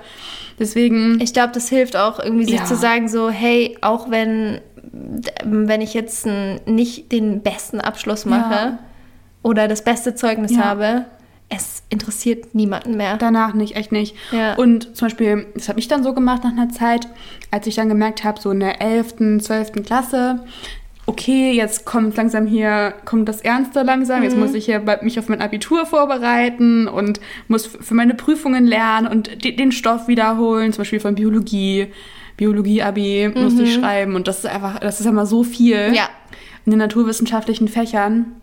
Deswegen. 0.61 1.19
Ich 1.19 1.33
glaube, 1.33 1.51
das 1.53 1.69
hilft 1.69 1.97
auch 1.97 2.19
irgendwie, 2.19 2.45
sich 2.45 2.59
ja. 2.59 2.65
zu 2.65 2.75
sagen, 2.75 3.09
so, 3.09 3.31
hey, 3.31 3.77
auch 3.81 4.11
wenn, 4.11 4.61
wenn 5.43 5.81
ich 5.81 5.95
jetzt 5.95 6.27
nicht 6.67 7.11
den 7.11 7.41
besten 7.41 7.81
Abschluss 7.81 8.25
mache 8.25 8.53
ja. 8.53 8.79
oder 9.41 9.67
das 9.67 9.83
beste 9.83 10.13
Zeugnis 10.13 10.51
ja. 10.51 10.63
habe, 10.63 11.05
es 11.49 11.81
interessiert 11.89 12.53
niemanden 12.53 12.95
mehr. 12.95 13.17
Danach 13.17 13.55
nicht, 13.55 13.75
echt 13.75 13.91
nicht. 13.91 14.15
Ja. 14.31 14.53
Und 14.53 14.95
zum 14.95 15.07
Beispiel, 15.07 15.47
das 15.55 15.67
habe 15.67 15.79
ich 15.79 15.87
dann 15.87 16.03
so 16.03 16.13
gemacht 16.13 16.43
nach 16.43 16.51
einer 16.51 16.69
Zeit, 16.69 17.07
als 17.49 17.65
ich 17.65 17.75
dann 17.75 17.89
gemerkt 17.89 18.23
habe, 18.23 18.39
so 18.39 18.51
in 18.51 18.59
der 18.59 18.81
11., 18.81 19.41
12. 19.41 19.71
Klasse, 19.83 20.45
okay, 21.05 21.51
jetzt 21.51 21.85
kommt 21.85 22.15
langsam 22.15 22.45
hier, 22.45 22.93
kommt 23.05 23.27
das 23.27 23.41
Ernste 23.41 23.83
langsam, 23.83 24.19
mhm. 24.19 24.23
jetzt 24.23 24.37
muss 24.37 24.53
ich 24.53 24.65
hier 24.65 24.81
mich 25.01 25.19
auf 25.19 25.29
mein 25.29 25.41
Abitur 25.41 25.85
vorbereiten 25.85 26.87
und 26.87 27.19
muss 27.47 27.65
für 27.65 27.93
meine 27.93 28.13
Prüfungen 28.13 28.65
lernen 28.65 29.07
und 29.07 29.43
den 29.43 29.71
Stoff 29.71 30.07
wiederholen, 30.07 30.73
zum 30.73 30.81
Beispiel 30.81 30.99
von 30.99 31.15
Biologie. 31.15 31.87
Biologie-Abi 32.37 33.31
mhm. 33.35 33.43
musste 33.43 33.63
ich 33.63 33.73
schreiben 33.73 34.15
und 34.15 34.27
das 34.27 34.39
ist 34.39 34.45
einfach, 34.47 34.79
das 34.79 34.99
ist 34.99 35.05
immer 35.05 35.27
so 35.27 35.43
viel 35.43 35.93
ja. 35.93 36.09
in 36.65 36.71
den 36.71 36.79
naturwissenschaftlichen 36.79 37.67
Fächern. 37.67 38.40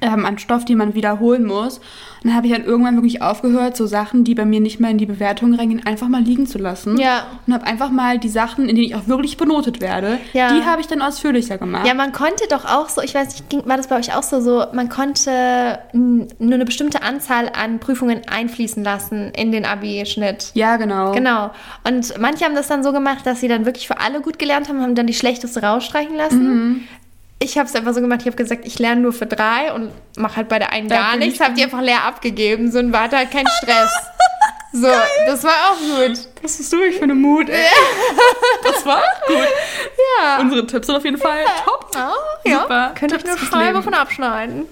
Ähm, 0.00 0.24
an 0.26 0.38
Stoff, 0.38 0.64
die 0.64 0.74
man 0.74 0.94
wiederholen 0.94 1.44
muss. 1.44 1.78
Und 2.22 2.30
dann 2.30 2.34
habe 2.34 2.46
ich 2.48 2.52
dann 2.52 2.64
irgendwann 2.64 2.96
wirklich 2.96 3.22
aufgehört, 3.22 3.76
so 3.76 3.86
Sachen, 3.86 4.24
die 4.24 4.34
bei 4.34 4.44
mir 4.44 4.60
nicht 4.60 4.80
mehr 4.80 4.90
in 4.90 4.98
die 4.98 5.06
Bewertung 5.06 5.54
reingehen, 5.54 5.86
einfach 5.86 6.08
mal 6.08 6.22
liegen 6.22 6.46
zu 6.46 6.58
lassen. 6.58 6.98
Ja. 6.98 7.24
Und 7.46 7.52
habe 7.54 7.64
einfach 7.66 7.90
mal 7.90 8.18
die 8.18 8.28
Sachen, 8.28 8.68
in 8.68 8.74
denen 8.74 8.88
ich 8.88 8.94
auch 8.96 9.06
wirklich 9.06 9.36
benotet 9.36 9.80
werde, 9.80 10.18
Ja. 10.32 10.52
die 10.52 10.64
habe 10.64 10.80
ich 10.80 10.86
dann 10.88 11.02
ausführlicher 11.02 11.56
gemacht. 11.58 11.86
Ja, 11.86 11.94
man 11.94 12.12
konnte 12.12 12.44
doch 12.50 12.64
auch 12.64 12.88
so, 12.88 13.00
ich 13.00 13.14
weiß 13.14 13.28
nicht, 13.28 13.48
ging, 13.50 13.62
war 13.66 13.76
das 13.76 13.86
bei 13.88 13.96
euch 13.96 14.14
auch 14.14 14.22
so, 14.24 14.40
so, 14.40 14.64
man 14.72 14.88
konnte 14.88 15.78
nur 15.92 16.26
eine 16.40 16.64
bestimmte 16.64 17.02
Anzahl 17.02 17.50
an 17.56 17.78
Prüfungen 17.78 18.22
einfließen 18.28 18.82
lassen 18.82 19.30
in 19.36 19.52
den 19.52 19.64
Abi-Schnitt. 19.64 20.50
Ja, 20.54 20.76
genau. 20.78 21.12
Genau. 21.12 21.50
Und 21.86 22.18
manche 22.18 22.44
haben 22.44 22.54
das 22.54 22.66
dann 22.66 22.82
so 22.82 22.92
gemacht, 22.92 23.24
dass 23.24 23.40
sie 23.40 23.48
dann 23.48 23.66
wirklich 23.66 23.86
für 23.86 24.00
alle 24.00 24.20
gut 24.20 24.38
gelernt 24.38 24.68
haben, 24.68 24.80
haben 24.82 24.94
dann 24.94 25.06
die 25.06 25.14
schlechteste 25.14 25.62
rausstreichen 25.62 26.16
lassen. 26.16 26.88
Ich 27.46 27.56
habe 27.56 27.68
es 27.68 27.74
einfach 27.76 27.94
so 27.94 28.00
gemacht, 28.00 28.22
ich 28.22 28.26
habe 28.26 28.36
gesagt, 28.36 28.66
ich 28.66 28.80
lerne 28.80 29.02
nur 29.02 29.12
für 29.12 29.26
drei 29.26 29.72
und 29.72 29.92
mache 30.16 30.34
halt 30.34 30.48
bei 30.48 30.58
der 30.58 30.72
einen 30.72 30.88
Da 30.88 30.96
gar 30.96 31.16
nichts, 31.16 31.36
ich 31.36 31.40
habe 31.40 31.54
die 31.54 31.62
einfach 31.62 31.80
leer 31.80 32.02
abgegeben. 32.02 32.72
So 32.72 32.80
und 32.80 32.92
war 32.92 33.08
halt 33.08 33.30
kein 33.30 33.46
Stress. 33.46 33.88
so, 34.72 34.88
das 35.26 35.44
war 35.44 35.52
auch 35.52 35.78
gut. 35.78 36.18
Was 36.42 36.56
bist 36.56 36.72
du 36.72 36.76
für 36.90 37.04
eine 37.04 37.14
Mut, 37.14 37.48
ey? 37.48 37.64
Das 38.64 38.84
war 38.84 39.00
gut. 39.28 39.46
Ja. 40.18 40.40
Unsere 40.40 40.66
Tipps 40.66 40.88
sind 40.88 40.96
auf 40.96 41.04
jeden 41.04 41.18
Fall 41.18 41.44
top. 41.64 41.90
Ah, 41.94 42.10
ja, 42.44 42.62
Super. 42.62 42.92
könnte 42.98 43.14
ich 43.14 43.22
Tipps 43.22 43.30
eine 43.30 43.38
fürs 43.38 43.62
Scheibe 43.62 43.82
von 43.82 43.94
abschneiden. 43.94 44.64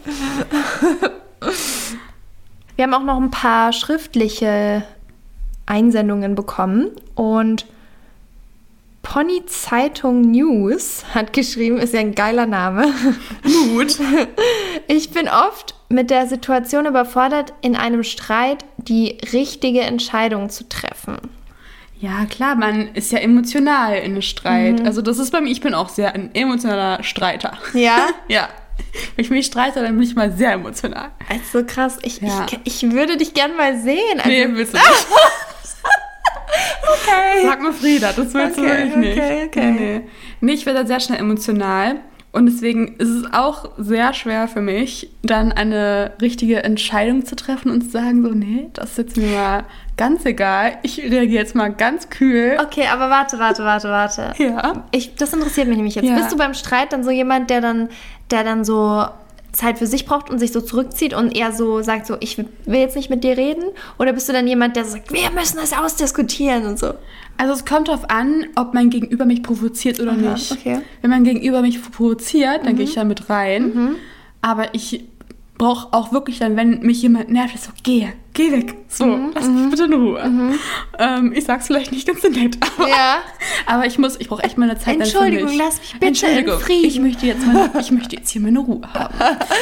Wir 2.74 2.82
haben 2.82 2.94
auch 2.94 3.04
noch 3.04 3.20
ein 3.20 3.30
paar 3.30 3.72
schriftliche 3.72 4.82
Einsendungen 5.66 6.34
bekommen 6.34 6.90
und 7.14 7.66
Pony 9.04 9.46
Zeitung 9.46 10.22
News 10.32 11.04
hat 11.14 11.32
geschrieben, 11.32 11.78
ist 11.78 11.94
ja 11.94 12.00
ein 12.00 12.14
geiler 12.16 12.46
Name. 12.46 12.92
Mut. 13.72 13.96
Ich 14.86 15.10
bin 15.12 15.28
oft 15.28 15.74
mit 15.88 16.10
der 16.10 16.26
Situation 16.26 16.84
überfordert, 16.86 17.54
in 17.62 17.74
einem 17.76 18.02
Streit 18.02 18.64
die 18.76 19.16
richtige 19.32 19.80
Entscheidung 19.80 20.50
zu 20.50 20.68
treffen. 20.68 21.16
Ja, 22.00 22.26
klar, 22.26 22.54
man 22.54 22.88
ist 22.94 23.12
ja 23.12 23.18
emotional 23.20 23.94
in 23.96 24.12
einem 24.12 24.20
Streit. 24.22 24.80
Mhm. 24.80 24.86
Also 24.86 25.00
das 25.00 25.18
ist 25.18 25.30
bei 25.30 25.40
mir, 25.40 25.50
ich 25.50 25.62
bin 25.62 25.72
auch 25.72 25.88
sehr 25.88 26.14
ein 26.14 26.34
emotionaler 26.34 27.02
Streiter. 27.02 27.56
Ja? 27.72 28.08
Ja. 28.28 28.48
Wenn 29.16 29.24
ich 29.24 29.30
mich 29.30 29.46
streite, 29.46 29.80
dann 29.82 29.94
bin 29.94 30.02
ich 30.02 30.14
mal 30.16 30.32
sehr 30.32 30.52
emotional. 30.52 31.10
Also 31.30 31.64
krass, 31.64 31.98
ich, 32.02 32.20
Ja. 32.20 32.46
ich, 32.64 32.82
ich 32.84 32.92
würde 32.92 33.16
dich 33.16 33.32
gern 33.32 33.56
mal 33.56 33.78
sehen. 33.80 34.18
Also, 34.18 34.28
Nee, 34.28 34.46
willst 34.50 34.74
du 34.74 34.78
nicht. 34.78 35.06
Okay. 36.82 37.46
Sag 37.46 37.60
mal 37.62 37.72
Frieda, 37.72 38.12
das 38.12 38.32
willst 38.34 38.58
du 38.58 38.62
Okay, 38.62 38.78
wirklich 38.78 38.96
nicht. 38.96 39.18
okay, 39.18 39.44
okay. 39.46 39.70
Nee, 39.72 39.78
nee. 39.98 40.00
nee, 40.40 40.52
ich 40.52 40.66
werde 40.66 40.86
sehr 40.86 41.00
schnell 41.00 41.18
emotional. 41.18 41.96
Und 42.32 42.46
deswegen 42.46 42.96
ist 42.96 43.10
es 43.10 43.32
auch 43.32 43.70
sehr 43.78 44.12
schwer 44.12 44.48
für 44.48 44.60
mich, 44.60 45.08
dann 45.22 45.52
eine 45.52 46.14
richtige 46.20 46.64
Entscheidung 46.64 47.24
zu 47.24 47.36
treffen 47.36 47.70
und 47.70 47.82
zu 47.82 47.90
sagen, 47.90 48.24
so, 48.24 48.30
nee, 48.30 48.70
das 48.72 48.90
ist 48.90 48.98
jetzt 48.98 49.16
mir 49.16 49.28
mal 49.28 49.64
ganz 49.96 50.24
egal. 50.26 50.78
Ich 50.82 50.98
reagiere 50.98 51.28
jetzt 51.42 51.54
mal 51.54 51.72
ganz 51.72 52.10
kühl. 52.10 52.56
Okay, 52.60 52.88
aber 52.92 53.08
warte, 53.08 53.38
warte, 53.38 53.62
warte, 53.64 53.88
warte. 53.88 54.32
Ja. 54.42 54.84
Ich, 54.90 55.14
das 55.14 55.32
interessiert 55.32 55.68
mich 55.68 55.76
nämlich 55.76 55.94
jetzt. 55.94 56.06
Ja. 56.06 56.16
Bist 56.16 56.32
du 56.32 56.36
beim 56.36 56.54
Streit 56.54 56.92
dann 56.92 57.04
so 57.04 57.10
jemand, 57.12 57.50
der 57.50 57.60
dann, 57.60 57.88
der 58.32 58.42
dann 58.42 58.64
so 58.64 59.04
Zeit 59.54 59.78
für 59.78 59.86
sich 59.86 60.04
braucht 60.04 60.30
und 60.30 60.38
sich 60.38 60.52
so 60.52 60.60
zurückzieht 60.60 61.14
und 61.14 61.34
eher 61.36 61.52
so 61.52 61.80
sagt, 61.82 62.06
so, 62.06 62.16
ich 62.20 62.36
will 62.38 62.46
jetzt 62.66 62.96
nicht 62.96 63.10
mit 63.10 63.24
dir 63.24 63.36
reden? 63.36 63.64
Oder 63.98 64.12
bist 64.12 64.28
du 64.28 64.32
dann 64.32 64.46
jemand, 64.46 64.76
der 64.76 64.84
sagt, 64.84 65.12
wir 65.12 65.30
müssen 65.30 65.56
das 65.56 65.72
ausdiskutieren 65.72 66.66
und 66.66 66.78
so? 66.78 66.94
Also 67.36 67.52
es 67.54 67.64
kommt 67.64 67.88
darauf 67.88 68.10
an, 68.10 68.46
ob 68.56 68.74
mein 68.74 68.90
Gegenüber 68.90 69.24
mich 69.24 69.42
provoziert 69.42 70.00
oder 70.00 70.12
Aha, 70.12 70.32
nicht. 70.32 70.52
okay. 70.52 70.80
Wenn 71.00 71.10
mein 71.10 71.24
Gegenüber 71.24 71.62
mich 71.62 71.80
provoziert, 71.82 72.64
dann 72.64 72.76
gehe 72.76 72.84
ich 72.84 72.94
da 72.94 73.04
mit 73.04 73.30
rein. 73.30 73.96
Aber 74.42 74.74
ich 74.74 75.04
brauche 75.58 75.92
auch 75.92 76.12
wirklich 76.12 76.38
dann, 76.38 76.56
wenn 76.56 76.80
mich 76.80 77.02
jemand 77.02 77.30
nervt, 77.30 77.58
so, 77.58 77.70
geh, 77.82 78.08
geh 78.34 78.52
weg. 78.52 78.74
So, 78.88 79.18
lass 79.34 79.48
mich 79.48 79.70
bitte 79.70 79.84
in 79.84 79.92
Ruhe. 79.94 80.54
Ähm, 80.98 81.32
ich 81.34 81.44
sag's 81.44 81.66
vielleicht 81.66 81.90
nicht 81.90 82.06
ganz 82.06 82.22
so 82.22 82.28
nett, 82.28 82.58
aber, 82.78 82.88
Ja. 82.88 83.16
aber 83.66 83.86
ich 83.86 83.98
muss, 83.98 84.20
ich 84.20 84.28
brauche 84.28 84.42
echt 84.44 84.58
meine 84.58 84.78
Zeit 84.78 85.00
Entschuldigung, 85.00 85.48
mich. 85.48 85.58
lass 85.58 85.78
mich 85.80 85.92
bitte 85.94 86.06
Entschuldigung, 86.06 86.54
in 86.54 86.60
Frieden. 86.60 86.84
Ich 86.84 87.00
möchte, 87.00 87.26
jetzt 87.26 87.46
meine, 87.46 87.70
ich 87.80 87.90
möchte 87.90 88.16
jetzt 88.16 88.30
hier 88.30 88.40
meine 88.42 88.58
Ruhe 88.60 88.82
haben. 88.92 89.14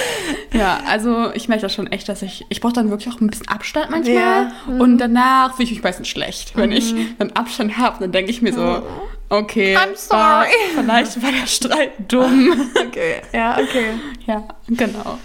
ja, 0.52 0.80
also 0.86 1.32
ich 1.32 1.48
merke 1.48 1.62
das 1.62 1.72
schon 1.74 1.86
echt, 1.86 2.08
dass 2.08 2.20
ich, 2.22 2.44
ich 2.48 2.60
brauche 2.60 2.72
dann 2.74 2.90
wirklich 2.90 3.14
auch 3.14 3.20
ein 3.20 3.28
bisschen 3.28 3.48
Abstand 3.48 3.90
manchmal. 3.90 4.14
Ja. 4.16 4.52
Und 4.66 4.98
danach 4.98 5.52
fühle 5.54 5.64
ich 5.64 5.70
mich 5.70 5.82
meistens 5.82 6.08
schlecht, 6.08 6.56
wenn 6.56 6.72
ich 6.72 6.94
dann 7.18 7.30
Abstand 7.32 7.78
habe. 7.78 7.98
Dann 8.00 8.12
denke 8.12 8.30
ich 8.30 8.42
mir 8.42 8.52
so, 8.52 8.82
okay, 9.30 9.76
I'm 9.76 9.94
sorry. 9.96 10.20
War, 10.20 10.46
vielleicht 10.74 11.22
war 11.22 11.30
der 11.32 11.46
Streit 11.46 11.92
dumm. 12.08 12.52
Okay. 12.86 13.22
Ja, 13.32 13.58
okay. 13.58 13.84
ja, 14.26 14.46
genau. 14.68 15.18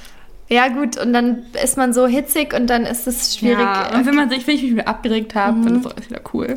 Ja, 0.50 0.70
gut, 0.70 0.98
und 0.98 1.12
dann 1.14 1.44
ist 1.62 1.78
man 1.78 1.92
so 1.94 2.08
hitzig 2.08 2.54
und 2.54 2.68
dann 2.68 2.84
ist 2.84 3.06
es 3.08 3.36
schwierig. 3.38 3.60
Ja, 3.60 3.94
und 3.96 4.06
wenn 4.06 4.16
man 4.16 4.30
sich, 4.30 4.48
wenn 4.48 4.56
ich 4.56 4.62
mich 4.64 4.72
wieder 4.72 4.88
abgeregt 4.88 5.36
habe, 5.36 5.60
dann 5.62 5.80
ist 5.80 5.86
auch 5.88 5.96
alles 5.96 6.10
wieder 6.10 6.22
cool. 6.34 6.56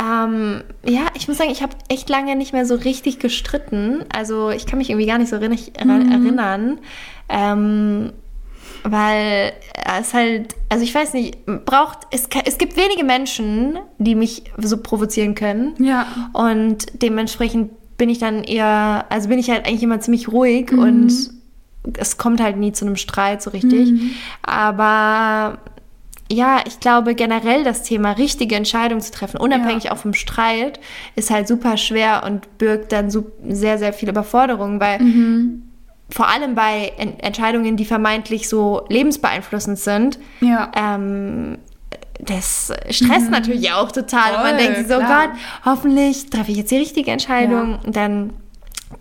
Ähm, 0.00 0.62
ja, 0.84 1.02
ich 1.14 1.28
muss 1.28 1.38
sagen, 1.38 1.50
ich 1.50 1.62
habe 1.62 1.72
echt 1.88 2.08
lange 2.08 2.36
nicht 2.36 2.52
mehr 2.52 2.64
so 2.66 2.74
richtig 2.74 3.18
gestritten. 3.18 4.04
Also 4.14 4.50
ich 4.50 4.66
kann 4.66 4.78
mich 4.78 4.90
irgendwie 4.90 5.06
gar 5.06 5.18
nicht 5.18 5.28
so 5.30 5.36
Mhm. 5.36 5.42
erinnern. 6.10 6.78
Ähm, 7.28 8.12
weil 8.82 9.52
es 10.00 10.14
halt, 10.14 10.54
also 10.70 10.82
ich 10.84 10.94
weiß 10.94 11.12
nicht, 11.12 11.44
braucht, 11.66 11.98
es, 12.12 12.28
es 12.46 12.56
gibt 12.56 12.76
wenige 12.78 13.04
Menschen, 13.04 13.78
die 13.98 14.14
mich 14.14 14.44
so 14.56 14.78
provozieren 14.78 15.34
können. 15.34 15.74
Ja. 15.78 16.06
Und 16.32 16.86
dementsprechend 17.02 17.72
bin 17.98 18.08
ich 18.08 18.18
dann 18.18 18.42
eher, 18.42 19.04
also 19.10 19.28
bin 19.28 19.38
ich 19.38 19.50
halt 19.50 19.66
eigentlich 19.66 19.82
immer 19.82 20.00
ziemlich 20.00 20.28
ruhig 20.28 20.70
Mhm. 20.72 20.78
und 20.78 21.30
es 21.98 22.18
kommt 22.18 22.40
halt 22.42 22.56
nie 22.56 22.72
zu 22.72 22.84
einem 22.84 22.96
Streit 22.96 23.42
so 23.42 23.50
richtig. 23.50 23.90
Mhm. 23.92 24.10
Aber 24.42 25.58
ja, 26.32 26.60
ich 26.66 26.78
glaube 26.78 27.14
generell 27.14 27.64
das 27.64 27.82
Thema 27.82 28.12
richtige 28.12 28.54
Entscheidungen 28.54 29.00
zu 29.00 29.10
treffen, 29.10 29.38
unabhängig 29.38 29.90
auch 29.90 29.96
vom 29.96 30.14
Streit, 30.14 30.78
ist 31.16 31.30
halt 31.30 31.48
super 31.48 31.76
schwer 31.76 32.22
und 32.24 32.58
birgt 32.58 32.92
dann 32.92 33.10
so 33.10 33.32
sehr, 33.48 33.78
sehr 33.78 33.92
viel 33.92 34.08
Überforderung, 34.08 34.78
weil 34.78 35.00
Mhm. 35.02 35.62
vor 36.10 36.28
allem 36.28 36.54
bei 36.54 36.92
En 36.98 37.18
Entscheidungen, 37.20 37.76
die 37.76 37.84
vermeintlich 37.84 38.48
so 38.48 38.82
lebensbeeinflussend 38.88 39.78
sind, 39.78 40.18
Ja. 40.40 40.70
ähm, 40.76 41.58
das 42.20 42.72
stresst 42.90 43.30
natürlich 43.30 43.72
auch 43.72 43.90
total. 43.90 44.34
und 44.36 44.42
man 44.42 44.54
Mhm. 44.54 44.58
Voll, 44.58 44.58
denkt 44.58 44.78
sich 44.78 44.86
so, 44.88 44.98
klar. 44.98 45.28
Gott, 45.28 45.36
hoffentlich 45.64 46.28
treffe 46.30 46.50
ich 46.52 46.58
jetzt 46.58 46.70
die 46.70 46.76
richtige 46.76 47.10
Entscheidung. 47.10 47.78
Und 47.84 47.96
dann 47.96 48.34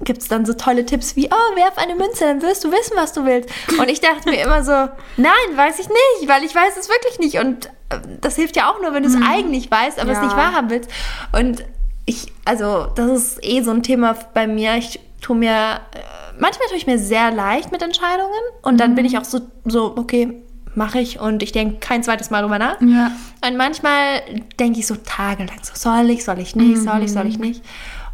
gibt 0.03 0.21
es 0.21 0.27
dann 0.27 0.45
so 0.45 0.53
tolle 0.53 0.85
Tipps 0.85 1.15
wie, 1.15 1.27
oh, 1.27 1.55
werf 1.55 1.77
eine 1.77 1.95
Münze, 1.95 2.25
dann 2.25 2.41
wirst 2.41 2.63
du 2.63 2.71
wissen, 2.71 2.93
was 2.95 3.13
du 3.13 3.25
willst. 3.25 3.49
Und 3.79 3.89
ich 3.89 3.99
dachte 4.01 4.29
mir 4.29 4.41
immer 4.43 4.63
so, 4.63 4.71
nein, 5.17 5.33
weiß 5.55 5.79
ich 5.79 5.87
nicht, 5.89 6.29
weil 6.29 6.43
ich 6.43 6.53
weiß 6.55 6.77
es 6.77 6.89
wirklich 6.89 7.19
nicht. 7.19 7.39
Und 7.39 7.65
äh, 7.89 7.97
das 8.21 8.35
hilft 8.35 8.55
ja 8.55 8.71
auch 8.71 8.81
nur, 8.81 8.93
wenn 8.93 9.03
du 9.03 9.09
es 9.09 9.15
eigentlich 9.27 9.69
weißt, 9.69 9.99
aber 9.99 10.11
es 10.11 10.17
Mhm. 10.17 10.23
Ja. 10.23 10.27
nicht 10.29 10.37
wahrhaben 10.37 10.69
willst. 10.69 10.89
Und 11.31 11.63
ich, 12.05 12.31
also, 12.45 12.87
das 12.95 13.09
ist 13.11 13.39
eh 13.45 13.61
so 13.61 13.71
ein 13.71 13.83
Thema 13.83 14.15
bei 14.33 14.47
mir. 14.47 14.75
Ich 14.77 14.99
tue 15.21 15.35
mir, 15.35 15.51
äh, 15.93 15.99
manchmal 16.39 16.67
tue 16.69 16.77
ich 16.77 16.87
mir 16.87 16.97
sehr 16.97 17.31
leicht 17.31 17.71
mit 17.71 17.81
Entscheidungen 17.81 18.39
und 18.61 18.79
dann 18.79 18.95
bin 18.95 19.05
ich 19.05 19.17
auch 19.17 19.25
so, 19.25 19.41
so 19.65 19.95
okay, 19.97 20.41
mache 20.75 20.99
ich 20.99 21.19
und 21.19 21.43
ich 21.43 21.51
denke 21.51 21.77
kein 21.79 22.03
zweites 22.03 22.29
Mal 22.29 22.41
drüber 22.41 22.57
nach. 22.59 22.79
Ja. 22.79 23.11
Und 23.45 23.57
manchmal 23.57 24.21
denke 24.59 24.79
ich 24.79 24.87
so 24.87 24.95
tagelang 24.95 25.59
so, 25.63 25.73
soll 25.75 26.09
ich, 26.09 26.23
soll 26.23 26.39
ich 26.39 26.55
nicht, 26.55 26.77
soll 26.81 27.03
ich, 27.03 27.11
soll 27.11 27.27
ich 27.27 27.37
nicht. 27.37 27.63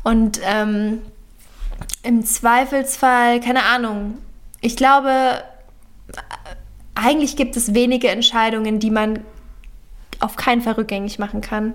Und 0.04 0.40
ähm, 0.44 1.02
im 2.06 2.26
Zweifelsfall, 2.26 3.39
keine 3.39 3.63
Ahnung, 3.63 4.20
ich 4.62 4.76
glaube, 4.78 5.44
eigentlich 6.96 7.36
gibt 7.36 7.56
es 7.58 7.74
wenige 7.74 8.10
Entscheidungen, 8.10 8.80
die 8.80 8.89
man 8.91 9.20
auf 10.20 10.36
keinen 10.38 10.62
Fall 10.62 10.74
rückgängig 10.74 11.20
machen 11.20 11.41
kann. 11.41 11.74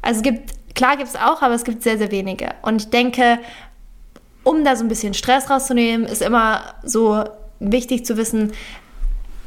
Also 0.00 0.18
es 0.18 0.22
gibt, 0.22 0.74
klar 0.74 0.96
gibt 0.96 1.08
es 1.08 1.16
auch, 1.16 1.42
aber 1.42 1.54
es 1.54 1.64
gibt 1.64 1.82
sehr, 1.82 1.98
sehr 1.98 2.10
wenige. 2.10 2.50
Und 2.62 2.82
ich 2.82 2.90
denke, 2.90 3.38
um 4.42 4.64
da 4.64 4.74
so 4.74 4.84
ein 4.84 4.88
bisschen 4.88 5.14
Stress 5.14 5.50
rauszunehmen, 5.50 6.06
ist 6.06 6.22
immer 6.22 6.62
so 6.82 7.22
wichtig 7.60 8.04
zu 8.06 8.16
wissen, 8.16 8.52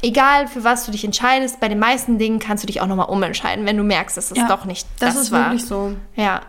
egal 0.01 0.47
für 0.47 0.63
was 0.63 0.85
du 0.85 0.91
dich 0.91 1.03
entscheidest, 1.03 1.59
bei 1.59 1.67
den 1.67 1.79
meisten 1.79 2.17
Dingen 2.19 2.39
kannst 2.39 2.63
du 2.63 2.67
dich 2.67 2.79
auch 2.79 2.87
nochmal 2.87 3.09
umentscheiden, 3.09 3.65
wenn 3.65 3.75
du 3.75 3.83
merkst, 3.83 4.15
dass 4.15 4.31
es 4.31 4.37
Ja, 4.37 4.47
doch 4.47 4.65
nicht 4.65 4.87
Das, 4.99 5.15
das, 5.15 5.23
ist 5.23 5.31
war. 5.31 5.45
wirklich 5.49 5.65
so. 5.65 5.95
Ja, 6.15 6.41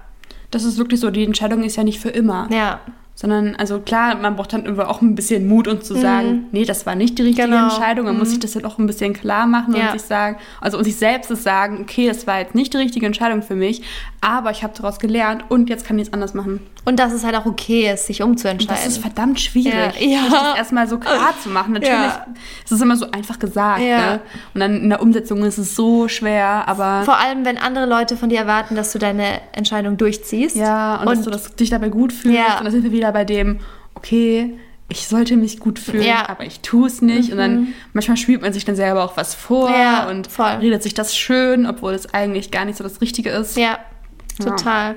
Das 0.51 0.63
ist 0.65 0.77
wirklich 0.79 1.01
so. 1.01 1.11
Die 1.11 1.25
Entscheidung 1.25 1.65
ist 1.65 1.77
ja 1.77 1.83
nicht 1.85 1.99
für 2.01 2.11
immer. 2.11 2.49
ja. 2.53 2.81
Sondern, 3.19 3.57
also 3.57 3.81
klar, 3.81 4.15
man 4.17 4.37
braucht 4.37 4.53
dann 4.53 4.67
irgendwie 4.67 4.85
auch 4.85 5.01
ein 5.01 5.15
bisschen 5.15 5.49
Mut 5.49 5.69
und 5.69 5.83
zu 5.85 5.95
sagen, 5.95 6.45
nee, 6.53 6.67
das 6.67 6.85
war 6.85 6.95
nicht 6.95 7.17
die 7.19 7.23
richtige 7.23 7.47
Mhm. 7.47 7.53
Genau. 7.53 7.65
Entscheidung. 7.65 8.05
Man 8.05 8.19
muss 8.19 8.29
sich 8.29 8.41
das 8.41 8.53
dann 8.53 8.67
auch 8.67 8.77
ein 8.79 8.87
bisschen 8.87 9.15
klar 9.15 9.47
machen 9.47 9.75
Ja. 9.75 9.87
und 9.87 9.93
sich 9.99 10.03
sagen, 10.07 10.37
also 10.61 10.77
und 10.77 10.85
sich 10.85 10.97
selbst 10.97 11.31
das 11.31 11.43
sagen, 11.43 11.79
okay, 11.81 12.09
das 12.09 12.27
war 12.27 12.41
jetzt 12.41 12.55
nicht 12.55 12.75
die 12.75 12.77
richtige 12.77 13.07
Entscheidung 13.07 13.41
für 13.43 13.55
mich, 13.55 13.81
aber 14.21 14.51
ich 14.51 14.63
habe 14.63 14.75
daraus 14.77 14.99
gelernt 14.99 15.45
und 15.49 15.71
jetzt 15.71 15.87
kann 15.87 15.99
ich 15.99 16.09
es 16.09 16.13
anders 16.13 16.35
machen. 16.35 16.61
Und 16.85 16.99
dass 17.01 17.13
es 17.15 17.25
halt 17.25 17.35
auch 17.37 17.47
okay 17.47 17.91
ist, 17.93 18.07
sich 18.07 18.23
umzuentscheiden. 18.23 18.77
Das 18.77 18.87
ist 18.87 18.99
verdammt 18.99 19.41
schwierig, 19.41 19.73
Ja, 19.99 20.07
ja. 20.07 20.21
das 20.31 20.59
erstmal 20.59 20.87
so 20.87 20.99
klar 20.99 21.33
zu 21.43 21.49
machen. 21.49 21.73
Natürlich 21.73 21.95
Ja. 21.97 22.27
ist 22.65 22.71
es 22.73 22.81
immer 22.83 22.97
so 22.97 23.11
einfach 23.13 23.39
gesagt, 23.39 23.81
Ja. 23.81 23.99
ne? 23.99 24.21
Und 24.53 24.61
dann 24.61 24.77
in 24.83 24.91
der 24.91 25.01
Umsetzung 25.01 25.43
ist 25.45 25.57
es 25.57 25.75
so 25.75 26.07
schwer, 26.09 26.69
aber 26.69 27.03
Vor 27.05 27.17
allem, 27.19 27.47
wenn 27.47 27.57
andere 27.57 27.87
Leute 27.87 28.17
von 28.19 28.29
dir 28.29 28.39
erwarten, 28.41 28.75
dass 28.77 28.93
du 28.93 28.99
deine 28.99 29.41
Entscheidung 29.53 29.97
durchziehst. 29.97 30.55
ja, 30.55 30.97
und, 31.01 31.07
dass 31.09 31.23
du 31.23 31.31
das, 31.31 31.57
dich 31.57 31.71
dabei 31.71 31.89
gut 31.89 32.13
fühlst. 32.13 32.39
Und 32.59 32.65
da 32.67 32.71
sind 32.71 32.85
wir 32.85 32.93
wieder 32.93 33.06
bei 33.13 33.25
dem, 33.25 33.59
okay, 33.95 34.55
ich 34.89 35.09
sollte 35.09 35.37
mich 35.37 35.59
gut 35.59 35.79
fühlen, 35.81 36.05
Ja. 36.05 36.29
aber 36.29 36.45
ich 36.45 36.61
tue 36.61 36.87
es 36.87 37.03
nicht. 37.03 37.33
Und 37.33 37.39
dann 37.39 37.69
manchmal 37.93 38.17
spielt 38.17 38.43
man 38.43 38.53
sich 38.53 38.65
dann 38.65 38.77
selber 38.77 39.03
auch 39.05 39.17
was 39.17 39.35
vor 39.35 39.69
Ja, 39.71 40.09
und 40.09 40.31
voll. 40.31 40.47
redet 40.61 40.83
sich 40.83 40.95
das 40.95 41.17
schön, 41.17 41.67
obwohl 41.67 41.93
es 41.95 42.13
eigentlich 42.15 42.51
gar 42.53 42.65
nicht 42.65 42.79
so 42.79 42.85
das 42.85 43.01
Richtige 43.01 43.31
ist. 43.31 43.57
Ja, 43.57 43.79
total. 44.43 44.97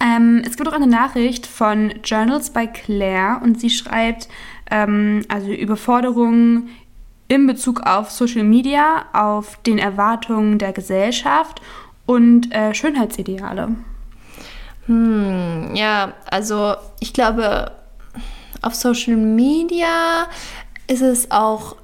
Ähm, 0.00 0.42
es 0.44 0.56
gibt 0.56 0.68
auch 0.68 0.72
eine 0.72 0.88
Nachricht 0.88 1.46
von 1.46 1.92
Journals 2.02 2.50
bei 2.50 2.66
Claire 2.66 3.40
und 3.44 3.60
sie 3.60 3.70
schreibt, 3.70 4.28
ähm, 4.70 5.24
also 5.28 5.52
Überforderungen 5.52 6.70
in 7.28 7.46
Bezug 7.46 7.82
auf 7.86 8.10
Social 8.10 8.42
Media, 8.42 9.04
auf 9.12 9.56
den 9.62 9.78
Erwartungen 9.78 10.58
der 10.58 10.72
Gesellschaft 10.72 11.62
und 12.06 12.52
äh, 12.52 12.74
Schönheitsideale. 12.74 13.76
Hm, 14.86 15.74
ja, 15.74 16.12
also 16.30 16.74
ich 17.00 17.12
glaube, 17.12 17.70
auf 18.62 18.74
Social 18.74 19.16
Media 19.16 20.26
ist 20.86 21.02
es 21.02 21.30
auch 21.30 21.76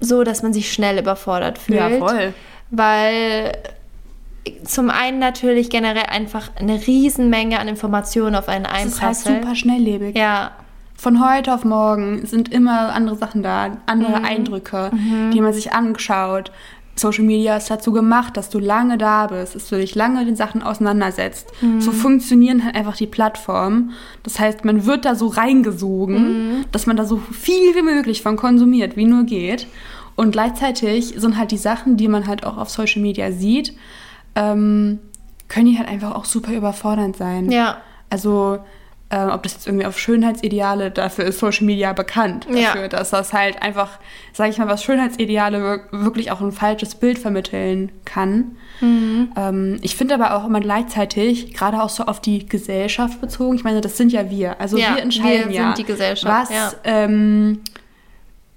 so, 0.00 0.24
dass 0.24 0.42
man 0.42 0.52
sich 0.52 0.72
schnell 0.72 0.98
überfordert 0.98 1.58
fühlt. 1.58 1.78
Weil 2.70 3.52
zum 4.64 4.88
einen 4.90 5.18
natürlich 5.18 5.68
generell 5.68 6.06
einfach 6.08 6.50
eine 6.56 6.86
Riesenmenge 6.86 7.58
an 7.58 7.68
Informationen 7.68 8.34
auf 8.34 8.48
einen 8.48 8.64
Es 8.64 8.70
ist 8.70 9.02
halt 9.02 9.10
einprasselt. 9.10 9.42
super 9.42 9.54
schnelllebig. 9.54 10.16
Ja, 10.16 10.52
Von 10.96 11.26
heute 11.26 11.54
auf 11.54 11.64
morgen 11.64 12.26
sind 12.26 12.50
immer 12.52 12.92
andere 12.94 13.16
Sachen 13.16 13.42
da, 13.42 13.78
andere 13.86 14.22
Eindrücke, 14.24 14.90
die 15.32 15.40
man 15.40 15.52
sich 15.52 15.72
anschaut. 15.72 16.52
Social 17.00 17.24
Media 17.24 17.56
ist 17.56 17.70
dazu 17.70 17.92
gemacht, 17.92 18.36
dass 18.36 18.50
du 18.50 18.58
lange 18.58 18.98
da 18.98 19.26
bist, 19.26 19.54
dass 19.54 19.68
du 19.68 19.76
dich 19.76 19.94
lange 19.94 20.24
den 20.24 20.36
Sachen 20.36 20.62
auseinandersetzt. 20.62 21.50
So 21.78 21.90
funktionieren 21.92 22.64
halt 22.64 22.74
einfach 22.76 22.96
die 22.96 23.06
Plattformen. 23.06 23.92
Das 24.22 24.38
heißt, 24.38 24.64
man 24.64 24.84
wird 24.86 25.04
da 25.04 25.14
so 25.14 25.28
reingesogen, 25.28 26.66
dass 26.72 26.86
man 26.86 26.96
da 26.96 27.04
so 27.04 27.16
viel 27.16 27.74
wie 27.74 27.82
möglich 27.82 28.22
von 28.22 28.36
konsumiert, 28.36 28.96
wie 28.96 29.04
nur 29.06 29.24
geht. 29.24 29.66
Und 30.16 30.32
gleichzeitig 30.32 31.14
sind 31.16 31.36
halt 31.38 31.50
die 31.50 31.56
Sachen, 31.56 31.96
die 31.96 32.08
man 32.08 32.26
halt 32.26 32.44
auch 32.44 32.58
auf 32.58 32.68
Social 32.68 33.00
Media 33.00 33.32
sieht, 33.32 33.74
ähm, 34.34 34.98
können 35.48 35.66
die 35.66 35.78
halt 35.78 35.88
einfach 35.88 36.14
auch 36.14 36.24
super 36.24 36.52
überfordernd 36.52 37.16
sein. 37.16 37.50
ja, 37.50 37.78
Also, 38.10 38.58
äh, 39.10 39.24
ob 39.26 39.42
das 39.42 39.54
jetzt 39.54 39.66
irgendwie 39.66 39.86
auf 39.86 39.98
Schönheitsideale, 39.98 40.90
dafür 40.90 41.24
ist 41.26 41.40
Social 41.40 41.66
Media 41.66 41.92
bekannt. 41.92 42.46
Ja. 42.48 42.68
Dafür, 42.72 42.88
dass 42.88 43.10
das 43.10 43.32
halt 43.32 43.60
einfach, 43.60 43.98
sage 44.32 44.50
ich 44.50 44.58
mal, 44.58 44.68
was 44.68 44.84
Schönheitsideale 44.84 45.60
wir- 45.60 46.04
wirklich 46.04 46.30
auch 46.30 46.40
ein 46.40 46.52
falsches 46.52 46.94
Bild 46.94 47.18
vermitteln 47.18 47.90
kann. 48.04 48.56
Mhm. 48.80 49.32
Ähm, 49.36 49.78
ich 49.82 49.96
finde 49.96 50.14
aber 50.14 50.34
auch 50.36 50.46
immer 50.46 50.60
gleichzeitig, 50.60 51.52
gerade 51.54 51.82
auch 51.82 51.90
so 51.90 52.04
auf 52.04 52.20
die 52.20 52.46
Gesellschaft 52.48 53.20
bezogen, 53.20 53.56
ich 53.56 53.64
meine, 53.64 53.80
das 53.80 53.96
sind 53.96 54.12
ja 54.12 54.30
wir. 54.30 54.60
Also 54.60 54.78
Ja, 54.78 54.94
wir 54.94 55.02
entscheiden 55.02 55.48
wir 55.50 55.56
ja, 55.56 55.62
sind 55.66 55.78
die 55.78 55.84
Gesellschaft, 55.84 56.50
was, 56.50 56.56
ja. 56.56 56.72
ähm, 56.84 57.60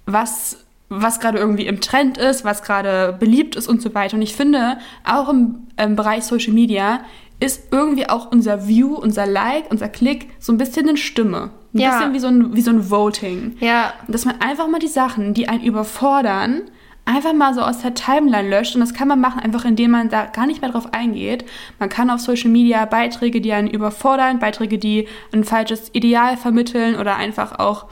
was, 0.06 0.58
was 0.88 1.18
gerade 1.20 1.38
irgendwie 1.38 1.66
im 1.66 1.80
Trend 1.80 2.18
ist, 2.18 2.44
was 2.44 2.62
gerade 2.62 3.16
beliebt 3.18 3.56
ist 3.56 3.68
und 3.68 3.82
so 3.82 3.94
weiter. 3.94 4.16
Und 4.16 4.22
ich 4.22 4.34
finde, 4.36 4.76
auch 5.04 5.28
im, 5.28 5.56
im 5.76 5.96
Bereich 5.96 6.24
Social 6.24 6.52
Media 6.52 7.00
ist 7.40 7.72
irgendwie 7.72 8.08
auch 8.08 8.30
unser 8.30 8.66
View, 8.68 8.94
unser 8.94 9.26
Like, 9.26 9.70
unser 9.70 9.88
Klick 9.88 10.30
so 10.38 10.52
ein 10.52 10.58
bisschen 10.58 10.88
eine 10.88 10.96
Stimme. 10.96 11.50
Ein 11.74 11.78
Ja. 11.80 11.98
bisschen 11.98 12.12
wie 12.14 12.18
so 12.20 12.28
ein, 12.28 12.54
wie 12.56 12.60
so 12.62 12.70
ein 12.70 12.90
Voting. 12.90 13.56
ja, 13.60 13.92
Dass 14.08 14.24
man 14.24 14.40
einfach 14.40 14.68
mal 14.68 14.78
die 14.78 14.86
Sachen, 14.88 15.34
die 15.34 15.48
einen 15.48 15.62
überfordern, 15.64 16.62
einfach 17.06 17.34
mal 17.34 17.52
so 17.52 17.60
aus 17.60 17.80
der 17.80 17.92
Timeline 17.94 18.48
löscht. 18.48 18.74
Und 18.76 18.80
das 18.80 18.94
kann 18.94 19.08
man 19.08 19.20
machen, 19.20 19.40
einfach 19.40 19.64
indem 19.66 19.90
man 19.90 20.08
da 20.08 20.24
gar 20.26 20.46
nicht 20.46 20.62
mehr 20.62 20.70
drauf 20.70 20.94
eingeht. 20.94 21.44
Man 21.78 21.88
kann 21.90 22.08
auf 22.08 22.20
Social 22.20 22.50
Media 22.50 22.84
Beiträge, 22.86 23.40
die 23.42 23.52
einen 23.52 23.68
überfordern, 23.68 24.38
Beiträge, 24.38 24.78
die 24.78 25.06
ein 25.32 25.44
falsches 25.44 25.90
Ideal 25.92 26.36
vermitteln 26.38 26.96
oder 26.96 27.16
einfach 27.16 27.58
auch 27.58 27.86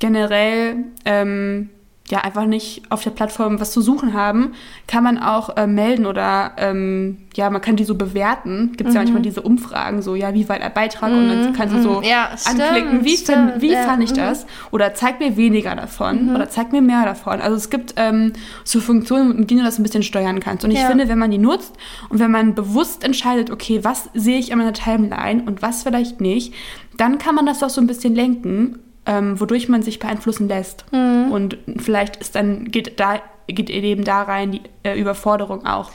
generell 0.00 0.84
ähm, 1.04 1.70
ja 2.10 2.20
einfach 2.20 2.46
nicht 2.46 2.82
auf 2.90 3.02
der 3.02 3.10
Plattform 3.10 3.60
was 3.60 3.72
zu 3.72 3.80
suchen 3.80 4.14
haben, 4.14 4.52
kann 4.86 5.04
man 5.04 5.18
auch 5.18 5.56
äh, 5.56 5.66
melden 5.66 6.06
oder 6.06 6.52
ähm, 6.56 7.18
ja, 7.36 7.48
man 7.50 7.60
kann 7.60 7.76
die 7.76 7.84
so 7.84 7.94
bewerten. 7.94 8.72
Gibt 8.76 8.88
es 8.88 8.94
ja 8.94 9.00
manchmal 9.00 9.22
diese 9.22 9.42
Umfragen, 9.42 10.02
so 10.02 10.14
ja, 10.14 10.34
wie 10.34 10.48
war 10.48 10.58
der 10.58 10.70
Beitrag 10.70 11.12
und 11.12 11.28
dann 11.28 11.52
kannst 11.52 11.74
du 11.74 11.82
so 11.82 11.90
Mhm. 12.00 12.02
Ja, 12.04 12.30
stimmt, 12.36 12.60
anklicken, 12.62 13.04
wie, 13.04 13.16
stimmt, 13.16 13.50
find, 13.52 13.62
wie 13.62 13.72
ja, 13.72 13.82
fand 13.82 14.02
ich 14.02 14.10
mhm. 14.12 14.16
das? 14.16 14.46
Oder 14.70 14.94
zeig 14.94 15.20
mir 15.20 15.36
weniger 15.36 15.74
davon 15.76 16.34
oder 16.34 16.48
zeig 16.48 16.72
mir 16.72 16.82
mehr 16.82 17.04
davon. 17.04 17.40
Also 17.40 17.56
es 17.56 17.70
gibt 17.70 17.94
ähm, 17.96 18.32
so 18.64 18.80
Funktionen, 18.80 19.36
mit 19.36 19.50
denen 19.50 19.60
du 19.60 19.66
das 19.66 19.78
ein 19.78 19.82
bisschen 19.82 20.02
steuern 20.02 20.40
kannst. 20.40 20.64
Und 20.64 20.70
ich 20.70 20.78
Ja. 20.80 20.86
finde, 20.86 21.08
wenn 21.08 21.18
man 21.18 21.30
die 21.30 21.38
nutzt 21.38 21.74
und 22.08 22.18
wenn 22.18 22.30
man 22.30 22.54
bewusst 22.54 23.04
entscheidet, 23.04 23.50
okay, 23.50 23.80
was 23.82 24.08
sehe 24.14 24.38
ich 24.38 24.50
in 24.50 24.58
meiner 24.58 24.72
Timeline 24.72 25.42
und 25.44 25.62
was 25.62 25.82
vielleicht 25.82 26.20
nicht, 26.20 26.54
dann 26.96 27.18
kann 27.18 27.34
man 27.34 27.46
das 27.46 27.62
auch 27.62 27.70
so 27.70 27.80
ein 27.80 27.86
bisschen 27.86 28.14
lenken, 28.14 28.78
ähm, 29.06 29.40
wodurch 29.40 29.68
man 29.68 29.82
sich 29.82 29.98
beeinflussen 29.98 30.48
lässt. 30.48 30.84
Mhm. 30.92 31.32
Und 31.32 31.58
vielleicht 31.78 32.16
ist 32.16 32.34
dann, 32.34 32.66
geht 32.66 33.00
da, 33.00 33.20
geht 33.46 33.70
eben 33.70 34.04
da 34.04 34.22
rein 34.22 34.52
die 34.52 34.62
äh, 34.82 34.98
Überforderung 34.98 35.66
auch 35.66 35.90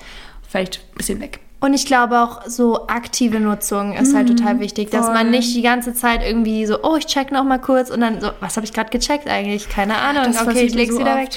vielleicht 0.47 0.79
ein 0.91 0.97
bisschen 0.97 1.19
weg. 1.21 1.39
Und 1.61 1.73
ich 1.73 1.85
glaube 1.85 2.19
auch 2.21 2.43
so 2.47 2.87
aktive 2.87 3.39
Nutzung 3.39 3.93
ist 3.93 4.13
halt 4.13 4.27
total 4.27 4.59
wichtig, 4.59 4.91
dass 4.91 5.05
voll. 5.05 5.15
man 5.15 5.31
nicht 5.31 5.55
die 5.55 5.63
ganze 5.63 5.93
Zeit 5.95 6.21
irgendwie 6.23 6.65
so, 6.65 6.83
oh, 6.83 6.95
ich 6.95 7.07
check 7.07 7.31
noch 7.31 7.43
mal 7.43 7.59
kurz 7.59 7.89
und 7.89 8.01
dann 8.01 8.21
so, 8.21 8.29
was 8.39 8.55
habe 8.55 8.65
ich 8.65 8.73
gerade 8.73 8.91
gecheckt 8.91 9.27
eigentlich? 9.27 9.67
Keine 9.67 9.95
Ahnung. 9.95 10.25
Das 10.25 10.41
okay, 10.41 10.61
ich 10.63 10.75
leg's 10.75 10.93
so 10.93 10.99
wieder 10.99 11.15
oft. 11.15 11.23
weg. 11.23 11.29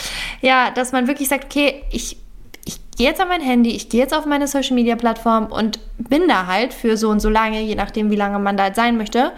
Ja, 0.42 0.70
dass 0.70 0.92
man 0.92 1.06
wirklich 1.06 1.28
sagt, 1.28 1.44
okay, 1.44 1.82
ich 1.92 2.18
ich 2.66 2.78
gehe 2.98 3.08
jetzt 3.08 3.22
auf 3.22 3.28
mein 3.28 3.40
Handy, 3.40 3.70
ich 3.70 3.88
gehe 3.88 4.00
jetzt 4.00 4.12
auf 4.12 4.26
meine 4.26 4.46
Social 4.46 4.74
Media 4.74 4.96
Plattform 4.96 5.46
und 5.46 5.78
bin 5.96 6.28
da 6.28 6.46
halt 6.46 6.74
für 6.74 6.98
so 6.98 7.08
und 7.08 7.20
so 7.20 7.30
lange, 7.30 7.62
je 7.62 7.74
nachdem, 7.74 8.10
wie 8.10 8.16
lange 8.16 8.38
man 8.38 8.58
da 8.58 8.64
halt 8.64 8.74
sein 8.74 8.98
möchte 8.98 9.32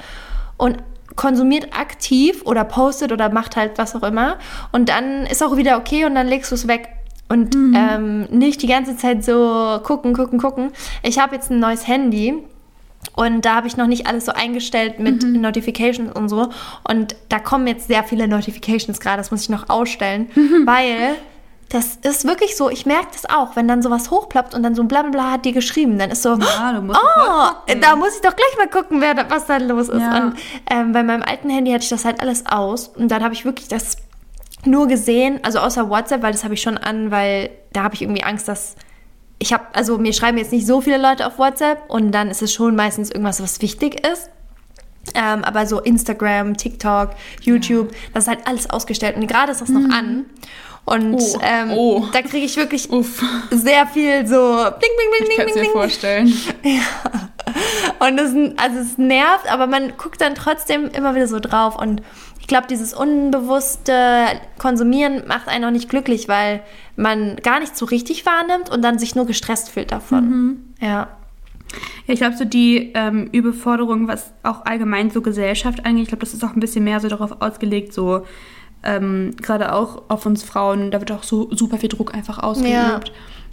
und 0.56 0.78
konsumiert 1.20 1.78
aktiv 1.78 2.40
oder 2.46 2.64
postet 2.64 3.12
oder 3.12 3.28
macht 3.28 3.54
halt 3.54 3.72
was 3.76 3.94
auch 3.94 4.02
immer. 4.02 4.38
Und 4.72 4.88
dann 4.88 5.26
ist 5.26 5.42
auch 5.42 5.58
wieder 5.58 5.76
okay 5.76 6.06
und 6.06 6.14
dann 6.14 6.26
legst 6.26 6.50
du 6.50 6.54
es 6.54 6.66
weg. 6.66 6.88
Und 7.28 7.54
ähm, 7.54 8.22
nicht 8.30 8.62
die 8.62 8.66
ganze 8.66 8.96
Zeit 8.96 9.22
so 9.22 9.80
gucken, 9.84 10.14
gucken, 10.14 10.40
gucken. 10.40 10.70
Ich 11.02 11.18
habe 11.18 11.34
jetzt 11.34 11.50
ein 11.50 11.60
neues 11.60 11.86
Handy 11.86 12.42
und 13.16 13.44
da 13.44 13.56
habe 13.56 13.66
ich 13.66 13.76
noch 13.76 13.86
nicht 13.86 14.06
alles 14.06 14.24
so 14.24 14.32
eingestellt 14.32 14.98
mit 14.98 15.22
Notifications 15.22 16.10
und 16.10 16.30
so. 16.30 16.48
Und 16.88 17.14
da 17.28 17.38
kommen 17.38 17.66
jetzt 17.66 17.88
sehr 17.88 18.02
viele 18.02 18.26
Notifications 18.26 18.98
gerade, 18.98 19.18
das 19.18 19.30
muss 19.30 19.42
ich 19.42 19.50
noch 19.50 19.68
ausstellen, 19.68 20.28
weil 20.64 21.16
das 21.70 21.96
ist 22.02 22.24
wirklich 22.26 22.56
so, 22.56 22.68
ich 22.68 22.84
merke 22.84 23.08
das 23.12 23.26
auch, 23.30 23.54
wenn 23.56 23.68
dann 23.68 23.80
sowas 23.80 24.10
hochploppt 24.10 24.54
und 24.54 24.62
dann 24.62 24.74
so 24.74 24.82
ein 24.82 24.88
Blablabla 24.88 25.30
hat 25.30 25.44
dir 25.44 25.52
geschrieben, 25.52 25.98
dann 25.98 26.10
ist 26.10 26.22
so, 26.22 26.30
Ja, 26.36 26.72
du 26.72 26.82
musst 26.82 26.98
oh, 27.00 27.72
da 27.80 27.96
muss 27.96 28.14
ich 28.16 28.20
doch 28.22 28.34
gleich 28.34 28.56
mal 28.58 28.68
gucken, 28.68 29.00
wer, 29.00 29.14
da- 29.14 29.26
was 29.30 29.46
da 29.46 29.56
los 29.58 29.88
ist. 29.88 30.00
Ja. 30.00 30.16
Und 30.24 30.34
ähm, 30.68 30.92
bei 30.92 31.02
meinem 31.04 31.22
alten 31.22 31.48
Handy 31.48 31.70
hatte 31.70 31.84
ich 31.84 31.88
das 31.88 32.04
halt 32.04 32.20
alles 32.20 32.44
aus 32.46 32.88
und 32.88 33.08
dann 33.08 33.22
habe 33.22 33.34
ich 33.34 33.44
wirklich 33.44 33.68
das 33.68 33.96
nur 34.64 34.88
gesehen, 34.88 35.40
also 35.42 35.60
außer 35.60 35.88
WhatsApp, 35.88 36.22
weil 36.22 36.32
das 36.32 36.44
habe 36.44 36.54
ich 36.54 36.60
schon 36.62 36.76
an, 36.76 37.10
weil 37.10 37.50
da 37.72 37.82
habe 37.84 37.94
ich 37.94 38.02
irgendwie 38.02 38.24
Angst, 38.24 38.48
dass 38.48 38.74
ich 39.38 39.52
habe, 39.54 39.64
also 39.72 39.96
mir 39.96 40.12
schreiben 40.12 40.36
jetzt 40.38 40.52
nicht 40.52 40.66
so 40.66 40.80
viele 40.82 40.98
Leute 40.98 41.26
auf 41.26 41.38
WhatsApp 41.38 41.84
und 41.88 42.12
dann 42.12 42.28
ist 42.28 42.42
es 42.42 42.52
schon 42.52 42.76
meistens 42.76 43.10
irgendwas, 43.10 43.40
was 43.42 43.62
wichtig 43.62 44.06
ist. 44.06 44.28
Ähm, 45.14 45.44
aber 45.44 45.66
so 45.66 45.80
Instagram, 45.80 46.58
TikTok, 46.58 47.12
YouTube, 47.40 47.90
das 48.12 48.24
ist 48.24 48.28
halt 48.28 48.40
alles 48.46 48.68
ausgestellt 48.68 49.16
und 49.16 49.26
gerade 49.26 49.50
ist 49.52 49.62
das 49.62 49.70
noch 49.70 49.88
an. 49.94 50.26
Und 50.84 51.14
Oh, 51.14 51.38
ähm, 51.42 51.70
oh. 51.70 52.06
da 52.12 52.22
kriege 52.22 52.44
ich 52.44 52.56
wirklich 52.56 52.90
Uff, 52.90 53.22
sehr 53.50 53.86
viel 53.86 54.26
so 54.26 54.36
bling, 54.36 54.72
bling, 54.78 55.10
bling, 55.18 55.30
ich 55.30 55.36
kann 55.36 55.46
bling, 55.46 55.48
es 55.48 55.54
mir 55.54 55.60
bling, 55.60 55.72
bling. 55.72 55.72
vorstellen. 55.72 56.32
Und 57.98 58.16
das, 58.16 58.34
also 58.56 58.78
es 58.78 58.98
nervt, 58.98 59.52
aber 59.52 59.66
man 59.66 59.96
guckt 59.96 60.20
dann 60.20 60.34
trotzdem 60.34 60.88
immer 60.88 61.14
wieder 61.14 61.26
so 61.26 61.38
drauf. 61.40 61.76
Und 61.76 62.02
ich 62.40 62.46
glaube, 62.46 62.66
dieses 62.68 62.94
unbewusste 62.94 64.26
Konsumieren 64.58 65.26
macht 65.26 65.48
einen 65.48 65.64
auch 65.64 65.70
nicht 65.70 65.88
glücklich, 65.88 66.28
weil 66.28 66.62
man 66.96 67.36
gar 67.36 67.60
nicht 67.60 67.76
so 67.76 67.86
richtig 67.86 68.26
wahrnimmt 68.26 68.70
und 68.70 68.82
dann 68.82 68.98
sich 68.98 69.14
nur 69.14 69.26
gestresst 69.26 69.70
fühlt 69.70 69.92
davon. 69.92 70.74
Ja. 70.80 71.08
Ja, 72.06 72.14
ich 72.14 72.18
glaube, 72.18 72.36
so 72.36 72.44
die 72.44 72.90
ähm, 72.94 73.28
Überforderung, 73.30 74.08
was 74.08 74.32
auch 74.42 74.64
allgemein 74.64 75.10
so 75.10 75.22
Gesellschaft 75.22 75.86
angeht, 75.86 76.02
ich 76.02 76.08
glaube, 76.08 76.24
das 76.24 76.34
ist 76.34 76.44
auch 76.44 76.54
ein 76.54 76.60
bisschen 76.60 76.82
mehr 76.82 76.98
so 76.98 77.08
darauf 77.08 77.40
ausgelegt, 77.40 77.92
so 77.92 78.26
ähm, 78.82 79.34
gerade 79.40 79.74
auch 79.74 80.02
auf 80.08 80.26
uns 80.26 80.42
Frauen, 80.42 80.90
da 80.90 81.00
wird 81.00 81.12
auch 81.12 81.22
so 81.22 81.48
super 81.54 81.78
viel 81.78 81.88
Druck 81.88 82.14
einfach 82.14 82.38
ausgeübt. 82.38 82.72
Ja. 82.72 83.00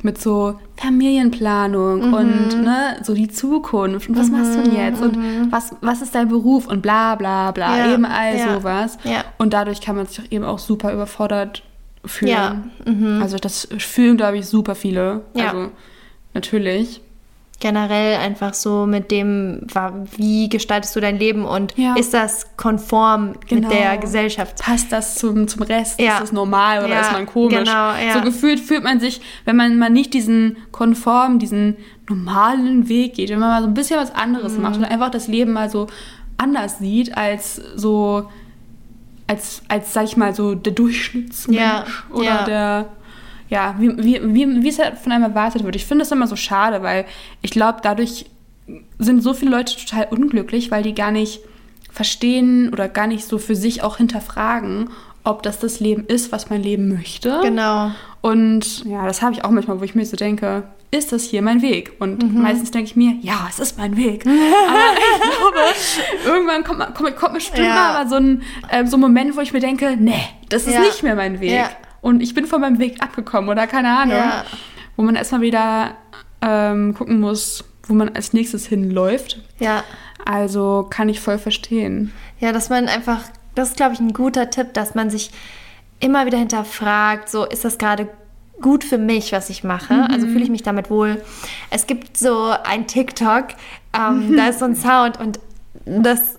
Mit 0.03 0.21
so 0.21 0.59
Familienplanung 0.75 2.13
und 2.13 2.63
ne, 2.63 2.97
so 3.01 3.15
die 3.15 3.30
Zukunft 3.30 4.07
und 4.07 4.15
was 4.15 4.30
machst 4.30 4.53
du 4.53 4.61
denn 4.61 4.75
jetzt 4.75 5.01
und 5.01 5.51
was, 5.51 5.75
was 5.82 6.03
ist 6.03 6.13
dein 6.13 6.28
Beruf 6.28 6.67
und 6.67 6.84
bla 6.84 7.15
bla 7.15 7.49
bla, 7.49 7.78
Ja, 7.80 7.93
eben 7.93 8.05
all 8.05 8.38
ja, 8.38 8.53
sowas. 8.53 8.99
Und 9.39 9.53
dadurch 9.53 9.82
kann 9.82 9.95
man 9.95 10.05
sich 10.05 10.32
eben 10.32 10.45
auch 10.45 10.59
super 10.59 10.93
überfordert 10.93 11.63
fühlen. 12.05 12.32
Ja, 12.32 12.61
mhm. 12.86 13.23
Also 13.23 13.38
das 13.38 13.67
fühlen, 13.80 14.17
glaube 14.17 14.38
ich, 14.38 14.45
super 14.45 14.75
viele. 14.75 15.23
Ja. 15.34 15.47
Also 15.49 15.71
natürlich. 16.36 17.01
Generell 17.60 18.18
einfach 18.18 18.53
so 18.53 18.86
mit 18.86 19.10
dem, 19.10 19.62
wie 20.16 20.47
gestaltest 20.47 20.95
du 20.95 20.99
dein 20.99 21.18
Leben 21.18 21.43
und 21.43 21.76
Ja. 21.76 21.95
ist 21.95 22.14
das 22.14 22.55
konform 22.55 23.34
Genau. 23.47 23.68
mit 23.70 23.78
der 23.78 23.97
Gesellschaft? 23.97 24.60
passt 24.64 24.91
das 24.91 25.16
zum, 25.16 25.47
zum 25.47 25.64
Rest? 25.64 25.99
Ja. 25.99 26.14
Ist 26.14 26.22
das 26.22 26.32
normal 26.32 26.80
oder 26.86 26.93
Ja, 26.93 27.01
ist 27.01 27.12
man 27.14 27.26
komisch? 27.26 27.58
genau, 27.58 27.93
ja. 27.93 28.14
So 28.14 28.22
gefühlt 28.22 28.60
fühlt 28.60 28.84
man 28.84 28.99
sich, 28.99 29.22
wenn 29.45 29.55
man 29.55 29.80
mal 29.80 29.89
nicht 29.89 30.14
diesen 30.14 30.58
konform, 30.72 31.39
diesen 31.39 31.78
normalen 32.08 32.89
Weg 32.89 33.16
geht, 33.16 33.30
wenn 33.32 33.39
man 33.39 33.49
mal 33.49 33.62
so 33.64 33.68
ein 33.68 33.74
bisschen 33.74 33.99
was 33.99 34.14
anderes 34.14 34.53
Mhm. 34.55 34.62
macht 34.62 34.78
und 34.78 34.86
einfach 34.86 35.10
das 35.10 35.28
Leben 35.28 35.51
mal 35.53 35.70
so 35.72 35.88
anders 36.38 36.78
sieht 36.78 37.18
als 37.18 37.55
so, 37.76 38.30
als, 39.26 39.64
als 39.68 39.93
sag 39.93 40.03
ich 40.03 40.16
mal, 40.16 40.36
so 40.36 40.53
der 40.53 40.74
Durchschnittsmensch 40.74 42.03
oder 42.12 42.43
der, 42.45 42.86
ja, 43.50 43.76
wie, 43.80 43.98
wie, 43.98 44.22
wie, 44.34 44.64
wie 44.64 44.70
es 44.70 44.80
halt 44.80 44.98
von 44.98 45.12
einem 45.12 45.24
erwartet 45.24 45.64
wird. 45.64 45.76
Ich 45.76 45.86
finde 45.86 46.04
das 46.04 46.12
immer 46.12 46.28
so 46.28 46.36
schade, 46.36 46.84
weil 46.84 47.06
ich 47.41 47.52
glaube, 47.52 47.80
dadurch 47.84 48.26
sind 49.00 49.22
so 49.22 49.34
viele 49.34 49.52
Leute 49.52 49.76
total 49.78 50.08
unglücklich, 50.10 50.72
weil 50.72 50.84
die 50.84 50.93
gar 50.93 51.12
nicht 51.12 51.39
verstehen 51.91 52.70
oder 52.74 52.89
gar 52.89 53.08
nicht 53.08 53.26
so 53.26 53.38
für 53.38 53.56
sich 53.56 53.82
auch 53.84 53.98
hinterfragen, 53.98 54.89
ob 55.24 55.43
das 55.43 55.60
das 55.60 55.80
Leben 55.80 56.06
ist, 56.06 56.32
was 56.32 56.50
man 56.50 56.62
leben 56.62 56.89
möchte. 56.89 57.39
Genau. 57.43 57.91
Und 58.22 58.84
ja, 58.86 59.06
das 59.06 59.22
habe 59.22 59.34
ich 59.34 59.43
auch 59.45 59.50
manchmal, 59.52 59.80
wo 59.80 59.84
ich 59.84 59.95
mir 59.95 60.06
so 60.06 60.16
denke, 60.18 60.64
ist 60.91 61.12
das 61.12 61.24
hier 61.24 61.41
mein 61.41 61.62
Weg? 61.62 61.93
Und 62.00 62.24
Mhm. 62.34 62.41
meistens 62.43 62.72
denke 62.72 62.88
ich 62.89 62.95
mir, 62.95 63.16
ja, 63.22 63.48
es 63.50 63.60
ist 63.60 63.78
mein 63.78 63.98
Weg. 63.98 64.26
Aber 64.26 64.80
ich 64.98 65.38
glaube, 65.38 65.58
irgendwann 66.26 66.64
kommt, 66.64 66.95
kommt, 66.95 67.16
kommt 67.18 67.34
bestimmt 67.34 67.68
Ja. 67.68 67.74
mal 67.93 68.08
so 68.10 68.16
ein, 68.16 68.41
ähm, 68.72 68.88
so 68.88 68.95
ein 68.98 69.02
Moment, 69.02 69.36
wo 69.36 69.41
ich 69.41 69.52
mir 69.54 69.60
denke, 69.60 69.95
nee, 70.00 70.14
das 70.50 70.66
ist 70.66 70.74
Ja. 70.76 70.82
nicht 70.82 71.04
mehr 71.04 71.16
mein 71.16 71.39
Weg. 71.41 71.52
Ja. 71.52 71.70
Und 72.02 72.22
ich 72.22 72.34
bin 72.34 72.45
von 72.45 72.62
meinem 72.62 72.80
Weg 72.80 73.02
abgekommen 73.02 73.50
oder 73.50 73.68
keine 73.68 73.98
Ahnung. 73.98 74.18
Ja. 74.18 74.45
Wo 74.95 75.04
man 75.04 75.16
erstmal 75.16 75.41
wieder 75.41 75.95
ähm, 76.41 76.93
gucken 76.93 77.20
muss, 77.20 77.64
wo 77.84 77.93
man 77.93 78.10
als 78.10 78.34
nächstes 78.34 78.66
hinläuft. 78.68 79.41
Ja. 79.60 79.84
Also 80.26 80.88
kann 80.89 81.10
ich 81.10 81.20
voll 81.20 81.38
verstehen. 81.38 82.12
Ja, 82.39 82.52
dass 82.52 82.70
man 82.70 82.88
einfach, 82.88 83.22
das 83.56 83.70
ist, 83.70 83.78
glaube 83.78 83.93
ich, 83.93 84.00
ein 84.00 84.14
guter 84.14 84.50
Tipp, 84.50 84.74
dass 84.74 84.95
man 84.95 85.10
sich 85.10 85.32
immer 86.00 86.26
wieder 86.26 86.38
hinterfragt, 86.38 87.30
so 87.30 87.45
ist 87.45 87.66
das 87.66 87.78
gerade 87.78 88.08
gut 88.62 88.84
für 88.84 88.98
mich, 88.98 89.32
was 89.32 89.50
ich 89.50 89.64
mache? 89.64 90.08
Also 90.10 90.28
fühle 90.28 90.43
ich 90.43 90.50
mich 90.50 90.64
damit 90.64 90.89
wohl? 90.89 91.22
Es 91.70 91.88
gibt 91.88 92.18
so 92.18 92.54
ein 92.64 92.88
TikTok, 92.88 93.50
ähm, 93.93 94.36
da 94.36 94.48
ist 94.48 94.60
so 94.60 94.66
ein 94.66 94.76
Sound 94.76 95.20
und 95.20 95.39
das 95.86 96.38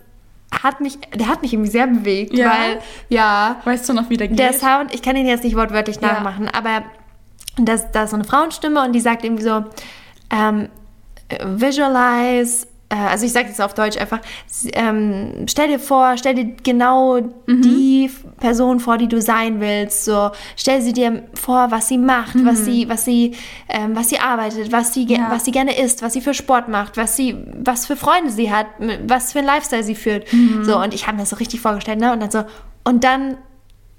hat 0.62 0.80
mich, 0.80 0.98
der 1.14 1.28
hat 1.28 1.42
mich 1.42 1.52
irgendwie 1.52 1.70
sehr 1.70 1.86
bewegt, 1.86 2.36
Ja? 2.36 2.46
weil, 2.50 2.78
ja, 3.08 3.56
Weißt 3.64 3.88
du 3.88 3.92
noch, 3.92 4.08
wie 4.10 4.16
der 4.16 4.28
geht? 4.28 4.38
der 4.38 4.52
Sound, 4.52 4.94
ich 4.94 5.02
kann 5.02 5.14
ihn 5.16 5.26
jetzt 5.26 5.44
nicht 5.44 5.56
wortwörtlich 5.56 6.00
Ja. 6.00 6.12
nachmachen, 6.12 6.48
aber 6.48 6.82
das, 7.56 7.90
da 7.92 8.04
ist 8.04 8.10
so 8.10 8.16
eine 8.16 8.24
Frauenstimme 8.24 8.82
und 8.84 8.92
die 8.92 9.00
sagt 9.00 9.24
irgendwie 9.24 9.42
so, 9.44 9.64
ähm, 10.30 10.68
visualize, 11.44 12.66
also 12.90 13.26
ich 13.26 13.32
sage 13.32 13.48
jetzt 13.48 13.60
auf 13.60 13.74
Deutsch 13.74 13.98
einfach, 13.98 14.20
ähm, 14.72 15.44
stell 15.48 15.68
dir 15.68 15.78
vor, 15.78 16.16
stell 16.16 16.34
dir 16.34 16.54
genau 16.62 17.18
die 17.46 18.06
F- 18.06 18.24
Person 18.38 18.80
vor, 18.80 18.96
die 18.96 19.08
du 19.08 19.20
sein 19.20 19.60
willst. 19.60 20.04
So, 20.06 20.30
stell 20.56 20.80
sie 20.80 20.92
dir 20.94 21.24
vor, 21.34 21.70
was 21.70 21.88
sie 21.88 21.98
macht, 21.98 22.34
was 22.46 22.64
sie, 22.64 22.88
was 22.88 23.04
sie, 23.04 23.34
ähm, 23.68 23.94
was 23.94 24.08
sie 24.08 24.18
arbeitet, 24.18 24.72
was 24.72 24.94
sie, 24.94 25.04
Ja. 25.04 25.26
was 25.30 25.44
sie 25.44 25.50
gerne 25.50 25.78
isst, 25.78 26.02
was 26.02 26.14
sie 26.14 26.20
für 26.22 26.32
Sport 26.32 26.68
macht, 26.68 26.96
was 26.96 27.14
sie, 27.16 27.36
was 27.62 27.86
für 27.86 27.96
Freunde 27.96 28.30
sie 28.30 28.50
hat, 28.50 28.66
was 29.06 29.32
für 29.32 29.40
ein 29.40 29.44
Lifestyle 29.44 29.82
sie 29.82 29.94
führt. 29.94 30.26
So, 30.62 30.78
und 30.78 30.94
ich 30.94 31.06
habe 31.06 31.16
mir 31.16 31.22
das 31.24 31.30
so 31.30 31.36
richtig 31.36 31.60
vorgestellt, 31.60 31.98
ne? 32.00 32.12
Und 32.12 32.20
dann 32.20 32.30
so, 32.30 32.44
und 32.84 33.04
dann 33.04 33.36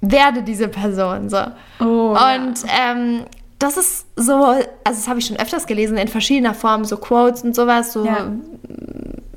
werde 0.01 0.41
diese 0.41 0.67
Person 0.67 1.29
so. 1.29 1.37
Oh, 1.79 2.15
ja. 2.15 2.35
und 2.35 2.63
ähm, 2.67 3.25
das 3.60 3.78
ist 3.78 4.05
so, 4.16 4.34
also 4.43 4.64
das 4.84 5.07
habe 5.07 5.20
ich 5.20 5.26
schon 5.26 5.38
öfters 5.38 5.68
gelesen 5.68 5.97
in 5.97 6.07
verschiedener 6.07 6.53
Form, 6.53 6.86
so 6.86 6.97
Quotes 6.97 7.43
und 7.43 7.53
sowas, 7.55 7.93
so 7.93 8.05
Ja. 8.05 8.32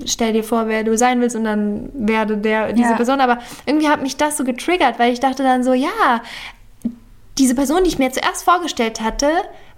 stell 0.06 0.32
dir 0.32 0.44
vor, 0.44 0.68
wer 0.68 0.84
du 0.84 0.96
sein 0.96 1.20
willst 1.20 1.36
und 1.36 1.44
dann 1.44 1.90
werde 1.94 2.36
der 2.36 2.72
diese 2.72 2.90
Ja. 2.90 2.96
Person. 2.96 3.20
Aber 3.20 3.38
irgendwie 3.66 3.88
hat 3.88 4.00
mich 4.02 4.16
das 4.16 4.36
so 4.36 4.44
getriggert, 4.44 4.98
weil 4.98 5.12
ich 5.12 5.20
dachte 5.20 5.42
dann 5.42 5.62
so, 5.64 5.72
ja, 5.72 6.22
diese 7.38 7.54
Person, 7.54 7.82
die 7.84 7.88
ich 7.88 7.98
mir 7.98 8.10
zuerst 8.12 8.44
vorgestellt 8.44 9.00
hatte, 9.00 9.28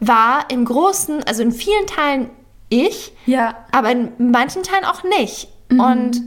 war 0.00 0.46
im 0.50 0.64
Großen, 0.64 1.22
also 1.24 1.42
in 1.42 1.52
vielen 1.52 1.86
Teilen 1.86 2.30
ich, 2.68 3.12
Ja. 3.26 3.54
aber 3.72 3.90
in 3.92 4.08
manchen 4.18 4.62
Teilen 4.62 4.84
auch 4.84 5.04
nicht. 5.04 5.48
Und 5.70 6.22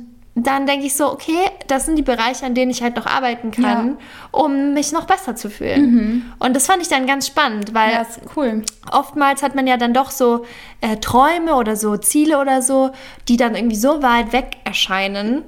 dann 0.45 0.67
denke 0.67 0.85
ich 0.85 0.95
so, 0.95 1.11
okay, 1.11 1.49
das 1.67 1.85
sind 1.87 1.95
die 1.95 2.03
Bereiche, 2.03 2.45
an 2.45 2.53
denen 2.53 2.69
ich 2.69 2.83
halt 2.83 2.95
noch 2.95 3.07
arbeiten 3.07 3.49
kann, 3.49 3.97
um 4.31 4.73
mich 4.73 4.91
noch 4.91 5.05
besser 5.05 5.35
zu 5.35 5.49
fühlen. 5.49 6.31
Und 6.37 6.55
das 6.55 6.67
fand 6.67 6.81
ich 6.83 6.89
dann 6.89 7.07
ganz 7.07 7.25
spannend, 7.25 7.73
weil 7.73 7.91
Ja, 7.91 8.05
cool. 8.35 8.63
oftmals 8.91 9.41
hat 9.41 9.55
man 9.55 9.65
ja 9.65 9.77
dann 9.77 9.95
doch 9.95 10.11
so 10.11 10.45
äh, 10.81 10.97
Träume 10.97 11.55
oder 11.55 11.75
so 11.75 11.97
Ziele 11.97 12.39
oder 12.39 12.61
so, 12.61 12.91
die 13.27 13.37
dann 13.37 13.55
irgendwie 13.55 13.77
so 13.77 14.03
weit 14.03 14.31
weg 14.31 14.57
erscheinen. 14.63 15.43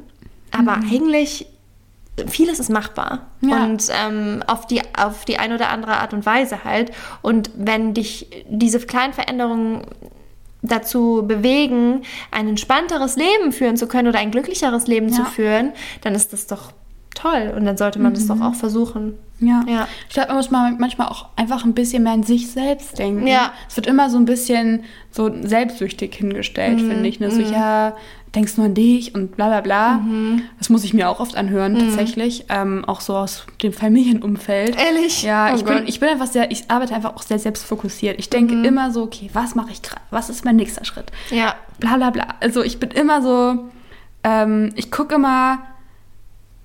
Aber 0.51 0.73
eigentlich, 0.73 1.45
vieles 2.27 2.59
ist 2.59 2.71
machbar. 2.71 3.27
Ja. 3.41 3.63
Und 3.63 3.87
ähm, 3.91 4.43
auf, 4.47 4.65
die, 4.65 4.81
auf 4.97 5.23
die 5.25 5.37
eine 5.37 5.53
oder 5.53 5.69
andere 5.69 5.97
Art 5.97 6.13
und 6.13 6.25
Weise 6.25 6.63
halt. 6.63 6.91
Und 7.21 7.51
wenn 7.55 7.93
dich 7.93 8.25
diese 8.49 8.79
kleinen 8.79 9.13
Veränderungen 9.13 9.83
dazu 10.61 11.23
bewegen, 11.25 12.01
ein 12.31 12.47
entspannteres 12.49 13.15
Leben 13.15 13.51
führen 13.51 13.77
zu 13.77 13.87
können 13.87 14.07
oder 14.07 14.19
ein 14.19 14.31
glücklicheres 14.31 14.87
Leben 14.87 15.09
zu 15.11 15.21
Ja. 15.21 15.27
führen, 15.27 15.71
dann 16.01 16.15
ist 16.15 16.33
das 16.33 16.47
doch 16.47 16.73
toll. 17.15 17.53
Und 17.55 17.65
dann 17.65 17.77
sollte 17.77 17.99
man 17.99 18.13
das 18.13 18.27
doch 18.27 18.39
auch 18.41 18.53
versuchen. 18.55 19.13
Ja. 19.41 19.63
Ja. 19.67 19.87
Ich 20.09 20.13
glaube, 20.13 20.29
man 20.29 20.37
muss 20.37 20.51
mal 20.51 20.71
manchmal 20.77 21.07
auch 21.07 21.27
einfach 21.37 21.63
ein 21.63 21.73
bisschen 21.73 22.03
mehr 22.03 22.11
an 22.11 22.23
sich 22.23 22.51
selbst 22.51 22.99
denken. 22.99 23.25
Ja. 23.25 23.53
Es 23.69 23.77
wird 23.77 23.87
immer 23.87 24.09
so 24.09 24.17
ein 24.17 24.25
bisschen 24.25 24.83
so 25.11 25.31
selbstsüchtig 25.41 26.13
hingestellt, 26.13 26.81
Mhm. 26.81 26.89
finde 26.91 27.07
ich. 27.09 27.19
Ne? 27.21 27.31
So, 27.31 27.39
ja, 27.41 27.95
denkst 28.35 28.57
nur 28.57 28.67
an 28.67 28.73
dich 28.75 29.15
und 29.15 29.35
bla 29.35 29.47
bla 29.47 29.61
bla. 29.61 29.93
Mhm. 29.97 30.43
Das 30.57 30.69
muss 30.69 30.83
ich 30.83 30.93
mir 30.93 31.09
auch 31.09 31.19
oft 31.19 31.35
anhören, 31.35 31.77
tatsächlich. 31.79 32.45
Ähm, 32.49 32.85
auch 32.85 33.01
so 33.01 33.15
aus 33.15 33.45
dem 33.63 33.73
Familienumfeld. 33.73 34.77
Ehrlich? 34.77 35.23
Ja, 35.23 35.51
Oh 35.51 35.55
ich, 35.55 35.65
bin, 35.65 35.87
ich 35.87 35.99
bin 35.99 36.09
einfach 36.09 36.27
sehr, 36.27 36.51
ich 36.51 36.69
arbeite 36.69 36.93
einfach 36.93 37.15
auch 37.15 37.23
sehr 37.23 37.39
selbstfokussiert. 37.39 38.19
Ich 38.19 38.29
denke 38.29 38.61
immer 38.67 38.91
so, 38.91 39.03
okay, 39.03 39.29
was 39.33 39.55
mache 39.55 39.71
ich 39.71 39.81
gerade? 39.81 40.01
Was 40.11 40.29
ist 40.29 40.45
mein 40.45 40.57
nächster 40.57 40.85
Schritt? 40.85 41.11
Ja. 41.31 41.55
bla 41.79 41.97
bla 41.97 42.09
bla. 42.11 42.27
Also 42.39 42.61
ich 42.63 42.79
bin 42.79 42.91
immer 42.91 43.21
so, 43.21 43.69
ähm, 44.23 44.71
ich 44.75 44.91
gucke 44.91 45.15
immer, 45.15 45.59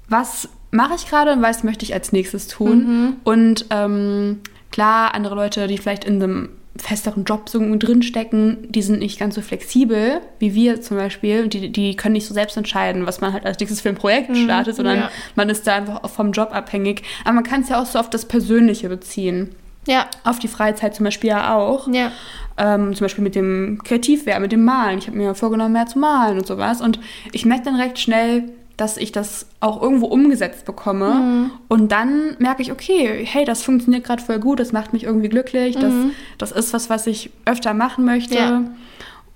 was 0.08 0.48
mache 0.70 0.94
ich 0.96 1.08
gerade 1.08 1.32
und 1.32 1.40
was 1.40 1.64
möchte 1.64 1.84
ich 1.84 1.94
als 1.94 2.12
nächstes 2.12 2.48
tun. 2.48 3.16
Und 3.24 3.66
ähm, 3.70 4.40
klar, 4.70 5.14
andere 5.14 5.34
Leute, 5.34 5.66
die 5.66 5.78
vielleicht 5.78 6.04
in 6.04 6.22
einem 6.22 6.48
festeren 6.76 7.24
Job 7.24 7.48
so 7.48 7.60
drinstecken, 7.76 8.66
die 8.68 8.82
sind 8.82 8.98
nicht 8.98 9.18
ganz 9.18 9.36
so 9.36 9.40
flexibel 9.42 10.20
wie 10.40 10.54
wir 10.54 10.80
zum 10.80 10.96
Beispiel. 10.96 11.48
Die, 11.48 11.70
die 11.70 11.96
können 11.96 12.14
nicht 12.14 12.26
so 12.26 12.34
selbst 12.34 12.56
entscheiden, 12.56 13.06
was 13.06 13.20
man 13.20 13.32
halt 13.32 13.46
als 13.46 13.58
nächstes 13.60 13.80
für 13.80 13.88
ein 13.88 13.94
Projekt 13.94 14.36
startet, 14.36 14.76
sondern 14.76 14.96
ja. 14.96 15.10
man 15.36 15.48
ist 15.48 15.66
da 15.66 15.76
einfach 15.76 16.08
vom 16.10 16.32
Job 16.32 16.50
abhängig. 16.52 17.02
Aber 17.24 17.34
man 17.34 17.44
kann 17.44 17.62
es 17.62 17.68
ja 17.68 17.80
auch 17.80 17.86
so 17.86 17.98
auf 17.98 18.10
das 18.10 18.26
Persönliche 18.26 18.88
beziehen. 18.88 19.54
Ja. 19.86 20.06
Auf 20.24 20.38
die 20.38 20.48
Freizeit 20.48 20.94
zum 20.94 21.04
Beispiel 21.04 21.30
ja 21.30 21.56
auch. 21.56 21.88
Ja. 21.88 22.10
Ähm, 22.56 22.94
zum 22.94 23.04
Beispiel 23.04 23.24
mit 23.24 23.34
dem 23.34 23.80
Kreativwerden, 23.84 24.42
mit 24.42 24.52
dem 24.52 24.64
Malen. 24.64 24.98
Ich 24.98 25.06
habe 25.06 25.16
mir 25.16 25.34
vorgenommen, 25.34 25.72
mehr 25.72 25.86
zu 25.86 25.98
malen 25.98 26.38
und 26.38 26.46
sowas. 26.46 26.80
Und 26.80 26.98
ich 27.32 27.44
merke 27.44 27.64
dann 27.64 27.76
recht 27.76 27.98
schnell, 27.98 28.44
dass 28.76 28.96
ich 28.96 29.12
das 29.12 29.46
auch 29.60 29.80
irgendwo 29.80 30.06
umgesetzt 30.06 30.64
bekomme. 30.64 31.14
Mhm. 31.14 31.50
Und 31.68 31.92
dann 31.92 32.36
merke 32.38 32.62
ich, 32.62 32.72
okay, 32.72 33.24
hey, 33.24 33.44
das 33.44 33.62
funktioniert 33.62 34.04
gerade 34.04 34.22
voll 34.22 34.40
gut, 34.40 34.60
das 34.60 34.72
macht 34.72 34.92
mich 34.92 35.04
irgendwie 35.04 35.28
glücklich. 35.28 35.76
Das, 35.76 35.92
das 36.38 36.52
ist 36.52 36.72
was, 36.72 36.90
was 36.90 37.06
ich 37.06 37.30
öfter 37.44 37.74
machen 37.74 38.04
möchte. 38.04 38.34
Mhm. 38.34 38.40
Ja. 38.40 38.62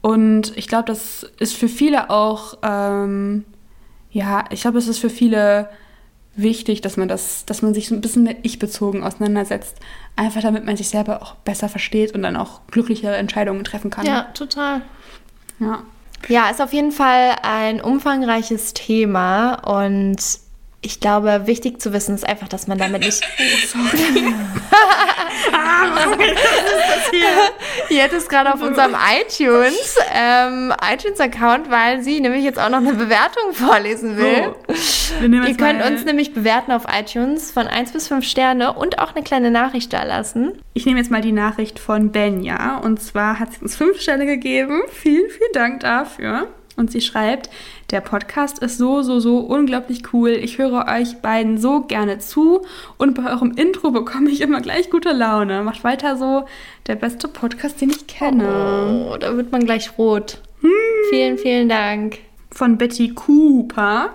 Und 0.00 0.56
ich 0.56 0.68
glaube, 0.68 0.84
das 0.84 1.26
ist 1.38 1.54
für 1.54 1.68
viele 1.68 2.10
auch, 2.10 2.58
ähm, 2.62 3.44
ja, 4.10 4.44
ich 4.50 4.62
glaube, 4.62 4.78
es 4.78 4.88
ist 4.88 4.98
für 4.98 5.10
viele 5.10 5.68
wichtig, 6.34 6.80
dass 6.80 6.96
man 6.96 7.08
das, 7.08 7.44
dass 7.46 7.62
man 7.62 7.74
sich 7.74 7.88
so 7.88 7.94
ein 7.94 8.00
bisschen 8.00 8.22
mit 8.22 8.38
ich-bezogen 8.42 9.02
auseinandersetzt. 9.02 9.76
Einfach 10.16 10.40
damit 10.40 10.64
man 10.64 10.76
sich 10.76 10.88
selber 10.88 11.22
auch 11.22 11.34
besser 11.36 11.68
versteht 11.68 12.14
und 12.14 12.22
dann 12.22 12.36
auch 12.36 12.60
glücklichere 12.70 13.16
Entscheidungen 13.16 13.64
treffen 13.64 13.90
kann. 13.90 14.06
Ja, 14.06 14.22
total. 14.34 14.82
ja. 15.58 15.82
Ja, 16.26 16.50
ist 16.50 16.60
auf 16.60 16.72
jeden 16.72 16.92
Fall 16.92 17.36
ein 17.42 17.80
umfangreiches 17.80 18.74
Thema 18.74 19.54
und 19.54 20.16
ich 20.80 21.00
glaube, 21.00 21.46
wichtig 21.46 21.80
zu 21.80 21.92
wissen 21.92 22.14
ist 22.14 22.26
einfach, 22.26 22.48
dass 22.48 22.66
man 22.66 22.78
damit 22.78 23.02
nicht. 23.02 23.22
Ihr 27.90 28.12
ist 28.16 28.28
gerade 28.28 28.52
auf 28.52 28.62
unserem 28.62 28.94
iTunes, 28.94 29.96
ähm, 30.12 30.72
iTunes-Account, 30.82 31.70
weil 31.70 32.02
sie 32.02 32.20
nämlich 32.20 32.44
jetzt 32.44 32.58
auch 32.58 32.70
noch 32.70 32.78
eine 32.78 32.94
Bewertung 32.94 33.52
vorlesen 33.52 34.16
will. 34.16 34.54
Nehmen 35.20 35.42
Ihr 35.42 35.50
jetzt 35.50 35.58
könnt 35.58 35.84
uns 35.84 36.04
nämlich 36.04 36.34
bewerten 36.34 36.72
auf 36.72 36.84
iTunes 36.88 37.50
von 37.50 37.66
1 37.66 37.92
bis 37.92 38.08
5 38.08 38.24
Sterne 38.24 38.72
und 38.72 38.98
auch 38.98 39.14
eine 39.14 39.24
kleine 39.24 39.50
Nachricht 39.50 39.92
da 39.92 40.04
lassen. 40.04 40.60
Ich 40.74 40.86
nehme 40.86 40.98
jetzt 40.98 41.10
mal 41.10 41.22
die 41.22 41.32
Nachricht 41.32 41.78
von 41.78 42.12
Benja. 42.12 42.78
Und 42.78 43.02
zwar 43.02 43.38
hat 43.38 43.52
sie 43.52 43.62
uns 43.62 43.76
fünf 43.76 44.00
Sterne 44.00 44.26
gegeben. 44.26 44.82
Vielen, 44.92 45.28
vielen 45.30 45.52
Dank 45.52 45.80
dafür. 45.80 46.48
Und 46.78 46.92
sie 46.92 47.00
schreibt, 47.00 47.50
der 47.90 48.00
Podcast 48.00 48.60
ist 48.60 48.78
so, 48.78 49.02
so, 49.02 49.18
so 49.18 49.38
unglaublich 49.38 50.12
cool. 50.12 50.30
Ich 50.30 50.58
höre 50.58 50.86
euch 50.86 51.16
beiden 51.16 51.58
so 51.58 51.80
gerne 51.80 52.18
zu. 52.20 52.62
Und 52.98 53.14
bei 53.14 53.30
eurem 53.30 53.50
Intro 53.52 53.90
bekomme 53.90 54.30
ich 54.30 54.40
immer 54.40 54.60
gleich 54.60 54.88
gute 54.88 55.12
Laune. 55.12 55.64
Macht 55.64 55.82
weiter 55.82 56.16
so. 56.16 56.44
Der 56.86 56.94
beste 56.94 57.26
Podcast, 57.26 57.80
den 57.80 57.90
ich 57.90 58.06
kenne. 58.06 59.10
Oh, 59.10 59.16
da 59.16 59.36
wird 59.36 59.50
man 59.50 59.64
gleich 59.64 59.98
rot. 59.98 60.40
Vielen, 61.10 61.36
vielen 61.38 61.68
Dank. 61.68 62.20
Von 62.52 62.78
Betty 62.78 63.08
Cooper. 63.12 64.10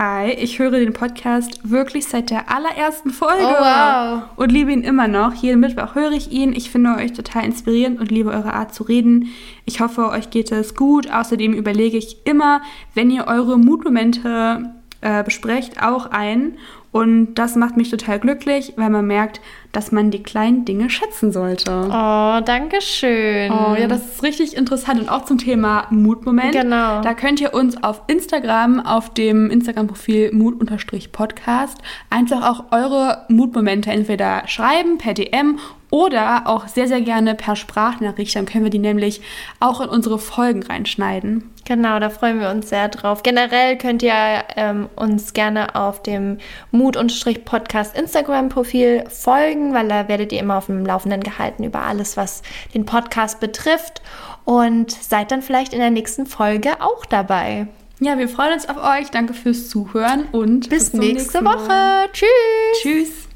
Hi, 0.00 0.30
ich 0.30 0.60
höre 0.60 0.78
den 0.78 0.92
Podcast 0.92 1.68
wirklich 1.68 2.06
seit 2.06 2.30
der 2.30 2.54
allerersten 2.54 3.10
Folge. 3.10 3.42
Oh, 3.42 3.48
wow. 3.48 4.22
Und 4.36 4.52
liebe 4.52 4.70
ihn 4.70 4.84
immer 4.84 5.08
noch. 5.08 5.34
Jeden 5.34 5.58
Mittwoch 5.58 5.96
höre 5.96 6.12
ich 6.12 6.30
ihn. 6.30 6.52
Ich 6.52 6.70
finde 6.70 6.94
euch 6.94 7.14
total 7.14 7.44
inspirierend 7.44 7.98
und 7.98 8.12
liebe 8.12 8.30
eure 8.30 8.52
Art 8.52 8.72
zu 8.72 8.84
reden. 8.84 9.30
Ich 9.64 9.80
hoffe, 9.80 10.08
euch 10.10 10.30
geht 10.30 10.52
es 10.52 10.76
gut. 10.76 11.10
Außerdem 11.10 11.52
überlege 11.52 11.96
ich 11.98 12.24
immer, 12.24 12.62
wenn 12.94 13.10
ihr 13.10 13.26
eure 13.26 13.58
Mutmomente 13.58 14.72
äh, 15.00 15.24
besprecht, 15.24 15.82
auch 15.82 16.06
ein. 16.12 16.52
Und 16.92 17.34
das 17.34 17.56
macht 17.56 17.76
mich 17.76 17.90
total 17.90 18.20
glücklich, 18.20 18.74
weil 18.76 18.90
man 18.90 19.04
merkt, 19.04 19.40
dass 19.72 19.92
man 19.92 20.10
die 20.10 20.22
kleinen 20.22 20.64
Dinge 20.64 20.90
schätzen 20.90 21.32
sollte. 21.32 21.70
Oh, 21.70 22.40
danke 22.44 22.80
schön. 22.80 23.52
Oh, 23.52 23.74
ja, 23.78 23.86
das 23.86 24.14
ist 24.14 24.22
richtig 24.22 24.56
interessant. 24.56 25.00
Und 25.00 25.08
auch 25.08 25.24
zum 25.24 25.38
Thema 25.38 25.86
Mutmoment. 25.90 26.52
Genau. 26.52 27.00
Da 27.02 27.14
könnt 27.14 27.40
ihr 27.40 27.54
uns 27.54 27.82
auf 27.82 28.02
Instagram, 28.06 28.80
auf 28.80 29.12
dem 29.14 29.50
Instagram-Profil 29.50 30.32
Mut-Podcast, 30.32 31.78
einfach 32.10 32.48
auch 32.48 32.72
eure 32.72 33.26
Mutmomente 33.28 33.90
entweder 33.90 34.42
schreiben 34.46 34.98
per 34.98 35.14
DM 35.14 35.58
oder 35.90 36.46
auch 36.46 36.68
sehr, 36.68 36.88
sehr 36.88 37.00
gerne 37.00 37.34
per 37.34 37.56
Sprachnachricht. 37.56 38.36
Dann 38.36 38.46
können 38.46 38.64
wir 38.64 38.70
die 38.70 38.78
nämlich 38.78 39.20
auch 39.60 39.80
in 39.80 39.88
unsere 39.88 40.18
Folgen 40.18 40.62
reinschneiden. 40.62 41.50
Genau, 41.64 41.98
da 41.98 42.10
freuen 42.10 42.40
wir 42.40 42.50
uns 42.50 42.68
sehr 42.68 42.88
drauf. 42.88 43.22
Generell 43.22 43.76
könnt 43.76 44.02
ihr 44.02 44.14
ähm, 44.56 44.88
uns 44.96 45.32
gerne 45.32 45.74
auf 45.74 46.02
dem 46.02 46.38
Mut-Podcast 46.70 47.96
Instagram-Profil 47.96 49.04
folgen, 49.08 49.74
weil 49.74 49.88
da 49.88 50.08
werdet 50.08 50.32
ihr 50.32 50.40
immer 50.40 50.56
auf 50.56 50.66
dem 50.66 50.84
Laufenden 50.84 51.22
gehalten 51.22 51.64
über 51.64 51.82
alles, 51.82 52.16
was 52.16 52.42
den 52.74 52.86
Podcast 52.86 53.40
betrifft. 53.40 54.02
Und 54.44 54.90
seid 54.90 55.30
dann 55.30 55.42
vielleicht 55.42 55.74
in 55.74 55.78
der 55.78 55.90
nächsten 55.90 56.24
Folge 56.24 56.80
auch 56.80 57.04
dabei. 57.04 57.66
Ja, 58.00 58.16
wir 58.16 58.28
freuen 58.28 58.54
uns 58.54 58.68
auf 58.68 58.76
euch. 58.76 59.10
Danke 59.10 59.34
fürs 59.34 59.68
Zuhören 59.68 60.24
und 60.32 60.70
Bis, 60.70 60.92
zum 60.92 61.00
nächste 61.00 61.42
Mal. 61.42 61.56
Woche. 61.56 62.08
Tschüss. 62.12 62.28
Tschüss. 62.80 63.27